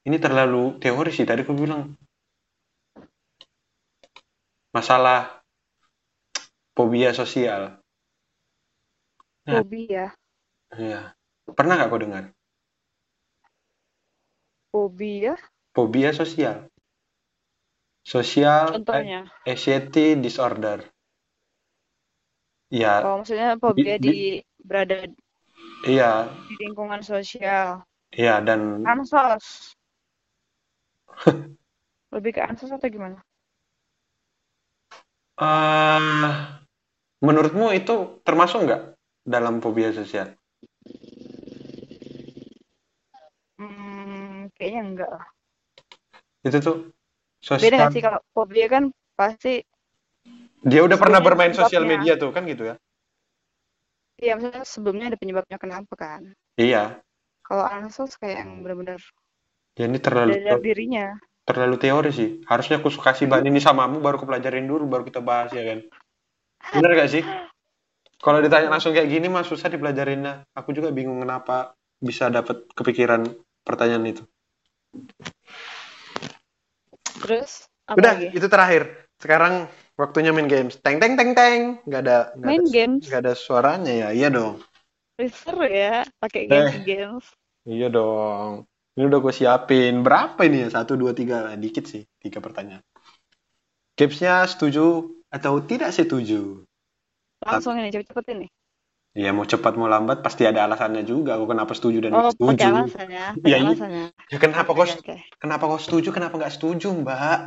ini 0.06 0.16
terlalu 0.18 0.78
teori 0.82 1.10
sih. 1.14 1.26
Tadi 1.26 1.46
aku 1.46 1.54
bilang 1.54 1.94
masalah 4.74 5.42
fobia 6.74 7.14
sosial. 7.16 7.78
Nah. 9.46 9.62
Fobia. 9.62 10.10
Iya. 10.74 11.14
Pernah 11.46 11.72
nggak 11.78 11.88
kau 11.90 12.02
dengar? 12.02 12.24
Fobia. 14.74 15.34
Fobia 15.72 16.10
sosial. 16.10 16.66
Social 18.06 18.82
Contohnya. 18.82 19.26
anxiety 19.46 20.14
disorder. 20.18 20.82
Iya, 22.70 23.02
Oh, 23.06 23.22
maksudnya 23.22 23.54
fobia 23.62 23.94
Di- 23.98 24.02
di 24.02 24.18
berada 24.58 25.06
iya, 25.86 26.26
di 26.46 26.54
lingkungan 26.62 27.02
sosial. 27.02 27.82
iya 28.14 28.40
dan 28.46 28.82
Ansos. 28.86 29.74
Lebih 32.14 32.32
ke 32.38 32.42
ansos 32.42 32.70
atau 32.70 32.88
gimana? 32.88 33.18
eh 35.36 36.36
menurutmu 37.26 37.66
itu 37.76 37.94
termasuk 38.26 38.58
nggak 38.64 38.82
dalam 39.26 39.60
fobia 39.64 39.90
sosial? 39.92 40.32
Hmm, 43.56 44.52
kayaknya 44.56 44.80
enggak 44.84 45.10
lah. 45.16 45.26
Itu 46.46 46.58
tuh 46.62 46.76
Beda 47.60 47.76
nggak 47.80 47.90
sosial. 47.90 47.90
sih 47.94 48.02
kalau 48.04 48.20
fobia 48.34 48.66
kan 48.68 48.84
pasti 49.16 49.64
Dia 50.66 50.80
udah 50.82 50.98
pernah 50.98 51.20
bermain 51.22 51.54
sosial 51.54 51.84
media 51.86 52.18
tuh 52.18 52.30
kan 52.34 52.42
gitu 52.48 52.62
ya? 52.70 52.74
Iya, 54.16 54.32
maksudnya 54.40 54.64
sebelumnya 54.64 55.06
ada 55.12 55.18
penyebabnya 55.20 55.58
kenapa 55.60 55.92
kan. 55.96 56.22
Iya. 56.56 57.00
Kalau 57.44 57.64
ansos 57.68 58.16
kayak 58.16 58.42
yang 58.42 58.50
benar-benar 58.64 59.00
Ya 59.76 59.84
ini 59.84 60.00
terlalu 60.00 60.40
dari 60.40 60.62
dirinya. 60.64 61.12
terlalu 61.44 61.76
teori 61.76 62.10
sih. 62.10 62.28
Harusnya 62.48 62.80
aku 62.80 62.88
kasih 62.96 63.28
bahan 63.28 63.44
ini 63.52 63.60
samamu 63.60 64.00
baru 64.00 64.16
aku 64.16 64.24
pelajarin 64.26 64.64
dulu 64.64 64.88
baru 64.88 65.04
kita 65.04 65.20
bahas 65.20 65.52
ya 65.52 65.62
kan. 65.68 65.84
Bener 66.72 66.90
gak 66.96 67.12
sih? 67.12 67.22
Kalau 68.16 68.40
ditanya 68.40 68.72
langsung 68.72 68.96
kayak 68.96 69.12
gini 69.12 69.28
mah 69.28 69.44
susah 69.44 69.68
dipelajarinnya. 69.68 70.48
Aku 70.56 70.72
juga 70.72 70.88
bingung 70.90 71.20
kenapa 71.20 71.76
bisa 72.00 72.32
dapat 72.32 72.64
kepikiran 72.72 73.28
pertanyaan 73.62 74.16
itu. 74.16 74.22
Terus 77.20 77.68
apa 77.84 78.00
Udah, 78.00 78.12
lagi? 78.16 78.26
itu 78.32 78.46
terakhir. 78.48 78.82
Sekarang 79.20 79.68
waktunya 79.96 80.30
main 80.30 80.46
games. 80.46 80.76
Teng 80.78 81.00
teng 81.00 81.16
teng 81.16 81.32
teng. 81.32 81.80
Nggak 81.84 82.00
ada 82.04 82.18
nggak 82.36 82.46
Main 82.46 82.62
ada, 82.62 82.72
games. 82.72 83.02
nggak 83.04 83.20
ada 83.20 83.32
suaranya 83.34 83.92
ya. 83.92 84.08
Iya 84.12 84.28
dong. 84.30 84.60
Seru 85.16 85.64
ya, 85.64 86.04
pakai 86.20 86.44
Eh. 86.44 86.48
games-games. 86.48 87.24
Iya 87.64 87.88
dong. 87.88 88.68
Ini 88.96 89.04
udah 89.08 89.20
gue 89.20 89.32
siapin. 89.32 90.00
Berapa 90.00 90.40
ini 90.44 90.64
ya? 90.64 90.68
Satu, 90.70 90.96
dua, 90.96 91.12
tiga. 91.12 91.52
Dikit 91.56 91.84
sih. 91.84 92.04
Tiga 92.16 92.40
pertanyaan. 92.40 92.84
Gamesnya 93.96 94.44
setuju 94.44 95.08
atau 95.28 95.60
tidak 95.64 95.92
setuju? 95.92 96.64
Langsung 97.40 97.76
ini 97.76 97.88
cepet-cepet 97.88 98.24
ini. 98.36 98.46
Ya 99.16 99.32
mau 99.32 99.48
cepat 99.48 99.80
mau 99.80 99.88
lambat 99.88 100.20
pasti 100.20 100.44
ada 100.44 100.68
alasannya 100.68 101.00
juga. 101.08 101.40
Aku 101.40 101.48
kenapa 101.48 101.72
setuju 101.72 102.04
dan 102.04 102.12
Oh, 102.12 102.28
setuju. 102.28 102.52
pakai 102.52 102.68
alasannya. 102.68 103.24
Iya, 103.40 103.56
iya. 103.56 103.56
alasannya. 103.64 104.04
Ya 104.28 104.36
kenapa 104.36 104.70
kau 104.76 104.84
oke. 104.84 105.16
kenapa 105.40 105.64
kau 105.64 105.80
setuju? 105.80 106.08
Kenapa 106.12 106.34
nggak 106.36 106.52
setuju, 106.52 106.92
Mbak? 106.92 107.38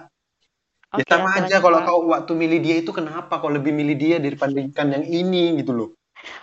Ya 0.98 1.06
sama 1.06 1.30
aku 1.38 1.46
aja 1.46 1.58
kalau 1.62 1.80
kau 1.86 2.00
waktu 2.10 2.34
milih 2.34 2.60
dia 2.66 2.76
itu 2.82 2.90
kenapa 2.90 3.38
kau 3.38 3.54
lebih 3.54 3.70
milih 3.70 3.94
dia 3.94 4.18
dibandingkan 4.18 4.90
yang 4.90 5.06
ini 5.06 5.62
gitu 5.62 5.70
loh. 5.70 5.90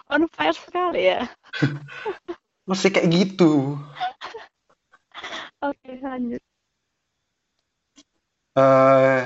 On 0.06 0.22
fire 0.30 0.54
sekali 0.54 1.10
ya. 1.10 1.26
Masih 2.70 2.94
kayak 2.94 3.10
gitu. 3.10 3.74
Oke, 5.58 5.98
lanjut. 5.98 6.42
eh 8.56 9.22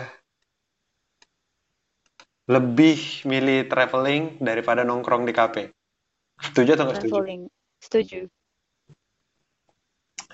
lebih 2.50 2.98
milih 3.30 3.70
traveling 3.70 4.42
daripada 4.42 4.82
nongkrong 4.82 5.22
di 5.22 5.30
kafe. 5.36 5.70
Setuju 6.40 6.74
atau 6.74 6.84
nggak 6.88 6.98
setuju? 6.98 7.12
Traveling. 7.14 7.42
Setuju. 7.78 8.20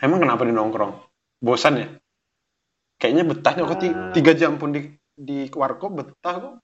Emang 0.01 0.23
kenapa 0.25 0.49
di 0.49 0.55
nongkrong? 0.57 0.97
Bosan 1.43 1.75
ya? 1.77 1.89
Kayaknya 2.97 3.25
betahnya 3.25 3.63
kok 3.65 3.79
ti- 3.79 3.93
Eh. 3.93 4.13
tiga 4.13 4.33
jam 4.33 4.57
pun 4.57 4.73
di 4.73 4.81
di 5.13 5.49
warkop 5.49 5.93
betah 5.95 6.37
kok. 6.39 6.55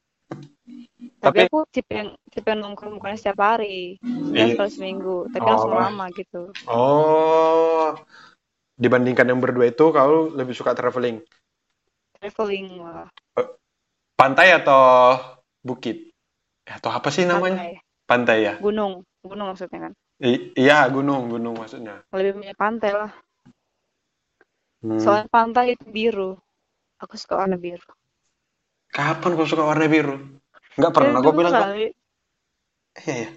Tapi, 1.21 1.21
Tapi- 1.21 1.41
aku 1.45 1.59
tipe 1.69 1.93
yang 1.93 2.11
tipe 2.27 2.47
yang 2.47 2.61
nongkrong 2.61 2.97
bukan 2.97 3.15
setiap 3.15 3.39
hari. 3.39 4.01
Iya. 4.33 4.57
Sekali 4.57 4.71
seminggu. 4.71 5.29
Tapi 5.29 5.45
Oh. 5.45 5.49
langsung 5.49 5.73
lama 5.73 6.05
gitu. 6.11 6.43
Oh, 6.67 7.93
dibandingkan 8.75 9.29
yang 9.29 9.39
berdua 9.39 9.69
itu 9.69 9.85
kau 9.87 10.31
lebih 10.31 10.53
suka 10.53 10.73
traveling 10.73 11.21
Traveling 12.17 12.79
malah. 12.79 13.09
pantai 14.15 14.55
atau 14.55 15.19
bukit? 15.61 16.15
Atau 16.63 16.89
apa 16.89 17.11
sih 17.11 17.27
namanya? 17.27 17.59
Pantai. 17.59 17.73
Pantai 18.07 18.37
ya? 18.41 18.55
Gunung. 18.57 19.03
Gunung 19.21 19.51
maksudnya 19.51 19.91
kan. 19.91 19.93
I- 20.19 20.55
iya, 20.55 20.87
gunung, 20.87 21.27
gunung 21.29 21.59
maksudnya. 21.59 22.07
Lebih 22.11 22.39
banyak 22.39 22.55
pantai 22.57 22.91
lah. 22.95 23.11
Hmm. 24.83 24.99
Soalnya 24.99 25.27
pantai 25.31 25.79
itu 25.79 25.87
biru. 25.87 26.35
Aku 27.03 27.15
suka 27.19 27.39
warna 27.39 27.55
biru. 27.59 27.87
Kapan 28.93 29.33
kau 29.39 29.47
suka 29.49 29.65
warna 29.65 29.87
biru? 29.89 30.19
Nggak 30.79 30.93
pernah 30.93 31.19
Dari 31.19 31.25
kau 31.25 31.33
bilang 31.35 31.53
kok. 31.55 31.63
kali. 31.65 31.87
Iya, 33.03 33.15
iya. 33.15 33.29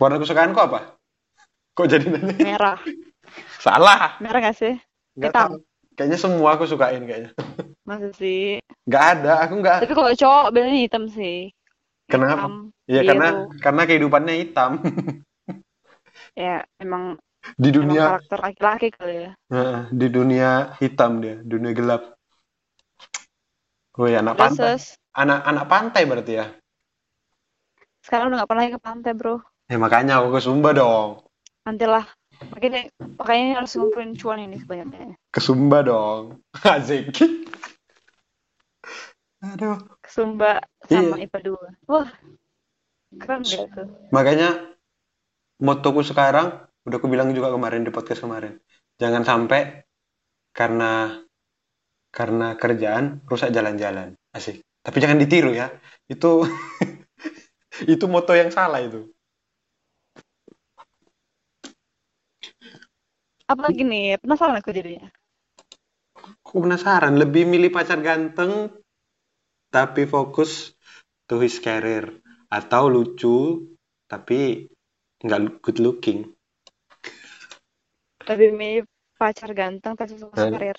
Warna 0.00 0.16
kesukaanku 0.22 0.60
apa? 0.60 0.80
Kok 1.76 1.86
jadi 1.88 2.06
nanya? 2.08 2.34
Merah. 2.40 2.78
Salah. 3.64 4.16
Merah 4.22 4.38
gak 4.40 4.56
sih? 4.56 4.74
Nggak 5.18 5.32
Hitam. 5.32 5.50
tahu. 5.50 5.54
Kayaknya 5.96 6.18
semua 6.20 6.48
aku 6.56 6.64
sukain 6.68 7.02
kayaknya. 7.08 7.30
Masa 7.88 8.08
sih? 8.12 8.60
Nggak 8.84 9.04
ada, 9.16 9.32
aku 9.48 9.54
nggak. 9.60 9.78
Tapi 9.82 9.94
kalau 9.96 10.12
cowok 10.12 10.46
bilangnya 10.52 10.78
hitam 10.84 11.04
sih. 11.08 11.50
Kenapa? 12.06 12.46
Hitam, 12.46 12.54
Ya 12.86 13.00
biru. 13.02 13.08
karena 13.10 13.26
karena 13.64 13.82
kehidupannya 13.88 14.34
hitam 14.38 14.70
Ya, 16.36 16.68
emang, 16.78 17.16
di 17.54 17.70
dunia 17.70 18.18
karakter 18.18 18.38
laki-laki 18.42 18.88
kali 18.90 19.14
ya. 19.28 19.30
Heeh, 19.54 19.78
di 19.94 20.06
dunia 20.10 20.74
hitam 20.82 21.22
dia, 21.22 21.38
dunia 21.46 21.70
gelap. 21.70 22.02
Woi, 23.94 24.18
anak 24.18 24.34
Terus, 24.34 24.58
pantai. 24.58 24.74
Anak 25.16 25.38
anak 25.46 25.64
pantai 25.70 26.02
berarti 26.04 26.34
ya. 26.36 26.46
sekarang 28.06 28.30
udah 28.30 28.44
gak 28.44 28.50
pernah 28.50 28.64
ke 28.70 28.78
pantai, 28.82 29.12
bro. 29.18 29.42
Ya 29.66 29.76
makanya 29.82 30.22
aku 30.22 30.38
ke 30.38 30.40
Sumba 30.42 30.70
dong. 30.70 31.26
Nantilah. 31.66 32.06
Makanya, 32.54 32.86
makanya 33.18 33.58
harus 33.58 33.74
ngumpulin 33.74 34.14
cuan 34.14 34.46
ini 34.46 34.62
sebanyak-banyaknya. 34.62 35.16
Ke 35.34 35.40
Sumba 35.42 35.82
dong. 35.82 36.38
Asik. 36.62 37.10
Aduh. 39.42 39.80
Ke 39.98 40.08
Sumba 40.12 40.62
sama 40.86 41.18
Iya. 41.18 41.26
IPA 41.26 41.38
2. 41.50 41.90
Wah, 41.90 42.08
keren 43.18 43.42
gak 43.42 43.66
tuh? 43.74 43.88
Makanya 44.14 44.48
motoku 45.58 46.06
sekarang 46.06 46.62
udah 46.86 46.96
aku 47.02 47.10
bilang 47.10 47.34
juga 47.34 47.50
kemarin 47.50 47.82
di 47.82 47.90
podcast 47.90 48.22
kemarin. 48.22 48.62
Jangan 48.96 49.26
sampai 49.26 49.84
karena 50.54 51.20
karena 52.14 52.56
kerjaan 52.56 53.26
rusak 53.26 53.50
jalan-jalan. 53.52 54.14
Asik. 54.32 54.62
Tapi 54.80 54.96
jangan 55.02 55.18
ditiru 55.18 55.50
ya. 55.52 55.68
Itu 56.06 56.46
itu 57.92 58.04
moto 58.06 58.32
yang 58.32 58.54
salah 58.54 58.80
itu. 58.80 59.10
Apalagi 63.46 63.86
nih, 63.86 64.18
penasaran 64.18 64.58
aku 64.58 64.74
jadinya. 64.74 65.06
Aku 66.42 66.66
penasaran, 66.66 67.14
lebih 67.14 67.46
milih 67.46 67.70
pacar 67.70 68.02
ganteng 68.02 68.74
tapi 69.70 70.06
fokus 70.06 70.74
to 71.30 71.38
his 71.38 71.58
career 71.62 72.10
atau 72.50 72.90
lucu 72.90 73.66
tapi 74.10 74.66
nggak 75.22 75.62
good 75.62 75.78
looking. 75.78 76.35
Lebih 78.26 78.50
milih 78.60 78.82
pacar 79.16 79.50
ganteng 79.56 79.94
tapi 79.96 80.14
fokus 80.18 80.42
Eh. 80.44 80.50
karir. 80.52 80.78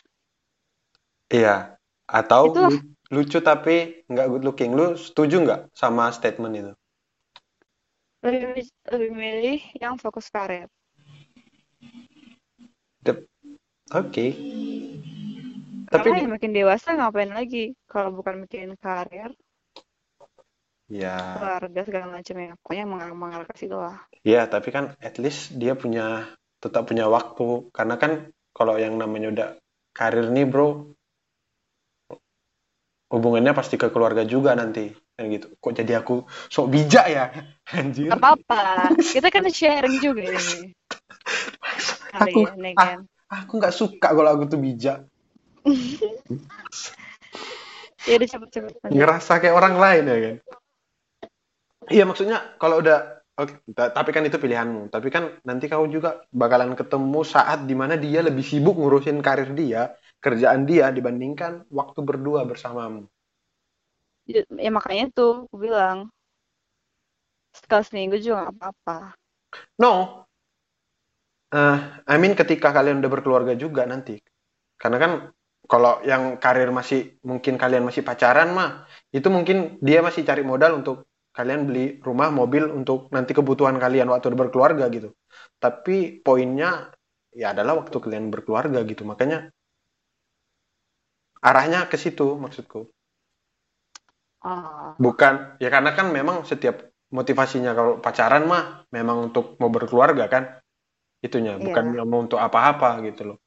Iya, 1.27 1.75
atau 2.07 2.43
Itulah. 2.51 2.71
lu- 2.71 2.85
lucu 3.11 3.39
tapi 3.43 3.75
nggak 4.11 4.27
good 4.31 4.43
looking. 4.47 4.71
Lu 4.79 4.95
setuju 4.95 5.35
nggak 5.43 5.61
sama 5.75 6.11
statement 6.11 6.53
itu? 6.55 6.73
Lebih, 8.25 8.67
lebih 8.91 9.11
milih 9.15 9.59
yang 9.83 9.95
fokus 9.99 10.27
karir. 10.31 10.67
Oke. 13.95 14.25
Tapi 15.87 16.07
Karena 16.11 16.27
makin 16.35 16.51
dewasa 16.51 16.99
ngapain 16.99 17.31
lagi 17.31 17.71
kalau 17.87 18.11
bukan 18.11 18.43
mikirin 18.43 18.75
karir, 18.75 19.31
ya, 20.91 21.15
keluarga 21.39 21.81
segala 21.87 22.05
macam 22.19 22.35
ya. 22.35 22.51
Pokoknya 22.59 22.85
mengal 22.87 23.09
mengarah 23.15 23.47
ke 23.47 23.55
situ 23.55 23.77
lah. 23.79 23.95
ya 24.27 24.43
tapi 24.51 24.69
kan 24.75 24.91
at 24.99 25.15
least 25.23 25.55
dia 25.55 25.71
punya 25.79 26.27
tetap 26.57 26.89
punya 26.89 27.05
waktu 27.05 27.69
karena 27.69 27.95
kan 28.01 28.33
kalau 28.53 28.75
yang 28.81 28.97
namanya 28.97 29.27
udah 29.29 29.47
karir 29.93 30.29
nih 30.33 30.45
bro 30.49 30.89
hubungannya 33.13 33.53
pasti 33.55 33.79
ke 33.79 33.87
keluarga 33.93 34.27
juga 34.27 34.51
nanti 34.57 34.91
kan 35.17 35.31
gitu. 35.31 35.49
Kok 35.57 35.73
jadi 35.73 36.03
aku 36.03 36.27
sok 36.51 36.67
bijak 36.69 37.05
ya? 37.09 37.25
Anjir. 37.77 38.11
Gak 38.13 38.19
apa-apa. 38.21 38.93
Kita 38.99 39.33
kan 39.33 39.47
sharing 39.49 39.97
juga 39.97 40.27
ini. 40.27 40.75
Aku- 42.21 42.45
kan? 42.77 43.07
Aku 43.27 43.59
nggak 43.59 43.75
suka 43.75 44.11
kalau 44.15 44.39
aku 44.39 44.47
tuh 44.47 44.59
bijak. 44.59 45.03
Ya 48.07 48.15
udah 48.15 48.29
cepet-cepet. 48.29 48.87
ngerasa 48.87 49.43
kayak 49.43 49.51
orang 49.51 49.75
lain 49.75 50.03
ya 50.07 50.17
kan 50.23 50.35
iya 51.91 52.03
maksudnya 52.07 52.55
kalau 52.55 52.79
udah 52.79 53.16
oke, 53.41 53.53
ta- 53.77 53.91
tapi 53.97 54.09
kan 54.15 54.23
itu 54.29 54.37
pilihanmu. 54.43 54.81
Tapi 54.93 55.07
kan 55.15 55.23
nanti 55.47 55.65
kau 55.71 55.85
juga 55.95 56.09
bakalan 56.41 56.71
ketemu 56.79 57.19
saat 57.35 57.59
di 57.69 57.75
mana 57.81 57.95
dia 58.05 58.19
lebih 58.27 58.45
sibuk 58.51 58.75
ngurusin 58.79 59.17
karir 59.27 59.49
dia 59.61 59.81
kerjaan 60.23 60.61
dia 60.69 60.85
dibandingkan 60.97 61.53
waktu 61.79 61.99
berdua 62.09 62.41
bersamamu. 62.49 63.01
Ya, 64.33 64.41
ya 64.65 64.69
makanya 64.77 65.05
tuh 65.17 65.31
aku 65.47 65.55
bilang. 65.65 65.97
Sekali 67.59 67.83
seminggu 67.87 68.15
juga 68.23 68.37
gak 68.47 68.53
apa-apa. 68.55 68.95
no. 69.79 70.27
Eh, 71.47 71.77
I 72.11 72.15
mean 72.21 72.35
ketika 72.35 72.69
kalian 72.75 72.99
udah 73.01 73.11
berkeluarga 73.15 73.53
juga 73.55 73.87
nanti. 73.87 74.19
Karena 74.81 74.97
kan 75.03 75.11
kalau 75.71 75.93
yang 76.11 76.23
karir 76.43 76.69
masih 76.79 76.99
mungkin 77.29 77.55
kalian 77.61 77.83
masih 77.87 78.03
pacaran 78.09 78.49
mah 78.57 78.69
itu 79.17 79.27
mungkin 79.35 79.57
dia 79.87 79.99
masih 80.07 80.23
cari 80.29 80.43
modal 80.51 80.71
untuk 80.81 81.07
kalian 81.37 81.69
beli 81.69 82.01
rumah 82.01 82.33
mobil 82.33 82.65
untuk 82.73 83.13
nanti 83.13 83.37
kebutuhan 83.37 83.77
kalian 83.77 84.09
waktu 84.09 84.33
berkeluarga 84.33 84.89
gitu. 84.89 85.13
Tapi 85.61 86.25
poinnya 86.25 86.89
ya 87.29 87.53
adalah 87.53 87.77
waktu 87.77 87.93
kalian 87.93 88.33
berkeluarga 88.33 88.81
gitu. 88.81 89.05
Makanya 89.05 89.53
arahnya 91.45 91.85
ke 91.85 91.93
situ 92.01 92.33
maksudku. 92.41 92.89
Ah, 94.41 94.97
bukan 94.97 95.61
ya 95.61 95.69
karena 95.69 95.93
kan 95.93 96.09
memang 96.09 96.41
setiap 96.41 96.89
motivasinya 97.13 97.77
kalau 97.77 97.93
pacaran 98.01 98.49
mah 98.49 98.89
memang 98.89 99.29
untuk 99.29 99.61
mau 99.61 99.69
berkeluarga 99.69 100.25
kan 100.25 100.43
itunya. 101.21 101.61
Bukan 101.61 101.93
iya. 101.93 102.01
mau 102.01 102.25
untuk 102.25 102.41
apa-apa 102.41 102.97
gitu 103.05 103.33
loh. 103.33 103.37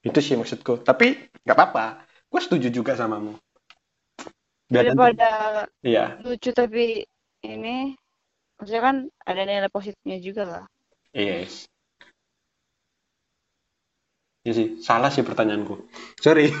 Itu 0.00 0.24
sih 0.24 0.40
maksudku. 0.40 0.80
Tapi 0.80 1.36
nggak 1.44 1.56
apa-apa. 1.56 1.84
Gue 2.32 2.40
setuju 2.40 2.72
juga 2.72 2.96
samamu 2.96 3.36
Daripada 4.68 5.64
iya 5.80 6.20
lucu 6.20 6.52
tapi 6.52 7.08
ini, 7.40 7.96
maksudnya 8.60 8.82
kan 8.84 8.96
ada 9.24 9.42
nilai 9.48 9.70
positifnya 9.72 10.18
juga 10.20 10.42
lah. 10.44 10.64
yes 11.16 11.64
iya 14.44 14.52
sih 14.54 14.68
salah 14.84 15.08
sih 15.08 15.24
pertanyaanku 15.24 15.88
sorry 16.20 16.52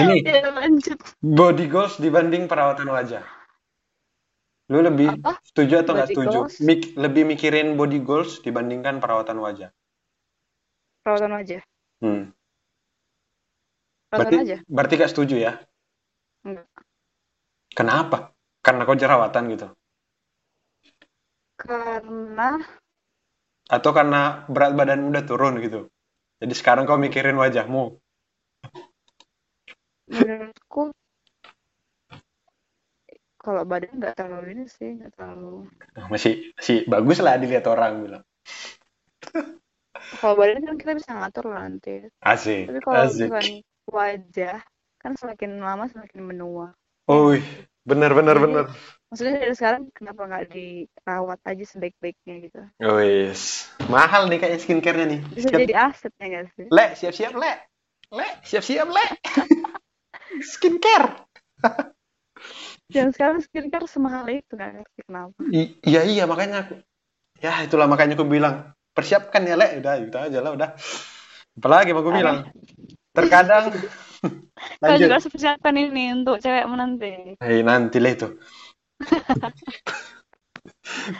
ini 0.00 0.24
Ya 0.24 0.48
lanjut. 0.52 0.98
body 1.20 1.66
goals 1.68 1.96
dibanding 2.00 2.48
perawatan 2.48 2.88
wajah 2.92 3.24
lu 4.72 4.80
lebih 4.80 5.20
Apa? 5.20 5.36
setuju 5.44 5.84
atau 5.84 5.92
nggak 5.92 6.08
setuju? 6.16 6.38
Mik- 6.64 6.96
lebih 6.96 7.28
mikirin 7.28 7.76
body 7.76 8.00
goals 8.00 8.40
dibandingkan 8.40 9.04
perawatan 9.04 9.36
wajah 9.36 9.68
Perawatan 11.04 11.32
aja. 11.36 11.58
hmm. 12.00 12.32
Berarti 14.12 14.36
aja. 14.44 14.58
berarti 14.68 14.94
gak 15.00 15.12
setuju 15.12 15.36
ya 15.46 15.52
Enggak. 16.44 16.68
kenapa 17.78 18.18
karena 18.64 18.82
kau 18.86 18.96
jerawatan 18.96 19.44
gitu 19.52 19.66
Karena 21.62 22.48
atau 23.76 23.90
karena 23.96 24.44
berat 24.52 24.72
badan 24.78 25.08
udah 25.10 25.22
turun 25.24 25.54
gitu 25.64 25.88
jadi 26.42 26.54
sekarang 26.60 26.84
kau 26.88 26.98
mikirin 27.00 27.38
wajahmu 27.38 27.84
menurutku 30.12 30.82
kalau 33.42 33.62
badan 33.66 33.98
nggak 33.98 34.14
terlalu 34.14 34.46
ini 34.54 34.64
sih, 34.70 34.88
nggak 35.02 35.18
terlalu. 35.18 35.66
Masih 36.12 36.54
masih 36.54 36.76
bagus 36.92 37.18
lah 37.24 37.34
dilihat 37.42 37.66
orang 37.66 37.92
bilang 38.06 38.24
Kalau 40.20 40.34
badan 40.38 40.62
kan 40.66 40.76
kita 40.78 40.92
bisa 40.98 41.10
ngatur 41.16 41.44
lah 41.50 41.66
nanti. 41.66 41.94
asik 42.32 42.66
Tapi 42.66 42.78
kalau 42.84 42.98
asik 43.02 43.30
wajah 43.96 44.58
kan 45.02 45.12
semakin 45.20 45.50
lama 45.66 45.84
semakin 45.92 46.20
menua. 46.30 46.66
oh 47.06 47.36
bener 47.88 48.10
bener 48.18 48.36
Jadi 48.36 48.44
bener 48.44 48.66
maksudnya 49.08 49.34
dari 49.42 49.54
sekarang 49.58 49.82
kenapa 49.96 50.20
nggak 50.28 50.44
dirawat 50.54 51.40
aja 51.50 51.64
sebaik-baiknya 51.72 52.34
gitu? 52.46 52.60
Wis, 52.82 53.42
mahal 53.94 54.22
nih 54.26 54.38
kayaknya 54.42 54.60
skincare-nya 54.64 55.06
nih. 55.12 55.20
Bisa 55.36 55.48
Siap, 55.48 55.62
jadi 55.64 55.72
aset 55.86 56.12
ya 56.20 56.24
nggak 56.28 56.46
sih? 56.56 56.68
le, 56.76 56.84
siap-siap 56.98 57.34
le, 57.42 57.52
le, 58.18 58.26
siap-siap 58.50 58.88
le. 58.96 59.04
skincare. 60.52 61.08
Dan 62.94 63.08
sekarang 63.14 63.40
skincare 63.40 63.86
semahal 63.88 64.26
itu 64.28 64.52
nggak 64.52 64.70
ngerti 64.76 65.00
kenapa. 65.08 65.42
I- 65.58 65.72
iya 65.88 66.00
iya 66.12 66.24
makanya 66.30 66.56
aku, 66.62 66.74
ya 67.44 67.52
itulah 67.66 67.86
makanya 67.92 68.14
aku 68.18 68.26
bilang 68.36 68.54
persiapkan 68.96 69.42
ya 69.50 69.56
le, 69.60 69.66
udah 69.80 69.94
itu 70.04 70.18
aja 70.26 70.38
lah 70.44 70.52
udah. 70.56 70.70
Apalagi 71.58 71.90
mau 71.94 72.02
aku 72.04 72.12
bilang, 72.18 72.38
terkadang 73.12 73.76
Kalau 74.78 74.98
juga 74.98 75.18
harus 75.18 75.26
persiapkan 75.26 75.74
ini 75.74 76.14
untuk 76.14 76.38
cewekmu 76.38 76.74
nanti. 76.78 77.34
Hei, 77.42 77.66
nanti 77.66 77.98
lah 77.98 78.12
itu. 78.14 78.28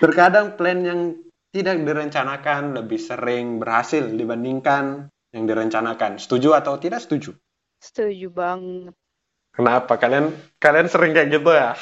Terkadang 0.03 0.55
plan 0.55 0.79
yang 0.87 1.01
tidak 1.51 1.83
direncanakan 1.83 2.79
lebih 2.79 3.03
sering 3.03 3.59
berhasil 3.59 4.07
dibandingkan 4.07 5.11
yang 5.35 5.45
direncanakan. 5.45 6.23
Setuju 6.23 6.55
atau 6.55 6.79
tidak 6.79 7.03
setuju? 7.03 7.35
Setuju 7.83 8.31
banget. 8.31 8.95
Kenapa 9.53 9.99
kalian 9.99 10.33
kalian 10.63 10.89
sering 10.89 11.13
kayak 11.13 11.29
gitu 11.35 11.51
ya? 11.51 11.75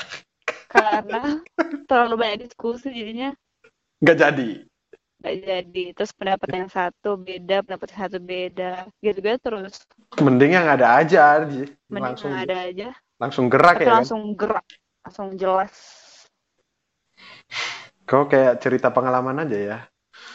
Karena 0.72 1.38
terlalu 1.86 2.14
banyak 2.18 2.48
diskusi 2.48 2.90
jadinya 2.90 3.30
Nggak 4.00 4.16
jadi. 4.16 4.50
Nggak 5.20 5.34
jadi. 5.48 5.84
Terus 5.96 6.12
pendapat 6.18 6.50
yang 6.58 6.68
satu 6.76 7.10
beda, 7.26 7.54
pendapat 7.64 7.86
yang 7.92 8.00
satu 8.04 8.18
beda. 8.30 8.70
Gitu-gitu 9.04 9.38
terus. 9.46 9.74
Mending 10.24 10.52
yang 10.58 10.66
ada 10.74 10.86
aja, 11.00 11.42
Ji. 11.50 11.62
Mending 11.92 12.04
langsung 12.04 12.30
yang 12.30 12.34
ada 12.44 12.56
aja. 12.68 12.88
langsung 13.22 13.46
gerak 13.52 13.76
Tapi 13.76 13.84
ya 13.84 13.90
kan? 13.94 14.04
langsung 14.04 14.20
gerak. 14.40 14.66
Langsung 15.04 15.28
jelas. 15.40 15.74
Kau 18.08 18.24
kayak 18.30 18.58
cerita 18.62 18.88
pengalaman 18.96 19.46
aja 19.46 19.58
ya. 19.70 19.78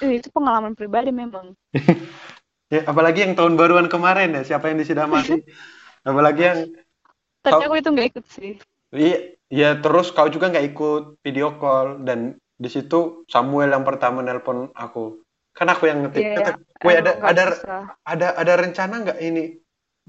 Eh, 0.03 0.11
itu 0.19 0.27
pengalaman 0.35 0.73
pribadi 0.79 1.11
memang. 1.11 1.55
Ya, 2.73 2.81
apalagi 2.89 3.21
yang 3.21 3.37
tahun 3.37 3.61
baruan 3.61 3.85
kemarin 3.93 4.33
ya, 4.33 4.41
siapa 4.41 4.73
yang 4.73 4.81
disidamati? 4.81 5.37
apalagi 6.09 6.41
yang 6.49 6.59
Tapi 7.45 7.61
aku 7.69 7.75
itu 7.77 7.89
nggak 7.93 8.07
ikut 8.09 8.25
sih. 8.25 8.53
iya, 8.89 9.17
ya 9.53 9.69
terus 9.77 10.09
kau 10.15 10.25
juga 10.33 10.49
nggak 10.49 10.65
ikut 10.73 11.03
video 11.21 11.47
call 11.61 12.01
dan 12.07 12.19
di 12.55 12.69
situ 12.71 13.27
Samuel 13.27 13.75
yang 13.75 13.83
pertama 13.83 14.23
nelpon 14.23 14.71
aku. 14.71 15.19
Kan 15.55 15.71
aku 15.71 15.87
yang 15.87 16.03
ngetik. 16.03 16.23
Iya, 16.23 16.35
Kata, 16.35 16.51
"Woi, 16.83 16.95
ada 16.99 17.11
ada 17.23 17.43
bisa. 17.51 17.75
ada 18.03 18.27
ada 18.35 18.53
rencana 18.59 18.95
nggak 19.07 19.19
ini 19.23 19.43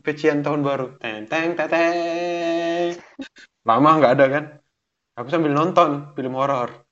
pecian 0.02 0.42
tahun 0.42 0.62
baru? 0.66 0.86
Teng 0.98 1.26
teng 1.30 1.54
teteng. 1.54 2.98
Lama 3.66 3.90
nggak 3.98 4.12
ada 4.18 4.26
kan? 4.30 4.44
Aku 5.16 5.28
sambil 5.30 5.54
nonton 5.54 6.12
film 6.14 6.34
horor. 6.34 6.86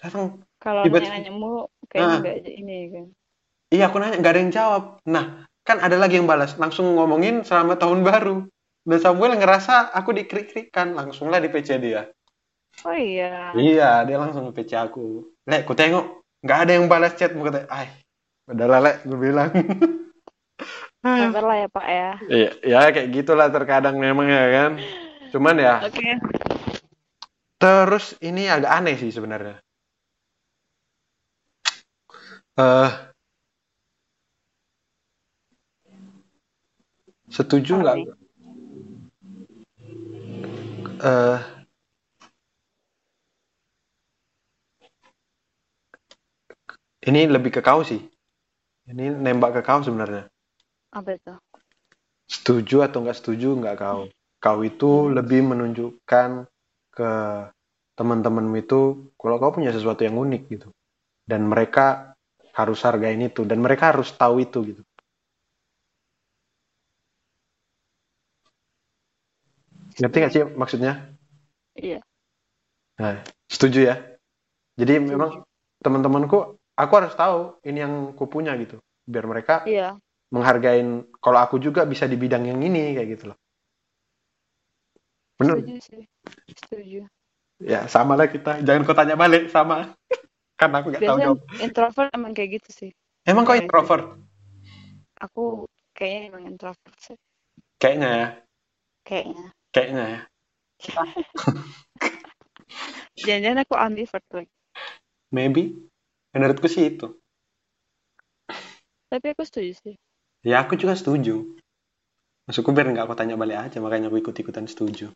Datang 0.00 0.40
Kalau 0.60 0.84
tiba-tiba 0.84 1.12
nanya-nanya 1.12 1.32
mulu, 1.32 1.68
kayaknya 1.88 2.18
Nah, 2.20 2.36
ada 2.36 2.50
ini 2.52 2.76
kan. 2.92 3.04
iya 3.72 3.84
aku 3.88 3.96
nanya 4.00 4.16
nggak 4.20 4.32
ada 4.32 4.40
yang 4.40 4.52
jawab. 4.52 4.82
Nah, 5.08 5.24
kan 5.64 5.76
ada 5.80 5.96
lagi 5.96 6.20
yang 6.20 6.28
balas 6.28 6.56
langsung 6.56 6.96
ngomongin 6.96 7.44
selamat 7.44 7.80
tahun 7.84 8.00
baru. 8.04 8.36
Dan 8.80 8.98
Samuel 9.00 9.36
ngerasa 9.36 9.92
aku 9.92 10.16
dikrik-krikan, 10.16 10.96
langsunglah 10.96 11.36
di 11.38 11.52
PC 11.52 11.76
dia. 11.78 12.08
Oh 12.80 12.96
iya. 12.96 13.52
Iya, 13.52 13.90
dia 14.08 14.16
langsung 14.16 14.48
nge 14.48 14.56
PC 14.56 14.72
aku. 14.72 15.28
Lek, 15.44 15.68
ku 15.68 15.76
tengok 15.76 16.24
nggak 16.40 16.58
ada 16.64 16.72
yang 16.72 16.88
balas 16.88 17.12
chat, 17.18 17.36
mau 17.36 17.44
kata, 17.44 17.68
ay, 17.68 17.92
udahlah 18.48 18.80
lek, 18.80 18.96
gue 19.04 19.18
bilang. 19.20 19.50
Sabar 21.04 21.44
lah 21.44 21.56
ya 21.64 21.68
Pak 21.68 21.86
ya. 21.88 22.10
Iya, 22.28 22.50
ya 22.64 22.80
kayak 22.92 23.08
gitulah 23.12 23.48
terkadang 23.52 23.96
memang 24.00 24.28
ya 24.28 24.44
kan. 24.48 24.72
Cuman 25.32 25.56
ya, 25.60 25.84
Oke. 25.84 26.16
terus 27.60 28.16
ini 28.24 28.48
agak 28.48 28.72
aneh 28.72 28.96
sih 28.96 29.12
sebenarnya. 29.12 29.60
Eh, 32.60 32.90
setuju 37.32 37.80
Apa 37.80 37.82
nggak? 37.84 37.96
Eh, 41.00 41.38
ini 47.08 47.20
lebih 47.30 47.50
ke 47.56 47.60
kau 47.64 47.80
sih. 47.86 48.00
Ini 48.90 49.14
nembak 49.14 49.60
ke 49.60 49.62
kau 49.64 49.80
sebenarnya. 49.80 50.26
Apa 50.90 51.10
itu? 51.16 51.32
Setuju 52.30 52.86
atau 52.86 53.02
nggak 53.02 53.18
setuju 53.18 53.48
nggak 53.60 53.76
kau? 53.80 54.00
Kau 54.40 54.58
itu 54.64 55.12
lebih 55.12 55.40
menunjukkan 55.50 56.30
ke 56.96 57.10
teman-temanmu 57.98 58.56
itu 58.64 58.80
kalau 59.20 59.36
kau 59.40 59.52
punya 59.56 59.70
sesuatu 59.76 60.00
yang 60.06 60.16
unik 60.16 60.42
gitu. 60.48 60.68
Dan 61.26 61.46
mereka 61.46 62.16
harus 62.56 62.80
hargain 62.82 63.20
itu 63.22 63.46
dan 63.46 63.58
mereka 63.62 63.94
harus 63.94 64.10
tahu 64.16 64.42
itu 64.42 64.58
gitu. 64.74 64.82
Ngerti 70.00 70.16
nggak 70.20 70.32
sih 70.34 70.42
maksudnya? 70.60 70.92
Iya, 71.76 72.00
Nah, 73.00 73.24
setuju 73.48 73.80
ya. 73.90 73.96
Jadi 74.76 74.94
setuju. 74.96 75.10
memang 75.16 75.30
teman-temanku 75.80 76.59
aku 76.80 76.92
harus 76.96 77.12
tahu 77.12 77.60
ini 77.68 77.84
yang 77.84 78.16
ku 78.16 78.24
punya 78.26 78.56
gitu. 78.56 78.80
Biar 79.04 79.28
mereka 79.28 79.68
Iya, 79.68 80.00
menghargain 80.30 81.04
kalau 81.18 81.38
aku 81.42 81.58
juga 81.58 81.84
bisa 81.84 82.06
di 82.06 82.16
bidang 82.16 82.46
yang 82.46 82.62
ini 82.62 82.96
kayak 82.96 83.08
gitu 83.18 83.24
loh. 83.34 83.38
Bener? 85.36 85.56
setuju 85.60 85.76
sih. 85.80 86.02
Setuju. 86.52 87.00
Ya, 87.60 87.84
sama 87.92 88.16
lah 88.16 88.28
kita. 88.28 88.64
Jangan 88.64 88.82
kau 88.88 88.96
tanya 88.96 89.16
balik, 89.20 89.52
sama. 89.52 89.92
Karena 90.60 90.80
aku 90.80 90.92
nggak 90.92 91.04
tahu 91.04 91.18
jawab. 91.20 91.40
introvert 91.60 92.10
emang 92.12 92.32
kayak 92.32 92.60
gitu 92.60 92.70
sih. 92.72 92.90
Emang 93.24 93.44
kau 93.44 93.56
introvert? 93.56 94.16
aku 95.20 95.68
kayaknya 95.92 96.20
emang 96.32 96.44
introvert 96.48 96.96
sih. 97.00 97.16
Kayaknya 97.76 98.08
ya. 98.08 98.28
Kayaknya. 99.04 99.44
Kayaknya 99.72 100.04
ya. 100.04 100.20
Jangan-jangan 103.28 103.60
aku 103.68 103.74
ambivert 103.76 104.26
lagi. 104.32 104.52
Maybe. 105.28 105.89
Menurutku 106.30 106.70
sih 106.70 106.94
itu. 106.94 107.10
Tapi 109.10 109.26
aku 109.34 109.42
setuju 109.42 109.72
sih. 109.74 109.94
Ya 110.46 110.62
aku 110.62 110.78
juga 110.78 110.94
setuju. 110.94 111.58
Maksudku 112.46 112.70
biar 112.70 112.90
nggak 112.90 113.06
aku 113.10 113.14
tanya 113.18 113.34
balik 113.34 113.58
aja, 113.70 113.82
makanya 113.82 114.06
aku 114.10 114.22
ikut-ikutan 114.22 114.70
setuju. 114.70 115.10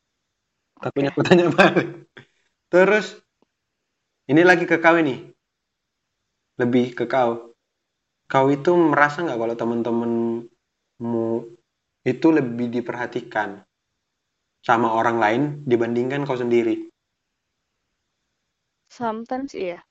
Takutnya 0.82 1.14
Oke. 1.14 1.18
aku 1.18 1.22
tanya 1.22 1.46
balik. 1.54 2.10
Terus, 2.68 3.14
ini 4.26 4.42
lagi 4.42 4.66
ke 4.66 4.82
kau 4.82 4.98
ini. 4.98 5.30
Lebih 6.58 6.98
ke 6.98 7.06
kau. 7.06 7.54
Kau 8.26 8.46
itu 8.50 8.74
merasa 8.74 9.22
nggak 9.22 9.38
kalau 9.38 9.54
teman-temanmu 9.54 11.28
itu 12.04 12.26
lebih 12.34 12.68
diperhatikan 12.74 13.62
sama 14.64 14.90
orang 14.96 15.16
lain 15.22 15.42
dibandingkan 15.62 16.26
kau 16.26 16.34
sendiri? 16.34 16.90
Sometimes 18.90 19.54
iya. 19.54 19.82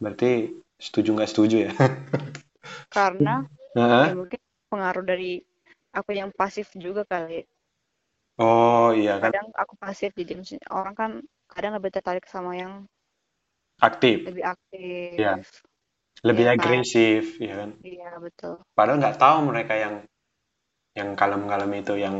Berarti 0.00 0.56
setuju 0.80 1.12
nggak 1.12 1.30
setuju 1.30 1.56
ya? 1.68 1.72
Karena 2.96 3.44
Hah? 3.76 4.10
ya 4.10 4.16
mungkin 4.16 4.40
pengaruh 4.72 5.04
dari 5.04 5.44
aku 5.92 6.10
yang 6.16 6.32
pasif 6.32 6.72
juga 6.74 7.04
kali. 7.04 7.44
Oh 8.40 8.96
iya 8.96 9.20
kan, 9.20 9.30
Kadang 9.30 9.48
aku 9.52 9.74
pasif 9.76 10.10
jadi 10.16 10.32
orang 10.72 10.94
kan 10.96 11.10
kadang 11.52 11.76
lebih 11.76 11.92
tertarik 11.92 12.24
sama 12.24 12.56
yang 12.56 12.88
aktif, 13.76 14.24
lebih 14.24 14.44
aktif. 14.48 15.16
Iya. 15.20 15.34
lebih 16.20 16.44
kan? 16.48 16.52
agresif, 16.56 17.36
ya 17.36 17.54
kan? 17.60 17.70
Iya, 17.84 18.10
betul. 18.16 18.54
Padahal 18.72 19.00
nggak 19.00 19.18
tahu 19.20 19.38
mereka 19.44 19.74
yang 19.76 19.94
yang 20.96 21.12
kalem-kalem 21.16 21.70
itu 21.80 21.94
yang 22.00 22.16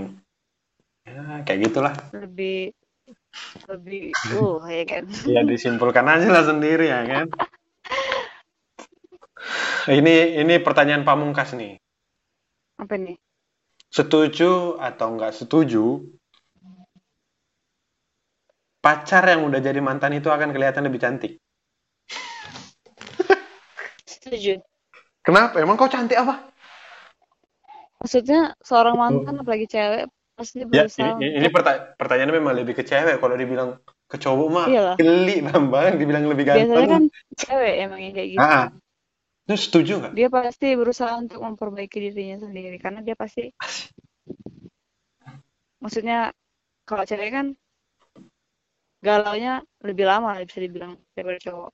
ya, 1.09 1.45
kayak 1.45 1.61
gitulah. 1.69 1.95
Lebih 2.13 2.73
lebih 3.69 4.13
uh 4.37 4.61
ya 4.69 4.85
kan. 4.85 5.05
Ya 5.25 5.41
disimpulkan 5.45 6.05
aja 6.05 6.29
lah 6.29 6.45
sendiri 6.45 6.93
ya 6.93 7.01
kan. 7.09 7.27
Ini 9.89 10.41
ini 10.45 10.55
pertanyaan 10.61 11.03
pamungkas 11.03 11.57
nih. 11.57 11.81
Apa 12.81 12.95
nih? 13.01 13.17
Setuju 13.91 14.79
atau 14.79 15.17
nggak 15.19 15.35
setuju? 15.35 16.05
Pacar 18.81 19.25
yang 19.29 19.45
udah 19.45 19.61
jadi 19.61 19.77
mantan 19.85 20.17
itu 20.17 20.33
akan 20.33 20.57
kelihatan 20.57 20.89
lebih 20.89 21.01
cantik. 21.05 21.33
Setuju. 24.09 24.61
Kenapa? 25.21 25.61
Emang 25.61 25.77
kau 25.77 25.89
cantik 25.91 26.17
apa? 26.17 26.49
Maksudnya 28.01 28.57
seorang 28.65 28.97
mantan 28.97 29.45
apalagi 29.45 29.69
cewek 29.69 30.09
pasti 30.33 30.65
Ya, 30.65 30.89
berusaha 30.89 31.21
ini, 31.21 31.37
ini 31.37 31.49
perta- 31.53 31.93
pertanyaannya 32.01 32.35
memang 32.41 32.55
lebih 32.57 32.73
ke 32.81 32.85
cewek. 32.89 33.21
Kalau 33.21 33.37
dibilang 33.37 33.77
ke 34.09 34.17
cowok 34.17 34.49
mah 34.49 34.67
Iyalah. 34.73 34.97
geli 34.97 35.37
bambang, 35.47 36.01
dibilang 36.01 36.25
lebih 36.25 36.49
Biasanya 36.49 36.65
ganteng. 36.65 36.89
kan 36.89 37.05
cewek 37.37 37.75
emang 37.85 38.01
yang 38.01 38.15
kayak 38.17 38.29
gitu. 38.33 38.41
Ah, 38.41 38.73
Lu 39.51 39.59
setuju 39.59 39.99
nggak? 39.99 40.13
Dia 40.15 40.31
pasti 40.31 40.79
berusaha 40.79 41.11
untuk 41.19 41.43
memperbaiki 41.43 41.99
dirinya 41.99 42.47
sendiri 42.47 42.79
karena 42.79 43.03
dia 43.03 43.19
pasti 43.19 43.51
maksudnya 45.83 46.31
kalau 46.87 47.03
cewek 47.03 47.35
kan 47.35 47.47
galaunya 49.03 49.67
lebih 49.83 50.07
lama 50.07 50.39
bisa 50.47 50.63
dibilang 50.63 50.95
daripada 51.19 51.51
cowok. 51.51 51.71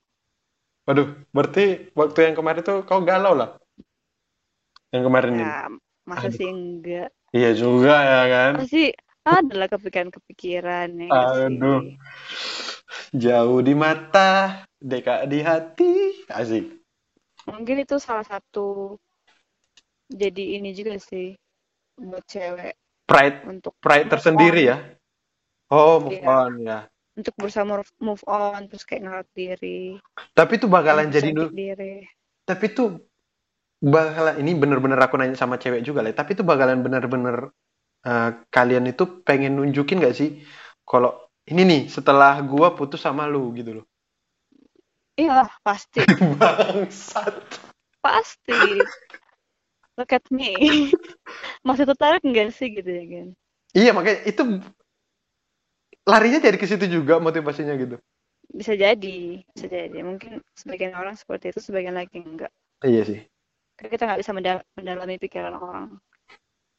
Waduh, 0.88 1.08
berarti 1.36 1.92
waktu 1.92 2.18
yang 2.32 2.34
kemarin 2.40 2.64
tuh 2.64 2.80
kau 2.88 3.04
galau 3.04 3.36
lah. 3.36 3.60
Yang 4.94 5.02
kemarin 5.12 5.30
ini. 5.36 5.44
Ya, 5.44 5.60
masa 6.08 6.32
Aduh. 6.32 6.38
sih 6.38 6.48
enggak? 6.48 7.10
Iya 7.36 7.50
juga 7.58 7.94
ya 8.00 8.22
kan. 8.32 8.52
Pasti 8.64 8.84
adalah 9.26 9.68
kepikiran-kepikiran 9.68 10.88
ya 10.96 11.08
sih? 11.12 11.44
Aduh. 11.44 11.82
Jauh 13.12 13.60
di 13.60 13.74
mata, 13.76 14.64
dekat 14.80 15.28
di 15.28 15.44
hati. 15.44 15.92
Asik. 16.32 16.85
Mungkin 17.50 17.76
itu 17.84 17.96
salah 18.06 18.26
satu 18.32 18.66
jadi 20.10 20.44
ini 20.58 20.70
juga 20.78 20.94
sih 20.98 21.26
buat 21.98 22.24
cewek 22.32 22.74
Pride, 23.06 23.38
untuk 23.46 23.74
pride 23.78 24.08
tersendiri 24.10 24.62
on. 24.62 24.70
ya. 24.70 24.76
Oh, 25.70 25.98
move 26.02 26.18
Iya. 26.18 26.26
on 26.26 26.52
ya. 26.62 26.78
untuk 27.18 27.34
berusaha 27.40 27.64
move 28.06 28.24
on 28.28 28.60
terus 28.68 28.84
kayak 28.88 29.02
ngerawat 29.08 29.28
diri 29.32 29.80
Tapi 30.36 30.52
itu 30.60 30.66
bakalan 30.68 31.08
jadi 31.10 31.30
nu- 31.32 31.52
diri 31.58 32.04
tapi 32.46 32.64
itu 32.70 32.84
bakalan 33.82 34.36
ini 34.42 34.52
bener-bener 34.56 34.98
aku 35.00 35.14
nanya 35.20 35.36
sama 35.38 35.56
cewek 35.60 35.82
juga 35.84 36.00
lah. 36.04 36.12
Tapi 36.16 36.36
itu 36.36 36.42
bakalan 36.46 36.80
bener-bener 36.84 37.36
eh, 38.06 38.30
kalian 38.54 38.84
itu 38.92 39.04
pengen 39.26 39.58
nunjukin 39.58 40.02
gak 40.02 40.16
sih 40.16 40.30
kalau 40.88 41.12
ini 41.50 41.62
nih 41.70 41.82
setelah 41.96 42.40
gua 42.46 42.74
putus 42.78 43.00
sama 43.06 43.24
lu 43.28 43.52
gitu 43.58 43.82
loh. 43.82 43.86
Iyalah 45.16 45.50
pasti. 45.64 46.04
Bangsat. 46.40 47.34
pasti. 48.04 48.54
Look 49.96 50.12
at 50.12 50.24
me. 50.28 50.92
Masih 51.66 51.88
tertarik 51.88 52.22
enggak 52.22 52.52
sih 52.54 52.70
gitu 52.70 52.86
ya 52.86 53.04
kan 53.08 53.28
Iya 53.74 53.90
makanya 53.92 54.20
itu 54.24 54.42
larinya 56.06 56.38
jadi 56.38 56.54
ke 56.56 56.64
situ 56.70 56.86
juga 56.86 57.18
motivasinya 57.18 57.74
gitu. 57.76 57.98
bisa 58.46 58.72
jadi 58.78 59.42
bisa 59.42 59.66
jadi. 59.66 59.98
Mungkin 60.06 60.38
sebagian 60.54 60.94
orang 60.94 61.18
seperti 61.18 61.50
itu 61.50 61.58
sebagian 61.60 61.98
lagi 61.98 62.22
enggak 62.22 62.52
Iya 62.86 63.02
sih. 63.04 63.20
Karena 63.76 63.90
kita 63.90 64.02
nggak 64.06 64.20
bisa 64.22 64.32
menda- 64.32 64.66
mendalami 64.78 65.16
pikiran 65.18 65.54
orang. 65.58 65.84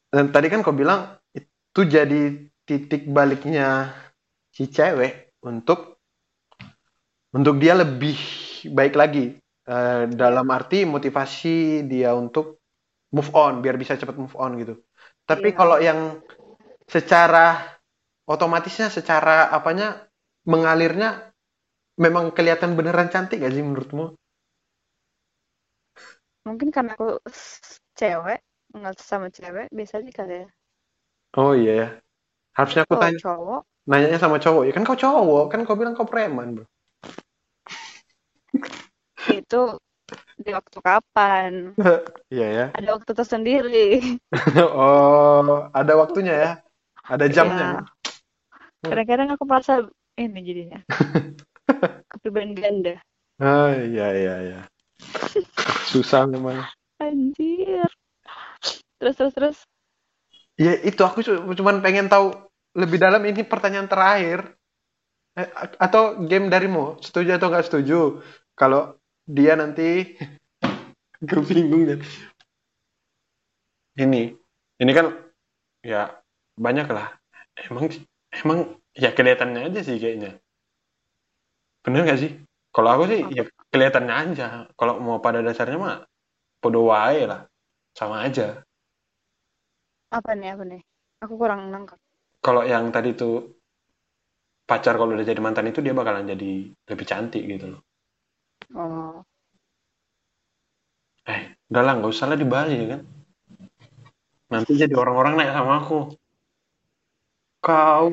Dan 0.08 0.32
tadi 0.32 0.48
kan 0.48 0.64
kau 0.64 0.72
bilang 0.74 1.20
itu 1.36 1.80
jadi 1.84 2.48
titik 2.64 3.06
baliknya 3.12 3.92
si 4.50 4.66
cewek 4.66 5.36
untuk 5.44 5.97
untuk 7.36 7.54
dia 7.62 7.74
lebih 7.76 8.16
baik 8.72 8.94
lagi 8.96 9.26
Eh, 9.68 10.08
dalam 10.16 10.48
arti 10.48 10.88
motivasi 10.88 11.84
dia 11.92 12.16
untuk 12.16 12.56
move 13.12 13.30
on 13.36 13.60
biar 13.60 13.76
bisa 13.76 14.00
cepat 14.00 14.16
move 14.16 14.32
on 14.40 14.56
gitu. 14.56 14.80
Tapi 15.28 15.52
Iya. 15.52 15.58
kalau 15.58 15.76
yang 15.76 16.20
secara 16.88 17.64
otomatisnya 18.28 18.88
secara 18.92 19.52
apanya 19.52 20.08
mengalirnya 20.48 21.32
memang 22.00 22.32
kelihatan 22.36 22.76
beneran 22.78 23.08
cantik 23.12 23.44
gak 23.44 23.54
sih 23.56 23.64
menurutmu? 23.64 24.16
mungkin 26.46 26.68
karena 26.74 26.90
aku 26.96 27.06
cewek 27.98 28.38
nggak 28.76 28.94
sama 29.10 29.28
cewek 29.36 29.66
biasa 29.76 29.94
aja 30.00 30.10
kali 30.18 30.34
ya 30.42 30.46
Oh 31.40 31.52
iya 31.60 31.72
ya. 31.80 31.86
Harusnya 32.56 32.82
aku 32.86 32.96
kalau 32.96 33.02
tanya 33.02 33.20
cowok 33.20 33.62
nanyanya 33.90 34.18
sama 34.24 34.38
cowok 34.44 34.62
ya 34.68 34.72
kan 34.76 34.84
kau 34.88 34.98
cowok 35.04 35.44
kan 35.52 35.60
kau 35.66 35.76
bilang 35.80 35.94
kau 35.98 36.08
preman 36.12 36.48
bro. 36.56 36.64
Itu 39.28 39.60
di 40.38 40.50
waktu 40.54 40.78
kapan 40.80 41.52
Iya 42.34 42.46
ya. 42.52 42.66
ada 42.76 42.88
waktu 43.00 43.12
tersendiri 43.16 43.88
Oh, 44.76 45.72
ada 45.72 45.92
waktunya 45.96 46.34
ya. 46.36 46.50
Ada 47.08 47.24
jamnya. 47.32 47.88
Ya, 48.84 48.92
kadang-kadang 48.92 49.28
aku 49.34 49.44
merasa 49.48 49.72
ini 50.20 50.40
jadinya 50.44 50.80
kepribadian 52.12 52.52
ganda 52.56 52.94
Oh 53.38 53.70
iya 53.70 54.06
iya 54.18 54.34
iya. 54.44 54.60
Susah 55.88 56.26
memang. 56.28 56.58
anjir 56.98 57.86
terus 58.98 59.14
terus 59.16 59.34
terus 59.34 59.58
Ya 60.58 60.74
itu 60.82 60.98
aku 61.06 61.22
cu- 61.22 61.54
cuman 61.54 61.78
pengen 61.78 62.10
tahu 62.10 62.34
lebih 62.74 62.98
dalam 62.98 63.22
ini 63.22 63.46
pertanyaan 63.46 63.86
terakhir. 63.86 64.57
Eh, 65.38 65.46
atau 65.78 66.18
game 66.26 66.50
darimu, 66.50 66.98
setuju 66.98 67.38
atau 67.38 67.46
nggak 67.46 67.66
setuju? 67.70 68.18
Kalau 68.58 68.98
dia 69.22 69.54
nanti 69.54 70.18
gue 71.28 71.42
bingung 71.46 71.86
deh. 71.86 72.02
Ini, 73.98 74.34
ini 74.82 74.92
kan 74.94 75.14
ya 75.86 76.10
banyak 76.58 76.90
lah. 76.90 77.14
Emang 77.54 77.86
emang 78.34 78.58
ya 78.98 79.14
kelihatannya 79.14 79.70
aja 79.70 79.80
sih 79.86 80.02
kayaknya. 80.02 80.42
Bener 81.86 82.02
nggak 82.02 82.18
sih? 82.18 82.34
Kalau 82.74 82.90
aku 82.98 83.04
sih 83.06 83.22
ya 83.30 83.46
kelihatannya 83.70 84.14
aja. 84.14 84.46
Kalau 84.74 84.98
mau 84.98 85.22
pada 85.22 85.38
dasarnya 85.38 85.78
mah 85.78 85.96
podo 86.58 86.90
wae 86.90 87.30
lah. 87.30 87.46
Sama 87.94 88.26
aja. 88.26 88.66
apa 90.08 90.32
nih 90.32 90.56
apa 90.56 90.64
nih 90.64 90.80
aku 91.20 91.36
kurang 91.36 91.68
nangkep 91.68 92.00
Kalau 92.40 92.64
yang 92.64 92.88
tadi 92.88 93.12
tuh 93.12 93.57
pacar 94.68 94.94
kalau 94.98 95.12
udah 95.16 95.26
jadi 95.30 95.40
mantan 95.46 95.70
itu 95.70 95.80
dia 95.84 95.94
bakalan 96.00 96.24
jadi 96.32 96.50
lebih 96.90 97.06
cantik 97.10 97.42
gitu 97.52 97.66
loh. 97.72 97.80
oh 98.74 99.24
Eh, 101.32 101.40
udah 101.70 101.82
lah 101.84 101.92
nggak 101.96 102.12
usah 102.14 102.26
lah 102.30 102.38
di 102.42 102.46
Bali 102.52 102.74
ya 102.80 102.86
kan. 102.92 103.00
Nanti 104.52 104.70
jadi 104.82 104.94
orang-orang 105.02 105.34
naik 105.36 105.52
sama 105.56 105.72
aku. 105.80 105.98
Kau 107.66 108.06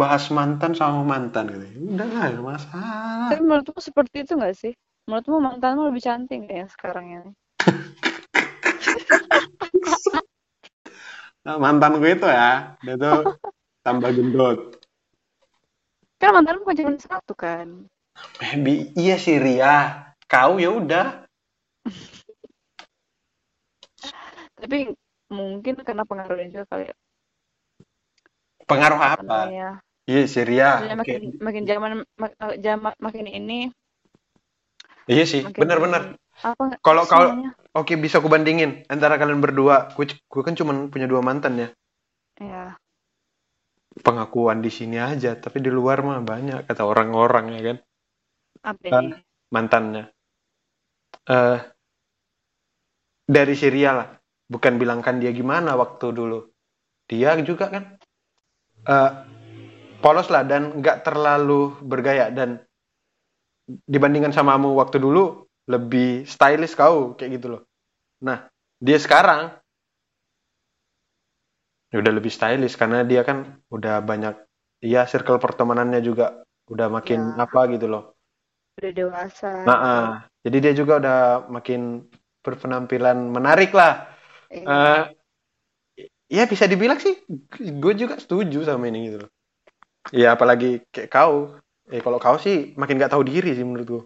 bahas 0.00 0.24
mantan 0.36 0.72
sama 0.80 1.00
mantan 1.12 1.44
gitu. 1.52 1.64
Udah 1.94 2.08
lah, 2.14 2.24
masalah. 2.40 3.28
tapi 3.32 3.40
menurutmu 3.44 3.80
seperti 3.80 4.16
itu 4.24 4.32
nggak 4.38 4.56
sih 4.56 4.72
menurutmu 5.08 5.36
mantanmu 5.46 5.82
lebih 5.88 6.02
cantik 6.06 6.40
yang 6.48 6.68
sekarang 6.74 7.06
ini 7.16 7.30
Nah, 11.44 11.60
mantan 11.60 12.00
gue 12.00 12.16
itu 12.16 12.24
ya, 12.24 12.72
dia 12.80 12.96
tuh 12.96 13.36
tambah 13.84 14.10
gendut. 14.16 14.80
Kan 16.24 16.32
mantanmu 16.40 16.64
bukan 16.64 16.76
cuma 16.80 16.98
satu 17.00 17.34
kan 17.36 17.68
Eh, 18.40 18.54
bi- 18.62 18.94
iya 18.94 19.18
sih 19.18 19.36
Ria. 19.42 20.06
Kau 20.30 20.56
ya 20.62 20.70
udah. 20.70 21.26
tapi 24.54 24.94
mungkin 25.28 25.74
karena 25.84 26.08
pengaruhnya 26.08 26.48
juga 26.48 26.64
kali 26.72 26.84
ya 26.88 26.94
Pengaruh 28.64 28.96
apa 28.96 29.20
namanya 29.20 29.84
Iya, 30.04 30.28
Syria. 30.28 30.68
Maksudnya 30.84 30.96
Oke. 31.00 31.00
makin 31.00 31.22
makin 31.40 31.62
zaman 31.64 31.90
mak- 32.20 32.36
zaman 32.60 32.92
makin 33.00 33.24
ini 33.24 33.72
Iya 35.08 35.24
sih, 35.28 35.44
makin 35.44 35.60
benar-benar. 35.64 36.02
Kalau 36.80 37.04
sih 37.04 37.12
kalau 37.12 37.28
oke 37.76 37.92
bisa 38.00 38.20
aku 38.20 38.28
bandingin 38.32 38.84
antara 38.88 39.16
kalian 39.20 39.40
berdua. 39.40 39.92
Gue 39.96 40.08
gue 40.08 40.42
kan 40.44 40.56
cuma 40.56 40.72
punya 40.88 41.04
dua 41.08 41.20
mantan 41.20 41.56
ya. 41.60 41.68
ya 42.40 42.76
Pengakuan 43.94 44.58
di 44.58 44.74
sini 44.74 44.98
aja, 44.98 45.38
tapi 45.38 45.62
di 45.62 45.70
luar 45.70 46.02
mah 46.02 46.18
banyak 46.18 46.66
kata 46.66 46.82
orang-orang 46.82 47.54
ya 47.54 47.60
kan 47.62 47.78
apa 48.64 48.86
Ah. 48.90 49.02
ini 49.04 49.16
mantannya. 49.54 50.04
Eh 51.30 51.58
dari 53.24 53.54
Syria 53.54 53.90
lah. 53.94 54.08
Bukan 54.44 54.76
bilangkan 54.76 55.22
dia 55.22 55.30
gimana 55.30 55.78
waktu 55.78 56.10
dulu. 56.10 56.42
Dia 57.06 57.38
juga 57.46 57.70
kan 57.70 57.84
eh 58.84 59.10
polos 60.04 60.28
lah 60.28 60.44
dan 60.44 60.82
nggak 60.82 61.06
terlalu 61.06 61.80
bergaya 61.80 62.28
dan 62.28 62.60
dibandingkan 63.88 64.36
samamu 64.36 64.76
waktu 64.76 65.00
dulu 65.00 65.48
lebih 65.64 66.28
stylish 66.28 66.76
kau 66.76 67.16
kayak 67.16 67.40
gitu 67.40 67.56
loh. 67.56 67.62
Nah, 68.20 68.44
dia 68.76 69.00
sekarang 69.00 69.56
udah 72.00 72.12
lebih 72.14 72.32
stylish 72.32 72.74
karena 72.74 73.06
dia 73.06 73.22
kan 73.22 73.60
udah 73.70 74.02
banyak 74.02 74.34
ya 74.82 75.06
circle 75.06 75.38
pertemanannya 75.38 76.00
juga 76.02 76.42
udah 76.66 76.88
makin 76.88 77.36
Ya. 77.36 77.44
apa 77.44 77.60
gitu 77.70 77.86
loh. 77.86 78.16
udah 78.74 78.90
dewasa 78.90 79.62
Nah, 79.62 79.78
ah. 79.78 80.08
jadi 80.42 80.56
dia 80.58 80.72
juga 80.74 80.98
udah 80.98 81.18
makin 81.46 82.10
berpenampilan 82.42 83.30
menarik 83.30 83.70
lah. 83.70 84.10
Iya. 84.50 84.66
Eh, 84.66 85.02
ya 86.26 86.44
bisa 86.50 86.66
dibilang 86.66 86.98
sih, 86.98 87.14
gue 87.54 87.92
juga 87.94 88.18
setuju 88.18 88.66
sama 88.66 88.90
ini 88.90 89.08
gitu 89.08 89.24
loh. 89.24 89.30
Ya 90.10 90.34
apalagi 90.34 90.82
kayak 90.90 91.08
kau, 91.08 91.54
eh 91.88 92.02
kalau 92.02 92.18
kau 92.18 92.36
sih 92.36 92.74
makin 92.76 92.98
gak 92.98 93.14
tahu 93.14 93.22
diri 93.24 93.54
sih 93.54 93.62
menurut 93.64 93.86
gue. 93.86 94.02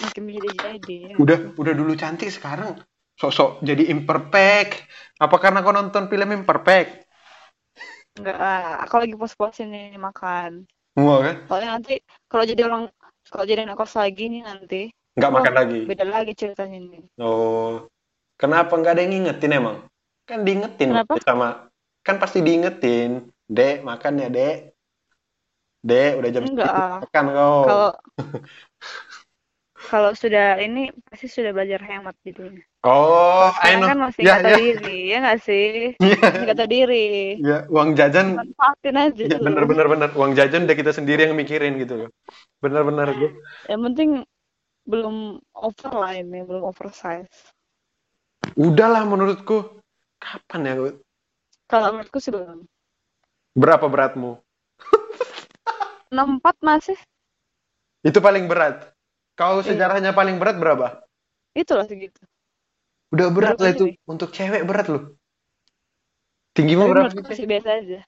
makin 0.00 0.22
menjadi-jadi 0.28 0.96
ya. 1.12 1.14
Udah, 1.16 1.38
udah 1.56 1.72
dulu 1.76 1.92
cantik 1.96 2.28
sekarang 2.32 2.80
sok-sok 3.20 3.50
jadi 3.68 3.82
imperfect. 3.94 4.70
Apa 5.24 5.36
karena 5.42 5.60
kau 5.64 5.74
nonton 5.76 6.04
film 6.12 6.28
imperfect? 6.38 6.90
enggak 8.18 8.36
aku 8.84 8.94
lagi 9.00 9.14
pos-posin 9.20 9.68
nih 9.74 9.86
makan 10.06 10.52
Semua 10.94 11.16
kan? 11.22 11.36
soalnya 11.46 11.68
nanti 11.78 11.94
kalau 12.30 12.44
jadi 12.50 12.62
orang 12.68 12.82
kalau 13.30 13.44
jadi 13.46 13.60
anak 13.66 13.76
kos 13.80 13.94
lagi 13.96 14.24
nih 14.32 14.42
nanti 14.44 14.82
Nggak 15.18 15.30
oh, 15.30 15.34
makan 15.36 15.54
lagi. 15.54 15.78
beda 15.88 16.04
lagi 16.06 16.32
ceritanya 16.40 16.78
nih 16.90 17.02
Oh, 17.20 17.84
kenapa 18.40 18.72
nggak 18.78 18.92
ada 18.96 19.02
yang 19.04 19.12
ngingetin 19.12 19.52
emang? 19.52 19.76
Kan 20.24 20.38
diingetin 20.46 20.90
Kenapa? 20.94 21.14
sama, 21.20 21.48
kan 22.06 22.16
pasti 22.22 22.38
diingetin. 22.40 23.28
Dek, 23.50 23.82
makan 23.82 24.22
ya 24.22 24.28
dek. 24.30 24.56
Dek, 25.84 26.12
udah 26.16 26.30
jam 26.32 26.44
enggak 26.46 26.72
makan 27.02 27.24
kau. 27.36 27.60
kalau 27.66 27.90
kalau 29.90 30.14
sudah 30.14 30.62
ini 30.62 30.94
pasti 31.10 31.26
sudah 31.26 31.50
belajar 31.50 31.82
hemat 31.82 32.14
jadinya 32.22 32.62
Oh, 32.80 33.52
I 33.60 33.76
sekarang 33.76 33.80
know. 33.82 33.88
kan 33.92 33.98
masih 34.08 34.22
Ya, 34.24 34.32
nggak 34.40 34.44
tahu 34.46 34.52
ya. 34.54 34.56
diri 34.64 34.98
ya 35.12 35.16
nggak 35.20 35.38
sih 35.44 35.66
Iya. 36.00 36.16
masih 36.30 36.56
tahu 36.56 36.68
diri 36.70 37.08
Ya, 37.40 37.56
uang 37.68 37.88
jajan, 37.98 38.26
manfaatin 38.40 38.96
aja 38.96 39.22
ya 39.26 39.36
bener 39.36 39.64
bener 39.68 39.86
bener. 39.92 40.08
Uang 40.16 40.32
jajan 40.38 40.64
udah 40.64 40.76
kita 40.78 40.92
sendiri 40.96 41.28
yang 41.28 41.36
mikirin 41.36 41.76
gitu 41.76 41.94
loh. 42.06 42.08
Bener 42.64 42.82
bener 42.88 43.08
gue. 43.12 43.30
yang 43.68 43.80
penting 43.84 44.10
belum 44.88 45.16
over 45.52 45.92
lah 45.92 46.12
ini 46.16 46.40
belum 46.40 46.62
oversize 46.64 47.52
Udahlah 48.56 49.04
menurutku. 49.04 49.78
Kapan 50.20 50.60
ya? 50.68 50.74
Kalau 51.68 51.86
menurutku 51.96 52.18
sih 52.20 52.32
belum 52.32 52.64
Berapa 53.56 53.86
beratmu? 53.88 54.40
64 56.14 56.56
masih 56.64 56.98
Itu 58.02 58.18
paling 58.24 58.48
berat. 58.48 58.89
Kau 59.40 59.64
Iya. 59.64 59.72
sejarahnya 59.72 60.12
paling 60.12 60.36
berat 60.36 60.60
berapa? 60.60 61.00
itulah 61.56 61.88
segitu 61.88 62.20
Udah 63.10 63.26
berat 63.32 63.56
Berapa 63.56 63.64
lah 63.64 63.70
itu. 63.72 63.84
sih? 63.90 63.94
Untuk 64.06 64.30
cewek 64.30 64.62
berat 64.68 64.86
loh. 64.86 65.16
Tinggimu 66.52 66.84
tapi 66.86 66.92
berapa 66.92 67.08
masih 67.24 67.46
biasa 67.48 67.68
aja 67.80 68.00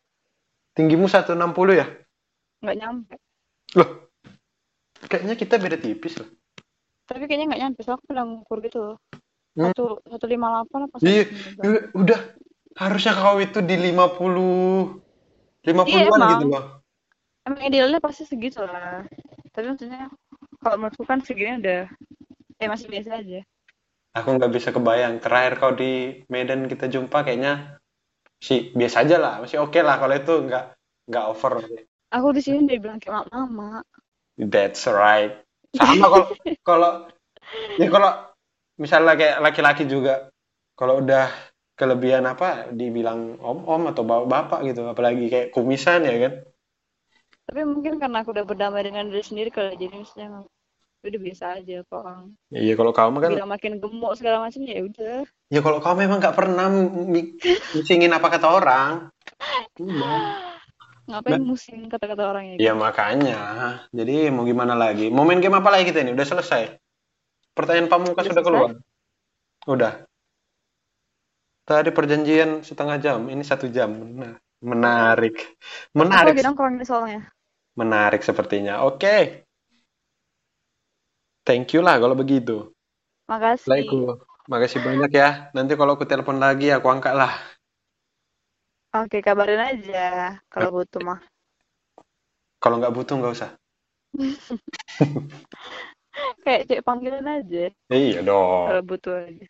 Tinggimu 0.76 1.08
160 1.08 1.72
ya? 1.72 1.86
nggak 2.62 2.76
nyampe 2.78 3.14
Loh, 3.72 3.88
kayaknya 5.08 5.34
kita 5.40 5.56
beda 5.56 5.80
tipis 5.80 6.20
loh. 6.20 6.28
tapi 7.08 7.24
kayaknya 7.26 7.48
nggak 7.50 7.60
nyampe 7.64 7.78
soalnya 7.82 7.96
aku 7.98 8.06
pernah 8.12 8.24
ngukur 8.28 8.58
gitu 8.60 8.82
Hmm. 9.52 9.68
satu 9.68 10.00
satu 10.08 10.24
lima 10.28 10.46
delapan 10.48 10.80
apa 10.88 10.96
Iya, 11.04 11.24
iya, 11.28 11.80
udah. 11.92 12.20
Harusnya 12.72 13.12
kau 13.12 13.36
itu 13.36 13.60
di 13.60 13.76
50 13.76 14.96
50-an 15.60 15.88
Iya, 15.92 16.08
emang. 16.08 16.30
gitu 16.36 16.44
loh. 16.48 16.64
emang 17.44 17.60
idealnya 17.68 18.00
pasti 18.00 18.24
segitu 18.24 18.64
lah 18.64 19.04
tapi 19.52 19.64
maksudnya 19.68 20.08
kalau 20.62 20.76
menurutku 20.78 21.04
kan 21.04 21.18
segini 21.20 21.58
udah 21.58 21.90
eh 22.62 22.68
masih 22.70 22.86
biasa 22.86 23.18
aja 23.18 23.42
Aku 24.12 24.36
nggak 24.36 24.52
bisa 24.52 24.68
kebayang. 24.76 25.24
Terakhir 25.24 25.56
kau 25.56 25.72
di 25.72 26.20
Medan 26.28 26.68
kita 26.68 26.84
jumpa 26.84 27.24
kayaknya 27.24 27.80
sih 28.36 28.68
biasa 28.76 29.08
aja 29.08 29.16
lah. 29.16 29.34
Masih 29.40 29.64
oke 29.64 29.80
lah 29.80 29.96
kalau 29.96 30.12
itu 30.12 30.34
nggak 30.36 30.64
nggak 31.08 31.24
over. 31.32 31.64
aku 32.12 32.28
di 32.36 32.44
sini 32.44 32.68
udah 32.68 32.76
bilang 32.76 32.98
kayak 33.00 33.24
mama 33.32 33.80
That's 34.36 34.84
right. 34.84 35.40
Sama 35.72 36.12
kalau 36.12 36.26
kalau 36.60 36.90
ya 37.80 37.88
kalau 37.88 38.12
misalnya 38.76 39.16
kayak 39.16 39.40
laki-laki 39.40 39.88
juga 39.88 40.28
kalau 40.76 41.00
udah 41.00 41.32
kelebihan 41.72 42.28
apa 42.28 42.68
dibilang 42.68 43.40
om-om 43.40 43.88
atau 43.88 44.04
bapak-bapak 44.04 44.60
gitu 44.68 44.84
apalagi 44.92 45.32
kayak 45.32 45.48
kumisan 45.56 46.04
ya 46.04 46.28
kan 46.28 46.32
tapi 47.52 47.68
mungkin 47.68 48.00
karena 48.00 48.24
aku 48.24 48.32
udah 48.32 48.48
berdamai 48.48 48.80
dengan 48.80 49.12
diri 49.12 49.20
sendiri 49.20 49.52
kali 49.52 49.76
jadi 49.76 49.92
misalnya 49.92 50.48
udah 51.04 51.20
biasa 51.20 51.44
aja 51.60 51.84
kok. 51.84 52.00
Orang 52.00 52.32
iya 52.48 52.72
kalau 52.80 52.96
kamu 52.96 53.20
kan 53.20 53.28
bilang 53.36 53.52
makin 53.52 53.76
gemuk 53.76 54.16
segala 54.16 54.40
macam 54.40 54.64
ya 54.64 54.80
udah. 54.80 55.28
Ya 55.52 55.60
kalau 55.60 55.84
kamu 55.84 56.08
memang 56.08 56.18
nggak 56.24 56.32
pernah 56.32 56.72
misingin 57.76 58.16
apa 58.16 58.32
kata 58.32 58.48
orang. 58.48 59.12
Iya. 59.76 60.16
ngapain 61.02 61.44
musim 61.44 61.92
kata-kata 61.92 62.24
orang 62.24 62.56
ya? 62.56 62.72
Ya 62.72 62.72
makanya. 62.72 63.38
Jadi 63.92 64.32
mau 64.32 64.48
gimana 64.48 64.72
lagi? 64.72 65.12
Mau 65.12 65.28
main 65.28 65.44
game 65.44 65.60
apa 65.60 65.68
lagi 65.68 65.92
kita 65.92 66.00
ini? 66.00 66.16
Udah 66.16 66.24
selesai? 66.24 66.80
Pertanyaan 67.52 67.92
pamungkas 67.92 68.24
Udah 68.24 68.32
sudah 68.32 68.44
keluar? 68.48 68.70
udah. 69.68 70.08
Tadi 71.68 71.92
perjanjian 71.92 72.64
setengah 72.64 72.96
jam 72.96 73.28
ini 73.28 73.44
satu 73.44 73.68
jam. 73.68 73.92
Nah, 73.92 74.40
menarik. 74.64 75.36
Aku 75.92 76.00
menarik. 76.00 76.32
lagi 76.32 76.46
nongkrong 76.48 76.80
soalnya 76.86 77.28
menarik 77.76 78.20
sepertinya. 78.20 78.84
Oke. 78.84 79.44
Thank 81.42 81.74
you 81.74 81.82
lah 81.82 81.98
kalau 81.98 82.14
begitu. 82.14 82.70
Makasih. 83.26 83.70
Laiku 83.70 83.98
makasih 84.46 84.80
banyak 84.82 85.10
ya. 85.10 85.28
Nanti 85.54 85.74
kalau 85.78 85.98
aku 85.98 86.06
telepon 86.06 86.38
lagi 86.38 86.70
aku 86.70 86.86
angkat 86.90 87.14
lah. 87.14 87.32
Oke 88.92 89.24
kabarin 89.24 89.58
aja 89.58 90.36
kalau 90.52 90.68
butuh 90.68 91.00
mah. 91.00 91.18
Kalau 92.62 92.78
nggak 92.78 92.94
butuh 92.94 93.14
nggak 93.18 93.34
usah. 93.34 93.50
Kayak 96.44 96.62
cek 96.68 96.84
panggilan 96.84 97.24
aja. 97.24 97.72
Iya 97.88 98.20
dong. 98.22 98.68
Kalau 98.68 98.82
butuh 98.84 99.14
aja. 99.24 99.46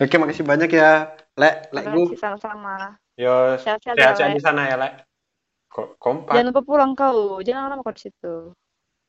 Oke 0.00 0.16
makasih 0.16 0.48
banyak 0.48 0.70
ya. 0.72 1.12
Lek 1.36 1.70
lek 1.70 1.84
gu 1.86 2.02
makasih 2.02 2.18
sama-sama. 2.18 2.96
Yo 3.20 3.60
sehat-sehat 3.60 4.18
ya 4.18 4.26
di 4.32 4.42
sana 4.42 4.62
ya 4.70 4.76
lek 4.80 5.07
kompak. 5.70 6.34
Jangan 6.34 6.48
lupa 6.50 6.62
pulang 6.64 6.92
kau. 6.96 7.38
Jangan 7.44 7.70
lama 7.70 7.82
kau 7.84 7.94
di 7.94 8.02
situ. 8.08 8.34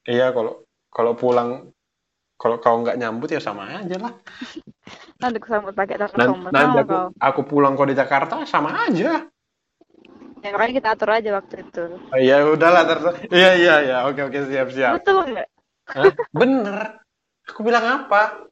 Iya 0.06 0.32
kalau 0.36 0.64
kalau 0.92 1.14
pulang 1.16 1.72
kalau 2.40 2.56
kau 2.64 2.80
nggak 2.80 3.00
nyambut 3.00 3.30
ya 3.32 3.42
sama 3.44 3.68
aja 3.84 3.96
lah. 4.00 4.14
Nanti 5.22 5.38
aku 5.44 5.48
sambut 5.52 5.74
pakai 5.76 6.00
telepon 6.00 6.48
nanti 6.52 6.78
aku 6.80 6.88
kau. 6.88 7.08
aku 7.20 7.42
pulang 7.44 7.74
kau 7.76 7.88
di 7.88 7.96
Jakarta 7.96 8.44
sama 8.48 8.88
aja. 8.88 9.28
Ya 10.40 10.56
makanya 10.56 10.74
kita 10.80 10.90
atur 10.96 11.12
aja 11.12 11.30
waktu 11.36 11.68
itu. 11.68 11.84
Oh, 12.00 12.20
ya 12.20 12.48
udahlah 12.48 12.88
terus 12.88 13.04
iya 13.28 13.52
iya 13.60 13.76
iya. 13.84 13.98
Oke 14.08 14.24
oke 14.24 14.40
siap 14.48 14.72
siap. 14.72 15.04
Betul 15.04 15.36
nggak? 15.36 15.48
Bener. 16.32 17.04
Aku 17.52 17.60
bilang 17.60 17.84
apa? 17.84 18.48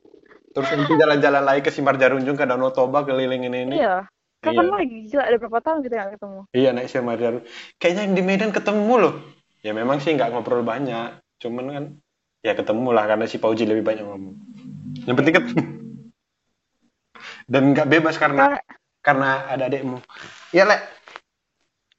Terus 0.52 0.68
nanti 0.74 0.94
jalan-jalan 1.00 1.44
lagi 1.48 1.62
ke 1.64 1.72
Simpar 1.72 1.96
Jarunjung 1.96 2.36
ke 2.36 2.44
Danau 2.44 2.76
Toba 2.76 3.08
kelilingin 3.08 3.56
ini. 3.56 3.80
Iya 3.80 4.04
kapan 4.48 4.66
Iya. 4.66 4.74
lagi? 4.80 4.98
Gila 5.12 5.24
ada 5.28 5.38
berapa 5.38 5.60
tahun 5.60 5.80
kita 5.84 5.94
nggak 5.98 6.12
ketemu? 6.18 6.40
Iya 6.56 6.70
naik 6.72 6.88
Simpar 6.88 7.18
Jarunjung 7.20 7.46
kayaknya 7.78 8.02
yang 8.08 8.16
di 8.16 8.24
Medan 8.24 8.52
ketemu 8.56 8.94
loh. 8.98 9.14
Ya 9.66 9.72
memang 9.76 9.98
sih 10.00 10.16
nggak 10.16 10.30
ngobrol 10.32 10.64
banyak. 10.64 11.20
Cuman 11.44 11.66
kan 11.70 11.84
ya 12.42 12.54
ketemu 12.56 12.90
lah 12.96 13.06
karena 13.06 13.26
si 13.28 13.38
Pauji 13.38 13.68
lebih 13.68 13.84
banyak 13.84 14.06
ngomong. 14.06 14.36
Yang 15.04 15.16
penting 15.20 15.36
ketemu 15.36 15.62
dan 17.52 17.72
nggak 17.74 17.88
bebas 17.88 18.16
karena 18.20 18.54
Oke, 18.54 18.60
karena 19.02 19.48
ada 19.48 19.72
adikmu 19.72 20.04
iya 20.52 20.68
lek 20.68 20.82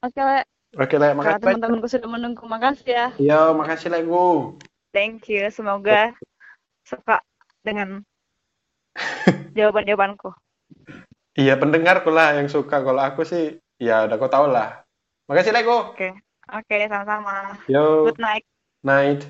oke 0.04 0.20
Le. 0.20 0.40
oke 0.76 0.94
lek 1.00 1.12
makasih 1.16 1.40
teman-temanku 1.40 1.88
sudah 1.88 2.08
menunggu. 2.08 2.44
Makasih 2.44 2.88
ya. 2.92 3.06
Yo, 3.16 3.56
makasih 3.56 3.88
lek 3.88 4.04
thank 4.92 5.24
you. 5.32 5.48
Semoga 5.48 6.12
suka 6.84 7.24
dengan 7.64 8.04
jawaban-jawabanku 9.56 10.32
Iya 11.38 11.54
pendengarku 11.54 12.10
lah 12.10 12.34
yang 12.34 12.50
suka. 12.50 12.82
Kalau 12.82 12.98
aku 12.98 13.22
sih 13.22 13.62
ya 13.78 14.10
udah 14.10 14.16
kau 14.18 14.26
tahu 14.26 14.50
lah. 14.50 14.82
Makasih 15.30 15.54
Lego. 15.54 15.94
Oke. 15.94 16.10
Oke, 16.48 16.76
sama-sama. 16.90 17.54
Yo, 17.70 18.08
Good 18.10 18.18
night. 18.18 18.44
night. 18.82 19.22